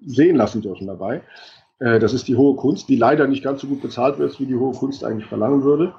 sehen 0.00 0.36
lassen 0.36 0.62
dürfen 0.62 0.86
dabei. 0.86 1.22
Äh, 1.78 1.98
das 1.98 2.14
ist 2.14 2.28
die 2.28 2.36
hohe 2.36 2.56
Kunst, 2.56 2.88
die 2.88 2.96
leider 2.96 3.26
nicht 3.26 3.44
ganz 3.44 3.60
so 3.60 3.66
gut 3.66 3.82
bezahlt 3.82 4.18
wird, 4.18 4.38
wie 4.40 4.46
die 4.46 4.56
hohe 4.56 4.72
Kunst 4.72 5.04
eigentlich 5.04 5.26
verlangen 5.26 5.62
würde. 5.62 5.94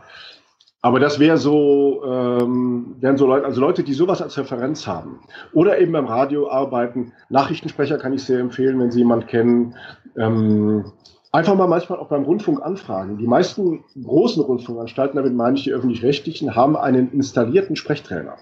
Aber 0.81 0.99
das 0.99 1.19
wäre 1.19 1.37
so, 1.37 2.03
ähm, 2.05 2.95
wären 2.99 3.17
so 3.17 3.25
Leute, 3.25 3.45
also 3.45 3.59
Leute, 3.59 3.83
die 3.83 3.93
sowas 3.93 4.21
als 4.21 4.37
Referenz 4.37 4.85
haben. 4.85 5.19
Oder 5.51 5.79
eben 5.79 5.93
beim 5.93 6.05
Radio 6.05 6.49
arbeiten. 6.49 7.11
Nachrichtensprecher 7.29 7.97
kann 7.97 8.13
ich 8.13 8.23
sehr 8.23 8.39
empfehlen, 8.39 8.79
wenn 8.79 8.91
Sie 8.91 8.99
jemand 8.99 9.27
kennen. 9.27 9.75
Ähm, 10.15 10.91
einfach 11.35 11.55
mal 11.55 11.67
manchmal 11.67 11.99
auch 11.99 12.07
beim 12.07 12.23
Rundfunk 12.23 12.61
anfragen. 12.61 13.17
Die 13.17 13.27
meisten 13.27 13.83
großen 14.01 14.41
Rundfunkanstalten, 14.41 15.17
damit 15.17 15.33
meine 15.33 15.57
ich 15.57 15.63
die 15.65 15.73
öffentlich-rechtlichen, 15.73 16.55
haben 16.55 16.77
einen 16.77 17.11
installierten 17.11 17.75
Sprechtrainer. 17.75 18.37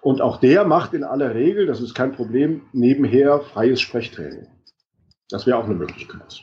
Und 0.00 0.20
auch 0.20 0.38
der 0.38 0.64
macht 0.64 0.94
in 0.94 1.04
aller 1.04 1.34
Regel, 1.34 1.66
das 1.66 1.80
ist 1.80 1.94
kein 1.94 2.12
Problem, 2.12 2.62
nebenher 2.72 3.40
freies 3.40 3.80
Sprechtraining. 3.80 4.48
Das 5.28 5.46
wäre 5.46 5.58
auch 5.58 5.64
eine 5.64 5.74
Möglichkeit. 5.74 6.42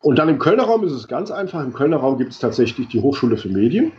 Und 0.00 0.18
dann 0.18 0.28
im 0.28 0.38
Kölner 0.38 0.64
Raum 0.64 0.84
ist 0.84 0.92
es 0.92 1.08
ganz 1.08 1.30
einfach. 1.30 1.62
Im 1.62 1.72
Kölner 1.72 1.98
Raum 1.98 2.18
gibt 2.18 2.32
es 2.32 2.38
tatsächlich 2.38 2.88
die 2.88 3.00
Hochschule 3.00 3.36
für 3.36 3.48
Medien 3.48 3.92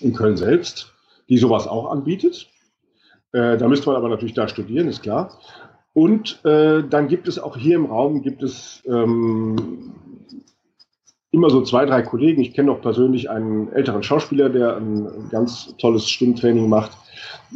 in 0.00 0.14
Köln 0.14 0.36
selbst, 0.36 0.92
die 1.28 1.38
sowas 1.38 1.66
auch 1.66 1.90
anbietet. 1.90 2.48
Äh, 3.32 3.56
da 3.56 3.68
müsste 3.68 3.86
man 3.86 3.96
aber 3.96 4.08
natürlich 4.08 4.34
da 4.34 4.48
studieren, 4.48 4.88
ist 4.88 5.02
klar. 5.02 5.38
Und 5.98 6.44
äh, 6.44 6.84
dann 6.88 7.08
gibt 7.08 7.26
es 7.26 7.40
auch 7.40 7.56
hier 7.56 7.74
im 7.74 7.86
Raum 7.86 8.22
gibt 8.22 8.44
es 8.44 8.84
ähm, 8.86 9.90
immer 11.32 11.50
so 11.50 11.62
zwei, 11.62 11.86
drei 11.86 12.02
Kollegen. 12.02 12.40
Ich 12.40 12.54
kenne 12.54 12.70
auch 12.70 12.80
persönlich 12.80 13.28
einen 13.28 13.72
älteren 13.72 14.04
Schauspieler, 14.04 14.48
der 14.48 14.76
ein 14.76 15.28
ganz 15.28 15.74
tolles 15.78 16.08
Stimmtraining 16.08 16.68
macht. 16.68 16.92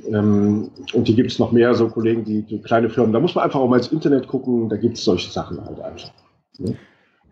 Ähm, 0.09 0.73
und 0.93 1.07
hier 1.07 1.15
gibt 1.15 1.31
es 1.31 1.39
noch 1.39 1.53
mehr 1.53 1.73
so 1.75 1.89
Kollegen, 1.89 2.25
die, 2.25 2.43
die 2.43 2.61
kleine 2.61 2.91
Firmen. 2.91 3.13
Da 3.13 3.21
muss 3.21 3.37
man 3.37 3.45
einfach 3.45 3.61
auch 3.61 3.69
mal 3.69 3.77
ins 3.77 3.93
Internet 3.93 4.27
gucken, 4.27 4.69
da 4.69 4.77
gibt 4.77 4.99
es 4.99 5.05
solche 5.05 5.31
Sachen 5.31 5.65
halt 5.65 5.79
einfach. 5.79 6.11
Ne? 6.59 6.75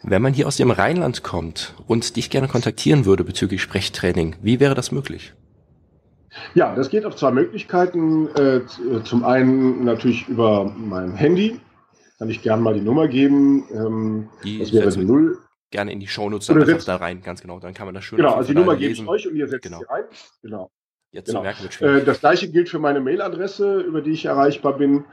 Wenn 0.04 0.22
man 0.22 0.32
hier 0.32 0.46
aus 0.46 0.58
dem 0.58 0.70
Rheinland 0.70 1.24
kommt 1.24 1.74
und 1.88 2.14
dich 2.14 2.30
gerne 2.30 2.46
kontaktieren 2.46 3.04
würde 3.04 3.24
bezüglich 3.24 3.62
Sprechtraining, 3.62 4.36
wie 4.42 4.60
wäre 4.60 4.76
das 4.76 4.92
möglich? 4.92 5.32
Ja, 6.54 6.74
das 6.74 6.90
geht 6.90 7.04
auf 7.04 7.16
zwei 7.16 7.30
Möglichkeiten. 7.30 8.28
Äh, 8.36 8.60
zum 9.04 9.24
einen 9.24 9.84
natürlich 9.84 10.28
über 10.28 10.64
mein 10.64 11.14
Handy. 11.14 11.60
Kann 12.18 12.30
ich 12.30 12.42
gerne 12.42 12.62
mal 12.62 12.74
die 12.74 12.80
Nummer 12.80 13.08
geben. 13.08 13.64
Ähm, 13.72 14.28
die 14.44 14.58
das 14.58 14.72
wäre 14.72 14.90
die 14.90 15.04
Null. 15.04 15.38
Gerne 15.70 15.92
in 15.92 16.00
die 16.00 16.08
Shownotes 16.08 16.48
dann 16.48 16.62
einfach 16.62 16.84
da 16.84 16.96
rein, 16.96 17.22
ganz 17.22 17.40
genau. 17.40 17.60
Dann 17.60 17.74
kann 17.74 17.86
man 17.86 17.94
das 17.94 18.04
schön 18.04 18.16
Genau, 18.16 18.34
also 18.34 18.52
die 18.52 18.58
Nummer 18.58 18.76
gebe 18.76 18.92
ich 18.92 19.08
euch 19.08 19.28
und 19.28 19.36
ihr 19.36 19.48
setzt 19.48 19.62
genau. 19.62 19.78
sie 19.78 19.84
rein. 19.88 20.04
Genau. 20.42 20.70
Jetzt 21.12 21.26
genau. 21.26 21.42
Äh, 21.42 22.04
das 22.04 22.20
gleiche 22.20 22.48
gilt 22.50 22.68
für 22.68 22.78
meine 22.78 23.00
Mailadresse, 23.00 23.80
über 23.80 24.00
die 24.00 24.12
ich 24.12 24.26
erreichbar 24.26 24.76
bin. 24.76 25.04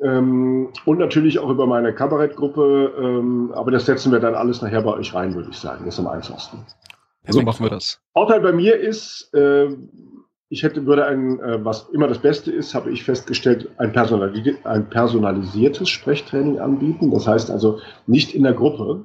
Ähm, 0.00 0.70
und 0.86 0.98
natürlich 0.98 1.38
auch 1.38 1.50
über 1.50 1.66
meine 1.66 1.94
Kabarettgruppe. 1.94 2.94
Ähm, 2.98 3.52
aber 3.54 3.70
das 3.70 3.84
setzen 3.84 4.10
wir 4.12 4.20
dann 4.20 4.34
alles 4.34 4.62
nachher 4.62 4.82
bei 4.82 4.92
euch 4.92 5.12
rein, 5.12 5.34
würde 5.34 5.50
ich 5.50 5.58
sagen. 5.58 5.84
Das 5.84 5.94
ist 5.94 6.00
am 6.00 6.06
einfachsten. 6.06 6.64
So 7.28 7.42
machen 7.42 7.64
wir 7.64 7.70
das. 7.70 8.00
Vorteil 8.12 8.40
bei 8.40 8.52
mir 8.52 8.76
ist, 8.76 9.32
äh, 9.34 9.68
ich 10.48 10.62
hätte, 10.62 10.86
würde 10.86 11.06
ein, 11.06 11.40
äh, 11.40 11.64
was 11.64 11.88
immer 11.90 12.06
das 12.06 12.18
Beste 12.18 12.52
ist, 12.52 12.74
habe 12.74 12.90
ich 12.90 13.04
festgestellt, 13.04 13.70
ein, 13.78 13.92
personali 13.92 14.56
ein 14.64 14.88
personalisiertes 14.88 15.88
Sprechtraining 15.88 16.58
anbieten. 16.58 17.10
Das 17.10 17.26
heißt 17.26 17.50
also 17.50 17.80
nicht 18.06 18.34
in 18.34 18.42
der 18.42 18.52
Gruppe, 18.52 19.04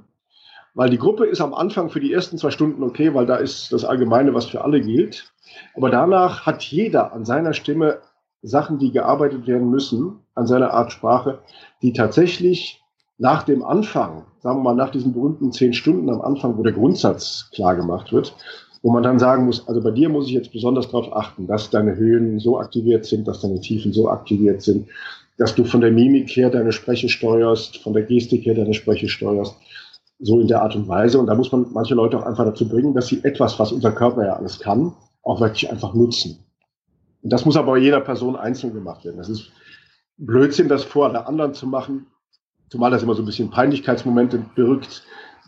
weil 0.74 0.90
die 0.90 0.98
Gruppe 0.98 1.26
ist 1.26 1.42
am 1.42 1.54
Anfang 1.54 1.90
für 1.90 2.00
die 2.00 2.14
ersten 2.14 2.38
zwei 2.38 2.52
Stunden 2.52 2.84
okay, 2.84 3.14
weil 3.14 3.26
da 3.26 3.38
ist 3.38 3.72
das 3.72 3.86
Allgemeine, 3.86 4.34
was 4.34 4.46
für 4.46 4.64
alle 4.64 4.82
gilt. 4.82 5.32
Aber 5.76 5.90
danach 5.90 6.46
hat 6.46 6.62
jeder 6.64 7.14
an 7.14 7.26
seiner 7.26 7.54
Stimme 7.54 8.00
Sachen, 8.42 8.78
die 8.80 8.92
gearbeitet 8.92 9.48
werden 9.48 9.70
müssen, 9.70 10.20
an 10.36 10.48
seiner 10.48 10.74
Art 10.74 10.92
Sprache, 10.92 11.40
die 11.82 11.94
tatsächlich 11.94 12.82
nach 13.18 13.44
dem 13.44 13.64
Anfang, 13.64 14.26
sagen 14.40 14.60
wir 14.60 14.64
mal 14.64 14.76
nach 14.76 14.92
diesen 14.92 15.14
berühmten 15.14 15.52
zehn 15.52 15.74
Stunden 15.74 16.10
am 16.10 16.22
Anfang, 16.22 16.58
wo 16.58 16.64
der 16.64 16.72
Grundsatz 16.72 17.50
klar 17.54 17.76
gemacht 17.76 18.14
wird, 18.14 18.34
wo 18.82 18.92
man 18.92 19.04
dann 19.04 19.20
sagen 19.20 19.46
muss, 19.46 19.68
also 19.68 19.82
bei 19.82 19.92
dir 19.92 20.10
muss 20.10 20.28
ich 20.28 20.34
jetzt 20.34 20.52
besonders 20.52 20.88
darauf 20.88 21.14
achten, 21.14 21.48
dass 21.48 21.70
deine 21.70 21.96
Höhen 21.96 22.40
so 22.40 22.60
aktiviert 22.60 23.06
sind, 23.06 23.28
dass 23.28 23.42
deine 23.42 23.60
Tiefen 23.60 23.92
so 23.92 24.10
aktiviert 24.10 24.62
sind, 24.62 24.88
dass 25.38 25.56
du 25.56 25.64
von 25.64 25.82
der 25.82 25.92
Mimik 25.92 26.30
her 26.36 26.50
deine 26.50 26.72
Spreche 26.72 27.10
steuerst, 27.10 27.78
von 27.78 27.94
der 27.94 28.04
Gestik 28.04 28.46
her 28.46 28.56
deine 28.56 28.74
Spreche 28.74 29.10
steuerst, 29.10 29.56
so 30.20 30.40
in 30.40 30.48
der 30.48 30.62
Art 30.62 30.76
und 30.76 30.88
Weise. 30.88 31.20
Und 31.20 31.28
da 31.28 31.36
muss 31.36 31.52
man 31.52 31.68
manche 31.74 31.96
Leute 31.96 32.18
auch 32.18 32.26
einfach 32.26 32.46
dazu 32.46 32.68
bringen, 32.68 32.94
dass 32.94 33.08
sie 33.08 33.24
etwas, 33.24 33.60
was 33.60 33.72
unser 33.72 33.92
Körper 33.92 34.26
ja 34.26 34.34
alles 34.34 34.60
kann, 34.60 34.94
auch 35.24 35.42
wirklich 35.42 35.70
einfach 35.70 35.94
nutzen. 35.94 36.40
Und 37.22 37.34
das 37.34 37.46
muss 37.46 37.58
aber 37.58 37.74
bei 37.74 37.80
jeder 37.80 38.02
Person 38.02 38.36
einzeln 38.36 38.74
gemacht 38.74 39.04
werden. 39.04 39.18
Das 39.18 39.30
ist 39.30 39.52
Blödsinn, 40.18 40.68
das 40.68 40.84
vor 40.84 41.10
einer 41.10 41.28
anderen 41.28 41.54
zu 41.54 41.68
machen, 41.68 42.08
zumal 42.70 42.92
das 42.92 43.04
immer 43.04 43.16
so 43.16 43.24
ein 43.24 43.26
bisschen 43.26 43.50
Peinlichkeitsmomente 43.50 44.44
birgt, 44.56 45.04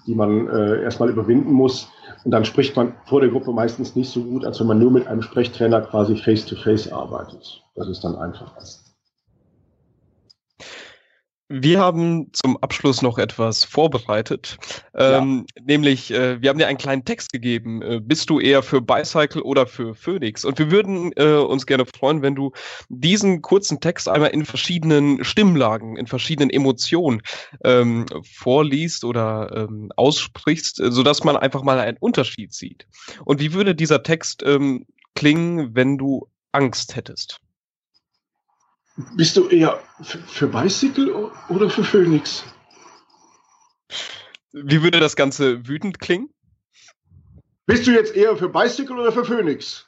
die 0.08 0.16
man 0.16 0.48
äh, 0.48 0.82
erstmal 0.82 1.10
überwinden 1.10 1.52
muss. 1.52 1.90
Und 2.24 2.32
dann 2.32 2.46
spricht 2.46 2.76
man 2.76 2.94
vor 3.06 3.22
der 3.22 3.30
Gruppe 3.30 3.52
meistens 3.52 3.96
nicht 3.96 4.12
so 4.12 4.24
gut, 4.24 4.46
als 4.46 4.60
wenn 4.60 4.68
man 4.68 4.80
nur 4.80 4.92
mit 4.92 5.08
einem 5.08 5.22
Sprechtrainer 5.22 5.82
quasi 5.82 6.16
face-to-face 6.16 6.88
-face 6.88 6.94
arbeitet. 6.94 7.64
Das 7.76 7.88
ist 7.88 8.04
dann 8.04 8.16
einfach. 8.16 8.52
Wir 11.54 11.80
haben 11.80 12.32
zum 12.32 12.56
Abschluss 12.58 13.02
noch 13.02 13.18
etwas 13.18 13.66
vorbereitet, 13.66 14.58
ähm, 14.96 15.46
ja. 15.54 15.64
nämlich 15.66 16.10
äh, 16.12 16.42
wir 16.42 16.50
haben 16.50 16.58
dir 16.58 16.68
einen 16.68 16.78
kleinen 16.78 17.04
Text 17.04 17.34
gegeben. 17.34 17.82
Äh, 17.82 18.00
bist 18.02 18.30
du 18.30 18.40
eher 18.40 18.64
für 18.64 18.80
Bicycle 18.80 19.42
oder 19.42 19.68
für 19.68 19.94
Phoenix? 19.94 20.46
Und 20.46 20.60
wir 20.60 20.72
würden 20.72 21.12
äh, 21.18 21.34
uns 21.34 21.66
gerne 21.66 21.86
freuen, 21.86 22.22
wenn 22.22 22.36
du 22.36 22.54
diesen 22.88 23.42
kurzen 23.42 23.82
Text 23.82 24.08
einmal 24.08 24.30
in 24.30 24.46
verschiedenen 24.46 25.26
Stimmlagen, 25.26 25.98
in 25.98 26.08
verschiedenen 26.08 26.50
Emotionen 26.52 27.22
ähm, 27.66 28.06
vorliest 28.24 29.04
oder 29.04 29.52
ähm, 29.54 29.92
aussprichst, 29.98 30.80
äh, 30.80 30.90
sodass 30.90 31.26
man 31.26 31.36
einfach 31.36 31.64
mal 31.64 31.80
einen 31.80 31.98
Unterschied 31.98 32.54
sieht. 32.54 32.88
Und 33.26 33.42
wie 33.42 33.52
würde 33.52 33.76
dieser 33.76 34.04
Text 34.04 34.42
ähm, 34.44 34.86
klingen, 35.16 35.76
wenn 35.76 35.98
du 35.98 36.30
Angst 36.54 36.96
hättest? 36.96 37.42
Bist 38.96 39.38
du 39.38 39.48
eher 39.48 39.82
für 40.02 40.48
Bicycle 40.48 41.32
oder 41.50 41.70
für 41.70 41.84
Phoenix? 41.84 42.44
Wie 44.52 44.84
würde 44.84 45.00
das 45.00 45.16
Ganze 45.16 45.68
wütend 45.68 46.00
klingen? 46.00 46.30
Bist 47.66 47.88
du 47.88 47.92
jetzt 47.92 48.16
eher 48.16 48.36
für 48.36 48.50
Bicycle 48.50 49.00
oder 49.00 49.12
für 49.12 49.24
Phoenix? 49.24 49.88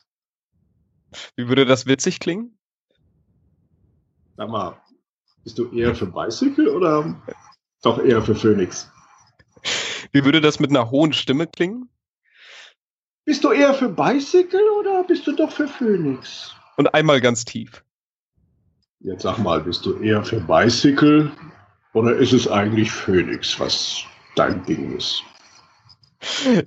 Wie 1.36 1.48
würde 1.48 1.66
das 1.66 1.86
witzig 1.86 2.20
klingen? 2.20 2.58
Sag 4.38 4.50
mal, 4.50 4.82
bist 5.44 5.58
du 5.58 5.70
eher 5.72 5.94
für 5.94 6.06
Bicycle 6.06 6.70
oder 6.70 7.22
doch 7.82 8.04
eher 8.04 8.22
für 8.22 8.36
Phoenix? 8.36 8.90
Wie 10.12 10.24
würde 10.24 10.42
das 10.42 10.60
mit 10.60 10.70
einer 10.70 10.90
hohen 10.92 11.12
Stimme 11.12 11.48
klingen? 11.48 11.90
Bist 13.26 13.44
du 13.44 13.52
eher 13.52 13.74
für 13.74 13.90
Bicycle 13.90 14.70
oder 14.80 15.04
bist 15.04 15.28
du 15.28 15.34
doch 15.34 15.52
für 15.52 15.68
Phoenix? 15.68 16.54
Und 16.78 16.94
einmal 16.94 17.22
ganz 17.22 17.46
tief. 17.46 17.84
Jetzt 19.04 19.24
sag 19.24 19.38
mal, 19.38 19.60
bist 19.60 19.86
du 19.86 20.00
eher 20.00 20.24
für 20.24 20.40
Bicycle 20.40 21.30
oder 21.92 22.16
ist 22.16 22.32
es 22.32 22.48
eigentlich 22.48 22.90
Phoenix, 22.90 23.60
was 23.60 24.04
dein 24.36 24.64
Ding 24.66 24.96
ist? 24.96 25.22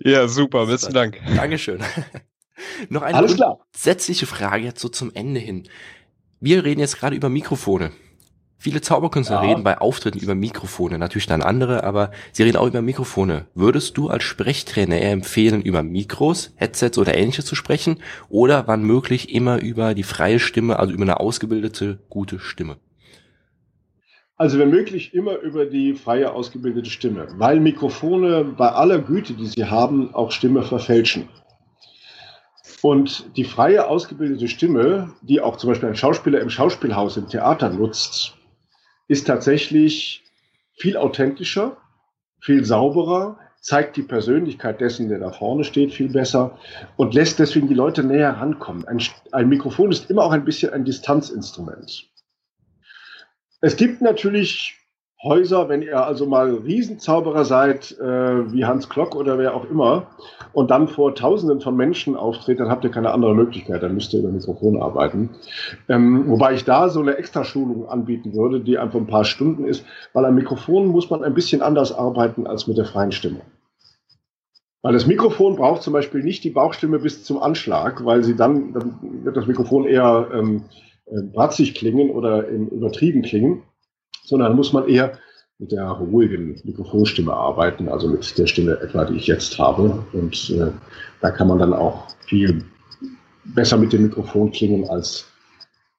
Ja, 0.04 0.28
super, 0.28 0.66
besten 0.66 0.92
Dank. 0.92 1.18
Dankeschön. 1.36 1.80
Noch 2.90 3.00
eine 3.00 3.26
grundsätzliche 3.26 4.26
Frage 4.26 4.64
jetzt 4.64 4.80
so 4.80 4.90
zum 4.90 5.10
Ende 5.14 5.40
hin. 5.40 5.66
Wir 6.38 6.62
reden 6.62 6.80
jetzt 6.80 6.98
gerade 6.98 7.16
über 7.16 7.30
Mikrofone. 7.30 7.92
Viele 8.58 8.80
Zauberkünstler 8.80 9.42
ja. 9.42 9.48
reden 9.48 9.64
bei 9.64 9.78
Auftritten 9.78 10.18
über 10.18 10.34
Mikrofone, 10.34 10.98
natürlich 10.98 11.26
dann 11.26 11.42
andere, 11.42 11.84
aber 11.84 12.10
sie 12.32 12.42
reden 12.42 12.56
auch 12.56 12.66
über 12.66 12.80
Mikrofone. 12.80 13.46
Würdest 13.54 13.98
du 13.98 14.08
als 14.08 14.24
Sprechtrainer 14.24 14.98
eher 14.98 15.12
empfehlen, 15.12 15.60
über 15.60 15.82
Mikros, 15.82 16.52
Headsets 16.56 16.96
oder 16.96 17.16
ähnliches 17.16 17.44
zu 17.44 17.54
sprechen 17.54 17.98
oder 18.28 18.66
wann 18.66 18.82
möglich 18.82 19.32
immer 19.34 19.60
über 19.60 19.94
die 19.94 20.02
freie 20.02 20.38
Stimme, 20.38 20.78
also 20.78 20.94
über 20.94 21.02
eine 21.02 21.20
ausgebildete, 21.20 21.98
gute 22.08 22.38
Stimme? 22.38 22.78
Also 24.38 24.58
wenn 24.58 24.70
möglich 24.70 25.14
immer 25.14 25.38
über 25.38 25.64
die 25.64 25.94
freie 25.94 26.32
ausgebildete 26.32 26.90
Stimme, 26.90 27.26
weil 27.36 27.58
Mikrofone 27.58 28.44
bei 28.44 28.68
aller 28.68 28.98
Güte, 28.98 29.32
die 29.32 29.46
sie 29.46 29.64
haben, 29.64 30.14
auch 30.14 30.30
Stimme 30.30 30.62
verfälschen. 30.62 31.28
Und 32.82 33.36
die 33.36 33.44
freie 33.44 33.88
ausgebildete 33.88 34.48
Stimme, 34.48 35.14
die 35.22 35.40
auch 35.40 35.56
zum 35.56 35.70
Beispiel 35.70 35.88
ein 35.88 35.96
Schauspieler 35.96 36.40
im 36.40 36.50
Schauspielhaus, 36.50 37.16
im 37.16 37.28
Theater 37.28 37.70
nutzt, 37.70 38.35
ist 39.08 39.26
tatsächlich 39.26 40.24
viel 40.72 40.96
authentischer, 40.96 41.76
viel 42.40 42.64
sauberer, 42.64 43.38
zeigt 43.60 43.96
die 43.96 44.02
Persönlichkeit 44.02 44.80
dessen, 44.80 45.08
der 45.08 45.18
da 45.18 45.32
vorne 45.32 45.64
steht, 45.64 45.92
viel 45.92 46.08
besser 46.08 46.58
und 46.96 47.14
lässt 47.14 47.38
deswegen 47.38 47.68
die 47.68 47.74
Leute 47.74 48.04
näher 48.04 48.30
rankommen. 48.30 48.86
Ein, 48.86 49.02
ein 49.32 49.48
Mikrofon 49.48 49.90
ist 49.90 50.08
immer 50.10 50.22
auch 50.22 50.32
ein 50.32 50.44
bisschen 50.44 50.72
ein 50.72 50.84
Distanzinstrument. 50.84 52.08
Es 53.60 53.76
gibt 53.76 54.02
natürlich 54.02 54.75
Häuser, 55.26 55.68
wenn 55.68 55.82
ihr 55.82 56.04
also 56.04 56.26
mal 56.26 56.54
Riesenzauberer 56.54 57.44
seid, 57.44 57.98
äh, 57.98 58.52
wie 58.52 58.64
Hans 58.64 58.88
Klock 58.88 59.14
oder 59.14 59.38
wer 59.38 59.54
auch 59.54 59.68
immer, 59.68 60.06
und 60.52 60.70
dann 60.70 60.88
vor 60.88 61.14
Tausenden 61.14 61.60
von 61.60 61.76
Menschen 61.76 62.16
auftritt, 62.16 62.60
dann 62.60 62.70
habt 62.70 62.84
ihr 62.84 62.90
keine 62.90 63.10
andere 63.10 63.34
Möglichkeit, 63.34 63.82
dann 63.82 63.94
müsst 63.94 64.14
ihr 64.14 64.20
über 64.20 64.30
Mikrofon 64.30 64.80
arbeiten. 64.80 65.30
Ähm, 65.88 66.24
wobei 66.28 66.54
ich 66.54 66.64
da 66.64 66.88
so 66.88 67.00
eine 67.00 67.18
Extraschulung 67.18 67.88
anbieten 67.88 68.34
würde, 68.34 68.60
die 68.60 68.78
einfach 68.78 68.98
ein 68.98 69.06
paar 69.06 69.24
Stunden 69.24 69.66
ist, 69.66 69.84
weil 70.14 70.24
am 70.24 70.34
Mikrofon 70.34 70.86
muss 70.86 71.10
man 71.10 71.22
ein 71.22 71.34
bisschen 71.34 71.60
anders 71.60 71.92
arbeiten 71.92 72.46
als 72.46 72.66
mit 72.66 72.78
der 72.78 72.86
freien 72.86 73.12
Stimme. 73.12 73.40
Weil 74.80 74.92
das 74.92 75.06
Mikrofon 75.06 75.56
braucht 75.56 75.82
zum 75.82 75.92
Beispiel 75.92 76.22
nicht 76.22 76.44
die 76.44 76.50
Bauchstimme 76.50 77.00
bis 77.00 77.24
zum 77.24 77.42
Anschlag, 77.42 78.04
weil 78.04 78.22
sie 78.22 78.36
dann, 78.36 78.72
dann 78.72 78.98
wird 79.24 79.36
das 79.36 79.46
Mikrofon 79.46 79.84
eher 79.84 80.28
ähm, 80.32 80.64
äh, 81.06 81.22
bratzig 81.22 81.74
klingen 81.74 82.10
oder 82.10 82.48
ähm, 82.48 82.68
übertrieben 82.68 83.22
klingen 83.22 83.62
sondern 84.26 84.56
muss 84.56 84.72
man 84.72 84.88
eher 84.88 85.18
mit 85.58 85.72
der 85.72 85.86
ruhigen 85.88 86.60
Mikrofonstimme 86.64 87.32
arbeiten, 87.32 87.88
also 87.88 88.08
mit 88.08 88.36
der 88.36 88.46
Stimme 88.46 88.78
etwa, 88.80 89.04
die 89.04 89.16
ich 89.16 89.26
jetzt 89.26 89.58
habe. 89.58 90.04
Und 90.12 90.50
äh, 90.50 90.70
da 91.22 91.30
kann 91.30 91.48
man 91.48 91.58
dann 91.58 91.72
auch 91.72 92.08
viel 92.26 92.64
besser 93.44 93.78
mit 93.78 93.92
dem 93.92 94.02
Mikrofon 94.02 94.50
klingen, 94.50 94.88
als 94.90 95.26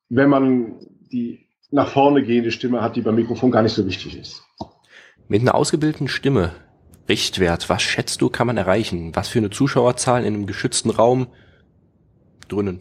wenn 0.09 0.29
man 0.29 0.73
die 1.11 1.47
nach 1.71 1.89
vorne 1.89 2.23
gehende 2.23 2.51
Stimme 2.51 2.81
hat, 2.81 2.95
die 2.95 3.01
beim 3.01 3.15
Mikrofon 3.15 3.51
gar 3.51 3.63
nicht 3.63 3.73
so 3.73 3.85
wichtig 3.85 4.17
ist. 4.17 4.43
Mit 5.27 5.41
einer 5.41 5.55
ausgebildeten 5.55 6.07
Stimme, 6.07 6.51
Richtwert, 7.09 7.69
was 7.69 7.81
schätzt 7.81 8.21
du, 8.21 8.29
kann 8.29 8.47
man 8.47 8.57
erreichen? 8.57 9.15
Was 9.15 9.29
für 9.29 9.39
eine 9.39 9.49
Zuschauerzahl 9.49 10.21
in 10.21 10.33
einem 10.33 10.45
geschützten 10.45 10.89
Raum 10.89 11.27
drinnen? 12.47 12.79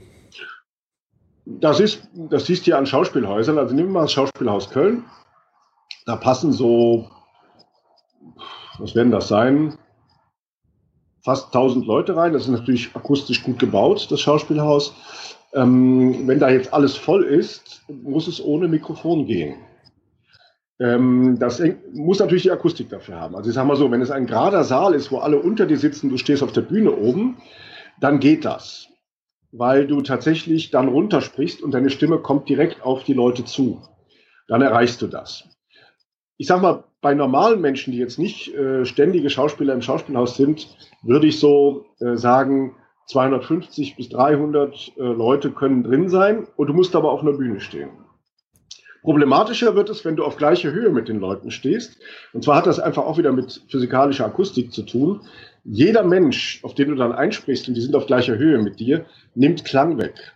Das 1.44 1.78
ist, 1.78 2.08
das 2.12 2.46
siehst 2.46 2.66
du 2.66 2.72
ja 2.72 2.78
an 2.78 2.86
Schauspielhäusern. 2.86 3.56
Also 3.58 3.74
nehmen 3.74 3.90
wir 3.90 3.94
mal 3.94 4.02
das 4.02 4.12
Schauspielhaus 4.12 4.70
Köln. 4.70 5.04
Da 6.06 6.14
passen 6.14 6.52
so, 6.52 7.10
was 8.78 8.94
werden 8.94 9.10
das 9.10 9.26
sein? 9.26 9.76
Fast 11.24 11.46
1000 11.46 11.84
Leute 11.84 12.16
rein. 12.16 12.32
Das 12.32 12.42
ist 12.42 12.48
natürlich 12.48 12.94
akustisch 12.94 13.42
gut 13.42 13.58
gebaut, 13.58 14.06
das 14.10 14.20
Schauspielhaus. 14.20 14.94
Ähm, 15.52 16.28
wenn 16.28 16.38
da 16.38 16.48
jetzt 16.48 16.72
alles 16.72 16.96
voll 16.96 17.24
ist, 17.24 17.82
muss 17.88 18.28
es 18.28 18.42
ohne 18.42 18.68
Mikrofon 18.68 19.26
gehen. 19.26 19.56
Ähm, 20.78 21.38
das 21.40 21.60
muss 21.92 22.20
natürlich 22.20 22.44
die 22.44 22.52
Akustik 22.52 22.88
dafür 22.88 23.16
haben. 23.16 23.34
Also 23.34 23.48
ich 23.50 23.56
sage 23.56 23.66
mal 23.66 23.76
so, 23.76 23.90
wenn 23.90 24.00
es 24.00 24.12
ein 24.12 24.26
gerader 24.26 24.62
Saal 24.62 24.94
ist, 24.94 25.10
wo 25.10 25.18
alle 25.18 25.40
unter 25.40 25.66
dir 25.66 25.78
sitzen, 25.78 26.08
du 26.08 26.18
stehst 26.18 26.44
auf 26.44 26.52
der 26.52 26.60
Bühne 26.60 26.92
oben, 26.92 27.38
dann 28.00 28.20
geht 28.20 28.44
das. 28.44 28.86
Weil 29.50 29.88
du 29.88 30.02
tatsächlich 30.02 30.70
dann 30.70 30.86
runtersprichst 30.86 31.62
und 31.62 31.72
deine 31.72 31.90
Stimme 31.90 32.18
kommt 32.18 32.48
direkt 32.48 32.82
auf 32.82 33.02
die 33.02 33.14
Leute 33.14 33.44
zu. 33.44 33.82
Dann 34.46 34.62
erreichst 34.62 35.02
du 35.02 35.08
das 35.08 35.55
ich 36.38 36.46
sag 36.46 36.60
mal, 36.60 36.84
bei 37.00 37.14
normalen 37.14 37.60
Menschen, 37.60 37.92
die 37.92 37.98
jetzt 37.98 38.18
nicht 38.18 38.54
äh, 38.54 38.84
ständige 38.84 39.30
Schauspieler 39.30 39.74
im 39.74 39.82
Schauspielhaus 39.82 40.36
sind, 40.36 40.76
würde 41.02 41.26
ich 41.26 41.38
so 41.38 41.86
äh, 42.00 42.16
sagen, 42.16 42.74
250 43.06 43.96
bis 43.96 44.08
300 44.08 44.92
äh, 44.96 45.02
Leute 45.02 45.50
können 45.52 45.84
drin 45.84 46.08
sein 46.08 46.46
und 46.56 46.66
du 46.66 46.74
musst 46.74 46.96
aber 46.96 47.12
auf 47.12 47.22
einer 47.22 47.32
Bühne 47.32 47.60
stehen. 47.60 47.90
Problematischer 49.02 49.76
wird 49.76 49.88
es, 49.88 50.04
wenn 50.04 50.16
du 50.16 50.24
auf 50.24 50.36
gleicher 50.36 50.72
Höhe 50.72 50.90
mit 50.90 51.06
den 51.06 51.20
Leuten 51.20 51.52
stehst. 51.52 51.96
Und 52.32 52.42
zwar 52.42 52.56
hat 52.56 52.66
das 52.66 52.80
einfach 52.80 53.04
auch 53.04 53.18
wieder 53.18 53.30
mit 53.30 53.62
physikalischer 53.68 54.26
Akustik 54.26 54.72
zu 54.72 54.82
tun. 54.82 55.20
Jeder 55.62 56.02
Mensch, 56.02 56.58
auf 56.64 56.74
den 56.74 56.88
du 56.88 56.96
dann 56.96 57.12
einsprichst 57.12 57.68
und 57.68 57.74
die 57.74 57.80
sind 57.80 57.94
auf 57.94 58.06
gleicher 58.06 58.36
Höhe 58.36 58.58
mit 58.58 58.80
dir, 58.80 59.06
nimmt 59.36 59.64
Klang 59.64 59.96
weg. 59.98 60.32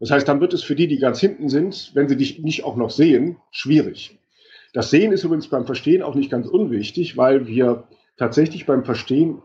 Das 0.00 0.10
heißt, 0.10 0.26
dann 0.26 0.40
wird 0.40 0.54
es 0.54 0.62
für 0.62 0.76
die, 0.76 0.88
die 0.88 0.98
ganz 0.98 1.20
hinten 1.20 1.50
sind, 1.50 1.90
wenn 1.92 2.08
sie 2.08 2.16
dich 2.16 2.38
nicht 2.38 2.64
auch 2.64 2.76
noch 2.76 2.88
sehen, 2.88 3.36
schwierig. 3.50 4.17
Das 4.72 4.90
Sehen 4.90 5.12
ist 5.12 5.24
übrigens 5.24 5.48
beim 5.48 5.66
Verstehen 5.66 6.02
auch 6.02 6.14
nicht 6.14 6.30
ganz 6.30 6.46
unwichtig, 6.46 7.16
weil 7.16 7.46
wir 7.46 7.84
tatsächlich 8.16 8.66
beim 8.66 8.84
Verstehen 8.84 9.42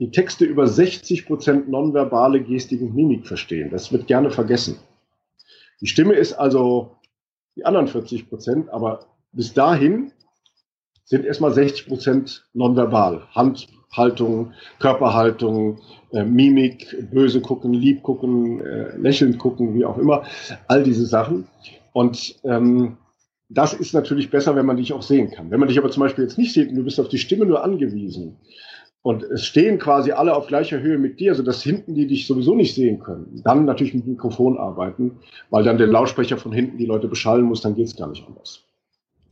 die 0.00 0.10
Texte 0.10 0.44
über 0.44 0.66
60 0.66 1.26
Prozent 1.26 1.68
nonverbale 1.68 2.40
Gestik 2.40 2.80
und 2.80 2.94
Mimik 2.94 3.26
verstehen. 3.26 3.70
Das 3.70 3.92
wird 3.92 4.06
gerne 4.06 4.30
vergessen. 4.30 4.78
Die 5.80 5.86
Stimme 5.86 6.14
ist 6.14 6.32
also 6.32 6.96
die 7.56 7.64
anderen 7.64 7.88
40 7.88 8.28
Prozent, 8.28 8.68
aber 8.70 9.06
bis 9.32 9.52
dahin 9.52 10.12
sind 11.04 11.24
erstmal 11.24 11.52
60 11.52 11.86
Prozent 11.86 12.48
nonverbal. 12.54 13.22
Handhaltung, 13.32 14.52
Körperhaltung, 14.80 15.80
äh, 16.12 16.24
Mimik, 16.24 16.96
böse 17.12 17.40
gucken, 17.40 17.74
lieb 17.74 18.02
gucken, 18.02 18.60
äh, 18.60 18.96
lächelnd 18.96 19.38
gucken, 19.38 19.74
wie 19.74 19.84
auch 19.84 19.98
immer. 19.98 20.24
All 20.66 20.82
diese 20.82 21.06
Sachen. 21.06 21.46
Und 21.92 22.36
ähm, 22.44 22.96
das 23.48 23.74
ist 23.74 23.92
natürlich 23.92 24.30
besser, 24.30 24.56
wenn 24.56 24.66
man 24.66 24.76
dich 24.76 24.92
auch 24.92 25.02
sehen 25.02 25.30
kann. 25.30 25.50
Wenn 25.50 25.60
man 25.60 25.68
dich 25.68 25.78
aber 25.78 25.90
zum 25.90 26.02
Beispiel 26.02 26.24
jetzt 26.24 26.38
nicht 26.38 26.52
sieht 26.52 26.70
und 26.70 26.76
du 26.76 26.84
bist 26.84 26.98
auf 26.98 27.08
die 27.08 27.18
Stimme 27.18 27.46
nur 27.46 27.62
angewiesen 27.62 28.36
und 29.02 29.22
es 29.22 29.44
stehen 29.44 29.78
quasi 29.78 30.12
alle 30.12 30.34
auf 30.34 30.46
gleicher 30.46 30.80
Höhe 30.80 30.98
mit 30.98 31.20
dir, 31.20 31.34
sodass 31.34 31.62
hinten 31.62 31.94
die 31.94 32.06
dich 32.06 32.26
sowieso 32.26 32.54
nicht 32.54 32.74
sehen 32.74 33.00
können, 33.00 33.42
dann 33.44 33.66
natürlich 33.66 33.94
mit 33.94 34.06
Mikrofon 34.06 34.56
arbeiten, 34.56 35.18
weil 35.50 35.62
dann 35.62 35.78
der 35.78 35.88
Lautsprecher 35.88 36.38
von 36.38 36.52
hinten 36.52 36.78
die 36.78 36.86
Leute 36.86 37.06
beschallen 37.06 37.44
muss, 37.44 37.60
dann 37.60 37.74
geht 37.74 37.86
es 37.86 37.96
gar 37.96 38.08
nicht 38.08 38.26
anders. 38.26 38.64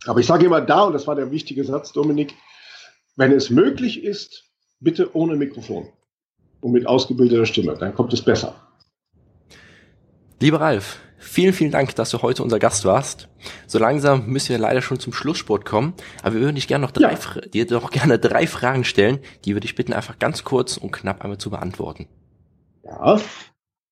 Aber 0.06 0.20
ich 0.20 0.26
sage 0.26 0.46
immer 0.46 0.60
da, 0.60 0.82
und 0.82 0.92
das 0.92 1.06
war 1.06 1.14
der 1.14 1.30
wichtige 1.30 1.64
Satz, 1.64 1.92
Dominik, 1.92 2.34
wenn 3.16 3.32
es 3.32 3.50
möglich 3.50 4.04
ist, 4.04 4.44
bitte 4.80 5.14
ohne 5.16 5.36
Mikrofon 5.36 5.88
und 6.60 6.72
mit 6.72 6.86
ausgebildeter 6.86 7.46
Stimme, 7.46 7.74
dann 7.78 7.94
kommt 7.94 8.12
es 8.12 8.22
besser. 8.22 8.54
Lieber 10.40 10.60
Ralf, 10.60 11.00
Vielen, 11.24 11.52
vielen 11.52 11.70
Dank, 11.70 11.94
dass 11.94 12.10
du 12.10 12.20
heute 12.20 12.42
unser 12.42 12.58
Gast 12.58 12.84
warst. 12.84 13.28
So 13.68 13.78
langsam 13.78 14.26
müssen 14.26 14.50
wir 14.50 14.58
leider 14.58 14.82
schon 14.82 14.98
zum 14.98 15.12
Schlusssport 15.12 15.64
kommen, 15.64 15.94
aber 16.22 16.34
wir 16.34 16.40
würden 16.42 16.56
dich 16.56 16.66
gerne 16.66 16.84
noch 16.84 16.90
drei, 16.90 17.12
ja. 17.12 17.40
dir 17.42 17.64
doch 17.64 17.90
gerne 17.90 18.18
drei 18.18 18.48
Fragen 18.48 18.82
stellen, 18.82 19.20
die 19.44 19.54
würde 19.54 19.64
ich 19.64 19.76
bitten, 19.76 19.92
einfach 19.92 20.18
ganz 20.18 20.42
kurz 20.42 20.76
und 20.76 20.90
knapp 20.90 21.22
einmal 21.22 21.38
zu 21.38 21.50
beantworten. 21.50 22.08
Ja. 22.84 23.20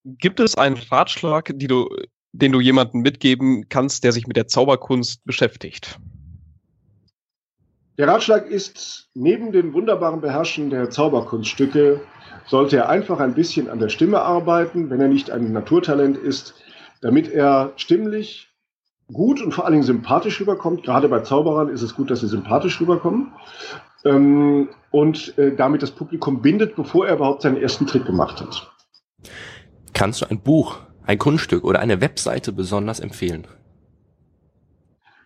Gibt 0.05 0.41
es 0.41 0.57
einen 0.57 0.77
Ratschlag, 0.77 1.53
die 1.55 1.69
du, 1.69 1.89
den 2.33 2.51
du 2.51 2.61
jemandem 2.61 3.01
mitgeben 3.03 3.69
kannst, 3.69 4.03
der 4.03 4.11
sich 4.11 4.27
mit 4.27 4.37
der 4.37 4.49
Zauberkunst 4.49 5.25
beschäftigt? 5.25 6.01
Der 7.97 8.09
Ratschlag 8.09 8.49
ist, 8.49 9.09
neben 9.15 9.53
dem 9.53 9.73
wunderbaren 9.73 10.21
Beherrschen 10.21 10.69
der 10.69 10.91
Zauberkunststücke 10.91 12.01
sollte 12.47 12.77
er 12.79 12.89
einfach 12.89 13.21
ein 13.21 13.35
bisschen 13.35 13.71
an 13.71 13.79
der 13.79 13.89
Stimme 13.89 14.21
arbeiten, 14.21 14.91
wenn 14.91 15.01
er 15.01 15.09
nicht 15.09 15.31
ein 15.31 15.53
Naturtalent 15.53 16.19
ist, 16.19 16.55
damit 17.01 17.31
er 17.31 17.73
stimmlich 17.77 18.49
gut 19.13 19.43
und 19.43 19.53
vor 19.53 19.65
allen 19.65 19.73
Dingen 19.73 19.85
sympathisch 19.85 20.41
rüberkommt. 20.41 20.85
Gerade 20.85 21.09
bei 21.09 21.21
Zauberern 21.21 21.69
ist 21.69 21.83
es 21.83 21.95
gut, 21.95 22.11
dass 22.11 22.21
sie 22.21 22.29
sympathisch 22.29 22.81
rüberkommen 22.81 23.33
ähm, 24.05 24.69
und 24.91 25.37
äh, 25.39 25.55
damit 25.55 25.83
das 25.83 25.91
Publikum 25.91 26.43
bindet, 26.43 26.77
bevor 26.77 27.07
er 27.07 27.17
überhaupt 27.17 27.43
seinen 27.43 27.57
ersten 27.57 27.87
Trick 27.87 28.07
gemacht 28.07 28.41
hat. 28.41 28.71
Kannst 29.93 30.23
du 30.23 30.31
ein 30.31 30.41
Buch, 30.41 30.79
ein 31.05 31.19
Kunststück 31.19 31.65
oder 31.65 31.81
eine 31.81 32.01
Webseite 32.01 32.53
besonders 32.53 33.01
empfehlen? 33.01 33.47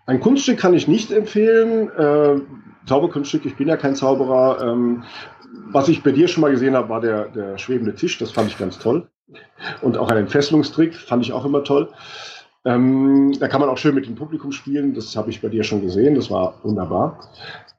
Ein 0.06 0.20
Kunststück 0.20 0.58
kann 0.58 0.74
ich 0.74 0.88
nicht 0.88 1.12
empfehlen. 1.12 1.90
Äh, 1.90 2.40
Zauberkunststück, 2.86 3.46
ich 3.46 3.56
bin 3.56 3.68
ja 3.68 3.76
kein 3.76 3.94
Zauberer. 3.94 4.62
Ähm, 4.62 5.04
was 5.70 5.88
ich 5.88 6.02
bei 6.02 6.12
dir 6.12 6.28
schon 6.28 6.42
mal 6.42 6.50
gesehen 6.50 6.74
habe, 6.74 6.88
war 6.88 7.00
der, 7.00 7.28
der 7.28 7.58
schwebende 7.58 7.94
Tisch. 7.94 8.18
Das 8.18 8.30
fand 8.30 8.48
ich 8.48 8.58
ganz 8.58 8.78
toll. 8.78 9.08
Und 9.82 9.96
auch 9.96 10.08
einen 10.08 10.28
Fesselungstrick 10.28 10.94
fand 10.94 11.24
ich 11.24 11.32
auch 11.32 11.44
immer 11.44 11.64
toll. 11.64 11.88
Ähm, 12.64 13.36
da 13.38 13.48
kann 13.48 13.60
man 13.60 13.68
auch 13.68 13.78
schön 13.78 13.94
mit 13.94 14.06
dem 14.06 14.14
Publikum 14.14 14.52
spielen. 14.52 14.94
Das 14.94 15.16
habe 15.16 15.30
ich 15.30 15.42
bei 15.42 15.48
dir 15.48 15.64
schon 15.64 15.82
gesehen. 15.82 16.14
Das 16.14 16.30
war 16.30 16.54
wunderbar. 16.62 17.20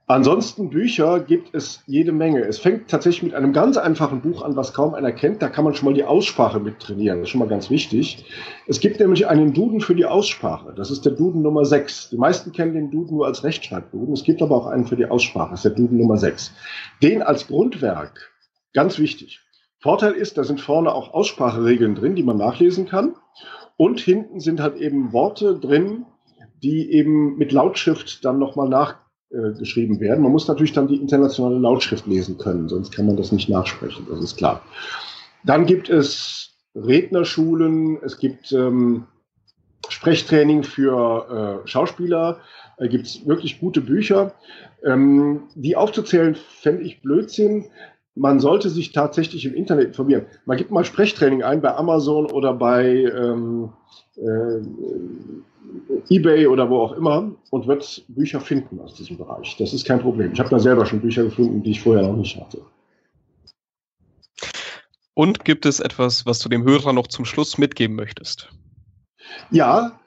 Ansonsten 0.07 0.69
Bücher 0.69 1.19
gibt 1.19 1.55
es 1.55 1.81
jede 1.87 2.11
Menge. 2.11 2.41
Es 2.41 2.59
fängt 2.59 2.89
tatsächlich 2.89 3.23
mit 3.23 3.33
einem 3.33 3.53
ganz 3.53 3.75
einfachen 3.75 4.21
Buch 4.21 4.43
an, 4.43 4.55
was 4.55 4.71
kaum 4.71 4.93
einer 4.93 5.11
kennt. 5.11 5.41
Da 5.41 5.49
kann 5.49 5.63
man 5.63 5.73
schon 5.73 5.85
mal 5.85 5.95
die 5.95 6.03
Aussprache 6.03 6.59
mit 6.59 6.79
trainieren. 6.79 7.17
Das 7.17 7.27
ist 7.27 7.29
schon 7.31 7.39
mal 7.39 7.47
ganz 7.47 7.71
wichtig. 7.71 8.23
Es 8.67 8.79
gibt 8.79 8.99
nämlich 8.99 9.25
einen 9.25 9.55
Duden 9.55 9.81
für 9.81 9.95
die 9.95 10.05
Aussprache. 10.05 10.73
Das 10.75 10.91
ist 10.91 11.05
der 11.05 11.13
Duden 11.13 11.41
Nummer 11.41 11.65
6. 11.65 12.11
Die 12.11 12.17
meisten 12.17 12.51
kennen 12.51 12.75
den 12.75 12.91
Duden 12.91 13.17
nur 13.17 13.25
als 13.25 13.43
Rechtschreibduden. 13.43 14.13
Es 14.13 14.23
gibt 14.23 14.43
aber 14.43 14.55
auch 14.55 14.67
einen 14.67 14.85
für 14.85 14.95
die 14.95 15.07
Aussprache. 15.07 15.51
Das 15.51 15.65
ist 15.65 15.75
der 15.75 15.83
Duden 15.83 15.97
Nummer 15.97 16.17
6. 16.17 16.51
Den 17.01 17.23
als 17.23 17.47
Grundwerk, 17.47 18.31
ganz 18.73 18.99
wichtig. 18.99 19.44
Vorteil 19.85 20.13
ist, 20.13 20.35
da 20.39 20.43
sind 20.43 20.61
vorne 20.61 20.91
auch 20.91 21.13
Ausspracheregeln 21.13 21.93
drin, 21.93 22.15
die 22.15 22.23
man 22.23 22.37
nachlesen 22.37 22.87
kann. 22.87 23.13
Und 23.77 23.99
hinten 23.99 24.39
sind 24.39 24.59
halt 24.59 24.77
eben 24.77 25.13
Worte 25.13 25.59
drin, 25.59 26.07
die 26.63 26.91
eben 26.91 27.37
mit 27.37 27.51
Lautschrift 27.51 28.25
dann 28.25 28.39
nochmal 28.39 28.67
nach 28.67 28.95
äh, 29.29 29.51
geschrieben 29.59 29.99
werden. 29.99 30.23
Man 30.23 30.31
muss 30.31 30.47
natürlich 30.47 30.73
dann 30.73 30.87
die 30.87 30.95
internationale 30.95 31.59
Lautschrift 31.59 32.07
lesen 32.07 32.39
können, 32.39 32.67
sonst 32.67 32.95
kann 32.95 33.05
man 33.05 33.15
das 33.15 33.31
nicht 33.31 33.47
nachsprechen, 33.47 34.07
das 34.09 34.23
ist 34.23 34.37
klar. 34.37 34.63
Dann 35.43 35.67
gibt 35.67 35.87
es 35.87 36.55
Rednerschulen, 36.73 37.99
es 38.01 38.17
gibt 38.17 38.51
ähm, 38.53 39.05
Sprechtraining 39.87 40.63
für 40.63 41.61
äh, 41.63 41.67
Schauspieler, 41.67 42.39
da 42.79 42.87
gibt 42.87 43.05
es 43.05 43.27
wirklich 43.27 43.59
gute 43.59 43.81
Bücher. 43.81 44.33
Ähm, 44.83 45.43
die 45.53 45.75
aufzuzählen, 45.75 46.35
fände 46.35 46.81
ich 46.81 47.03
Blödsinn. 47.03 47.65
Man 48.15 48.39
sollte 48.39 48.69
sich 48.69 48.93
tatsächlich 48.93 49.45
im 49.45 49.53
Internet 49.53 49.87
informieren. 49.87 50.25
Man 50.45 50.57
gibt 50.57 50.71
mal 50.71 50.85
Sprechtraining 50.85 51.43
ein 51.43 51.61
bei 51.61 51.75
Amazon 51.75 52.25
oder 52.31 52.53
bei 52.53 52.85
ähm, 52.87 53.73
äh, 54.15 54.61
eBay 56.09 56.47
oder 56.47 56.69
wo 56.69 56.77
auch 56.77 56.93
immer 56.93 57.31
und 57.49 57.67
wird 57.67 58.05
Bücher 58.07 58.39
finden 58.39 58.79
aus 58.79 58.95
diesem 58.95 59.17
Bereich. 59.17 59.57
Das 59.57 59.73
ist 59.73 59.85
kein 59.85 59.99
Problem. 59.99 60.31
Ich 60.31 60.39
habe 60.39 60.49
da 60.49 60.59
selber 60.59 60.85
schon 60.85 61.01
Bücher 61.01 61.23
gefunden, 61.23 61.61
die 61.63 61.71
ich 61.71 61.81
vorher 61.81 62.07
noch 62.07 62.15
nicht 62.15 62.39
hatte. 62.39 62.61
Und 65.13 65.43
gibt 65.45 65.65
es 65.65 65.79
etwas, 65.79 66.25
was 66.25 66.39
du 66.39 66.49
dem 66.49 66.63
Hörer 66.63 66.93
noch 66.93 67.07
zum 67.07 67.25
Schluss 67.25 67.57
mitgeben 67.57 67.95
möchtest? 67.95 68.49
Ja, 69.49 69.99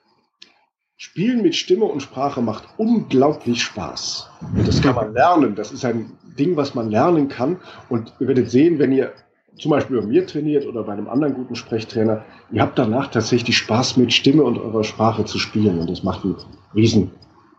Spielen 1.01 1.43
mit 1.43 1.55
Stimme 1.55 1.85
und 1.85 2.01
Sprache 2.01 2.43
macht 2.43 2.65
unglaublich 2.77 3.63
Spaß. 3.63 4.31
Und 4.41 4.67
das 4.67 4.83
kann 4.83 4.97
man 4.97 5.13
lernen. 5.15 5.55
Das 5.55 5.71
ist 5.71 5.85
ein 5.85 6.11
Ding, 6.39 6.57
was 6.57 6.75
man 6.75 6.91
lernen 6.91 7.29
kann. 7.29 7.61
Und 7.89 8.15
ihr 8.21 8.29
werdet 8.29 8.51
sehen, 8.51 8.79
wenn 8.79 8.93
ihr 8.93 9.13
zum 9.59 9.71
Beispiel 9.71 10.01
bei 10.01 10.07
mir 10.07 10.27
trainiert 10.27 10.67
oder 10.67 10.85
bei 10.85 10.93
einem 10.93 11.09
anderen 11.09 11.35
guten 11.35 11.57
Sprechtrainer, 11.57 12.25
ihr 12.53 12.63
habt 12.63 12.79
danach 12.79 13.09
tatsächlich 13.09 13.57
Spaß 13.57 13.97
mit 13.97 14.13
Stimme 14.13 14.45
und 14.45 14.59
eurer 14.59 14.85
Sprache 14.85 15.25
zu 15.25 15.39
spielen 15.39 15.79
und 15.79 15.91
das 15.91 16.03
macht 16.03 16.25
einen 16.25 16.37
riesen 16.75 17.11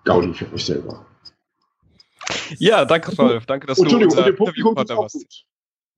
Gaudi 0.05 0.34
für 0.34 0.51
euch 0.53 0.65
selber. 0.65 1.05
Ja, 2.57 2.86
danke 2.86 3.15
Rolf, 3.15 3.45
danke, 3.45 3.67
dass 3.67 3.80
Entschuldigung, 3.80 4.15
du 4.15 4.21
unser 4.21 4.32
dem 4.32 4.38
Publikum 4.38 4.75
tut's 4.75 4.91
auch 4.91 5.07
gut. 5.09 5.45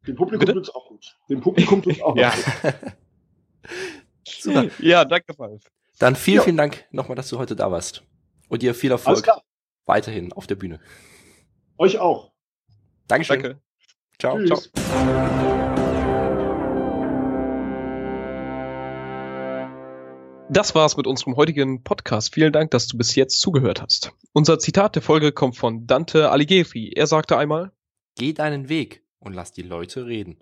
Dem 0.07 0.15
Publikum 0.15 0.47
tut 0.47 0.63
es 0.63 0.75
auch 0.75 0.87
gut. 0.89 1.17
Dem 1.29 1.41
Publikum 1.41 1.81
tut 1.81 1.93
es 1.93 2.01
auch 2.01 2.15
ja. 2.15 2.31
gut. 2.31 2.73
Super. 4.27 4.65
Ja, 4.79 5.05
danke 5.05 5.35
Rolf. 5.35 5.61
Dann 5.99 6.15
vielen, 6.15 6.37
ja. 6.37 6.43
vielen 6.43 6.57
Dank 6.57 6.85
nochmal, 6.91 7.15
dass 7.15 7.29
du 7.29 7.37
heute 7.37 7.55
da 7.55 7.71
warst. 7.71 8.03
Und 8.49 8.63
dir 8.63 8.73
viel 8.73 8.91
Erfolg 8.91 9.25
weiterhin 9.85 10.33
auf 10.33 10.47
der 10.47 10.55
Bühne. 10.55 10.79
Euch 11.77 11.99
auch. 11.99 12.30
Dankeschön. 13.11 13.41
Danke. 13.41 13.61
Ciao. 14.19 14.37
Tschüss. 14.37 14.71
Ciao. 14.71 15.81
Das 20.49 20.75
war's 20.75 20.95
mit 20.95 21.07
unserem 21.07 21.35
heutigen 21.35 21.83
Podcast. 21.83 22.33
Vielen 22.33 22.53
Dank, 22.53 22.71
dass 22.71 22.87
du 22.87 22.97
bis 22.97 23.15
jetzt 23.15 23.41
zugehört 23.41 23.81
hast. 23.81 24.13
Unser 24.31 24.59
Zitat 24.59 24.95
der 24.95 25.01
Folge 25.01 25.33
kommt 25.33 25.57
von 25.57 25.87
Dante 25.87 26.31
Alighieri. 26.31 26.93
Er 26.95 27.07
sagte 27.07 27.37
einmal, 27.37 27.73
Geh 28.17 28.31
deinen 28.31 28.69
Weg 28.69 29.03
und 29.19 29.33
lass 29.33 29.51
die 29.51 29.61
Leute 29.61 30.05
reden. 30.05 30.41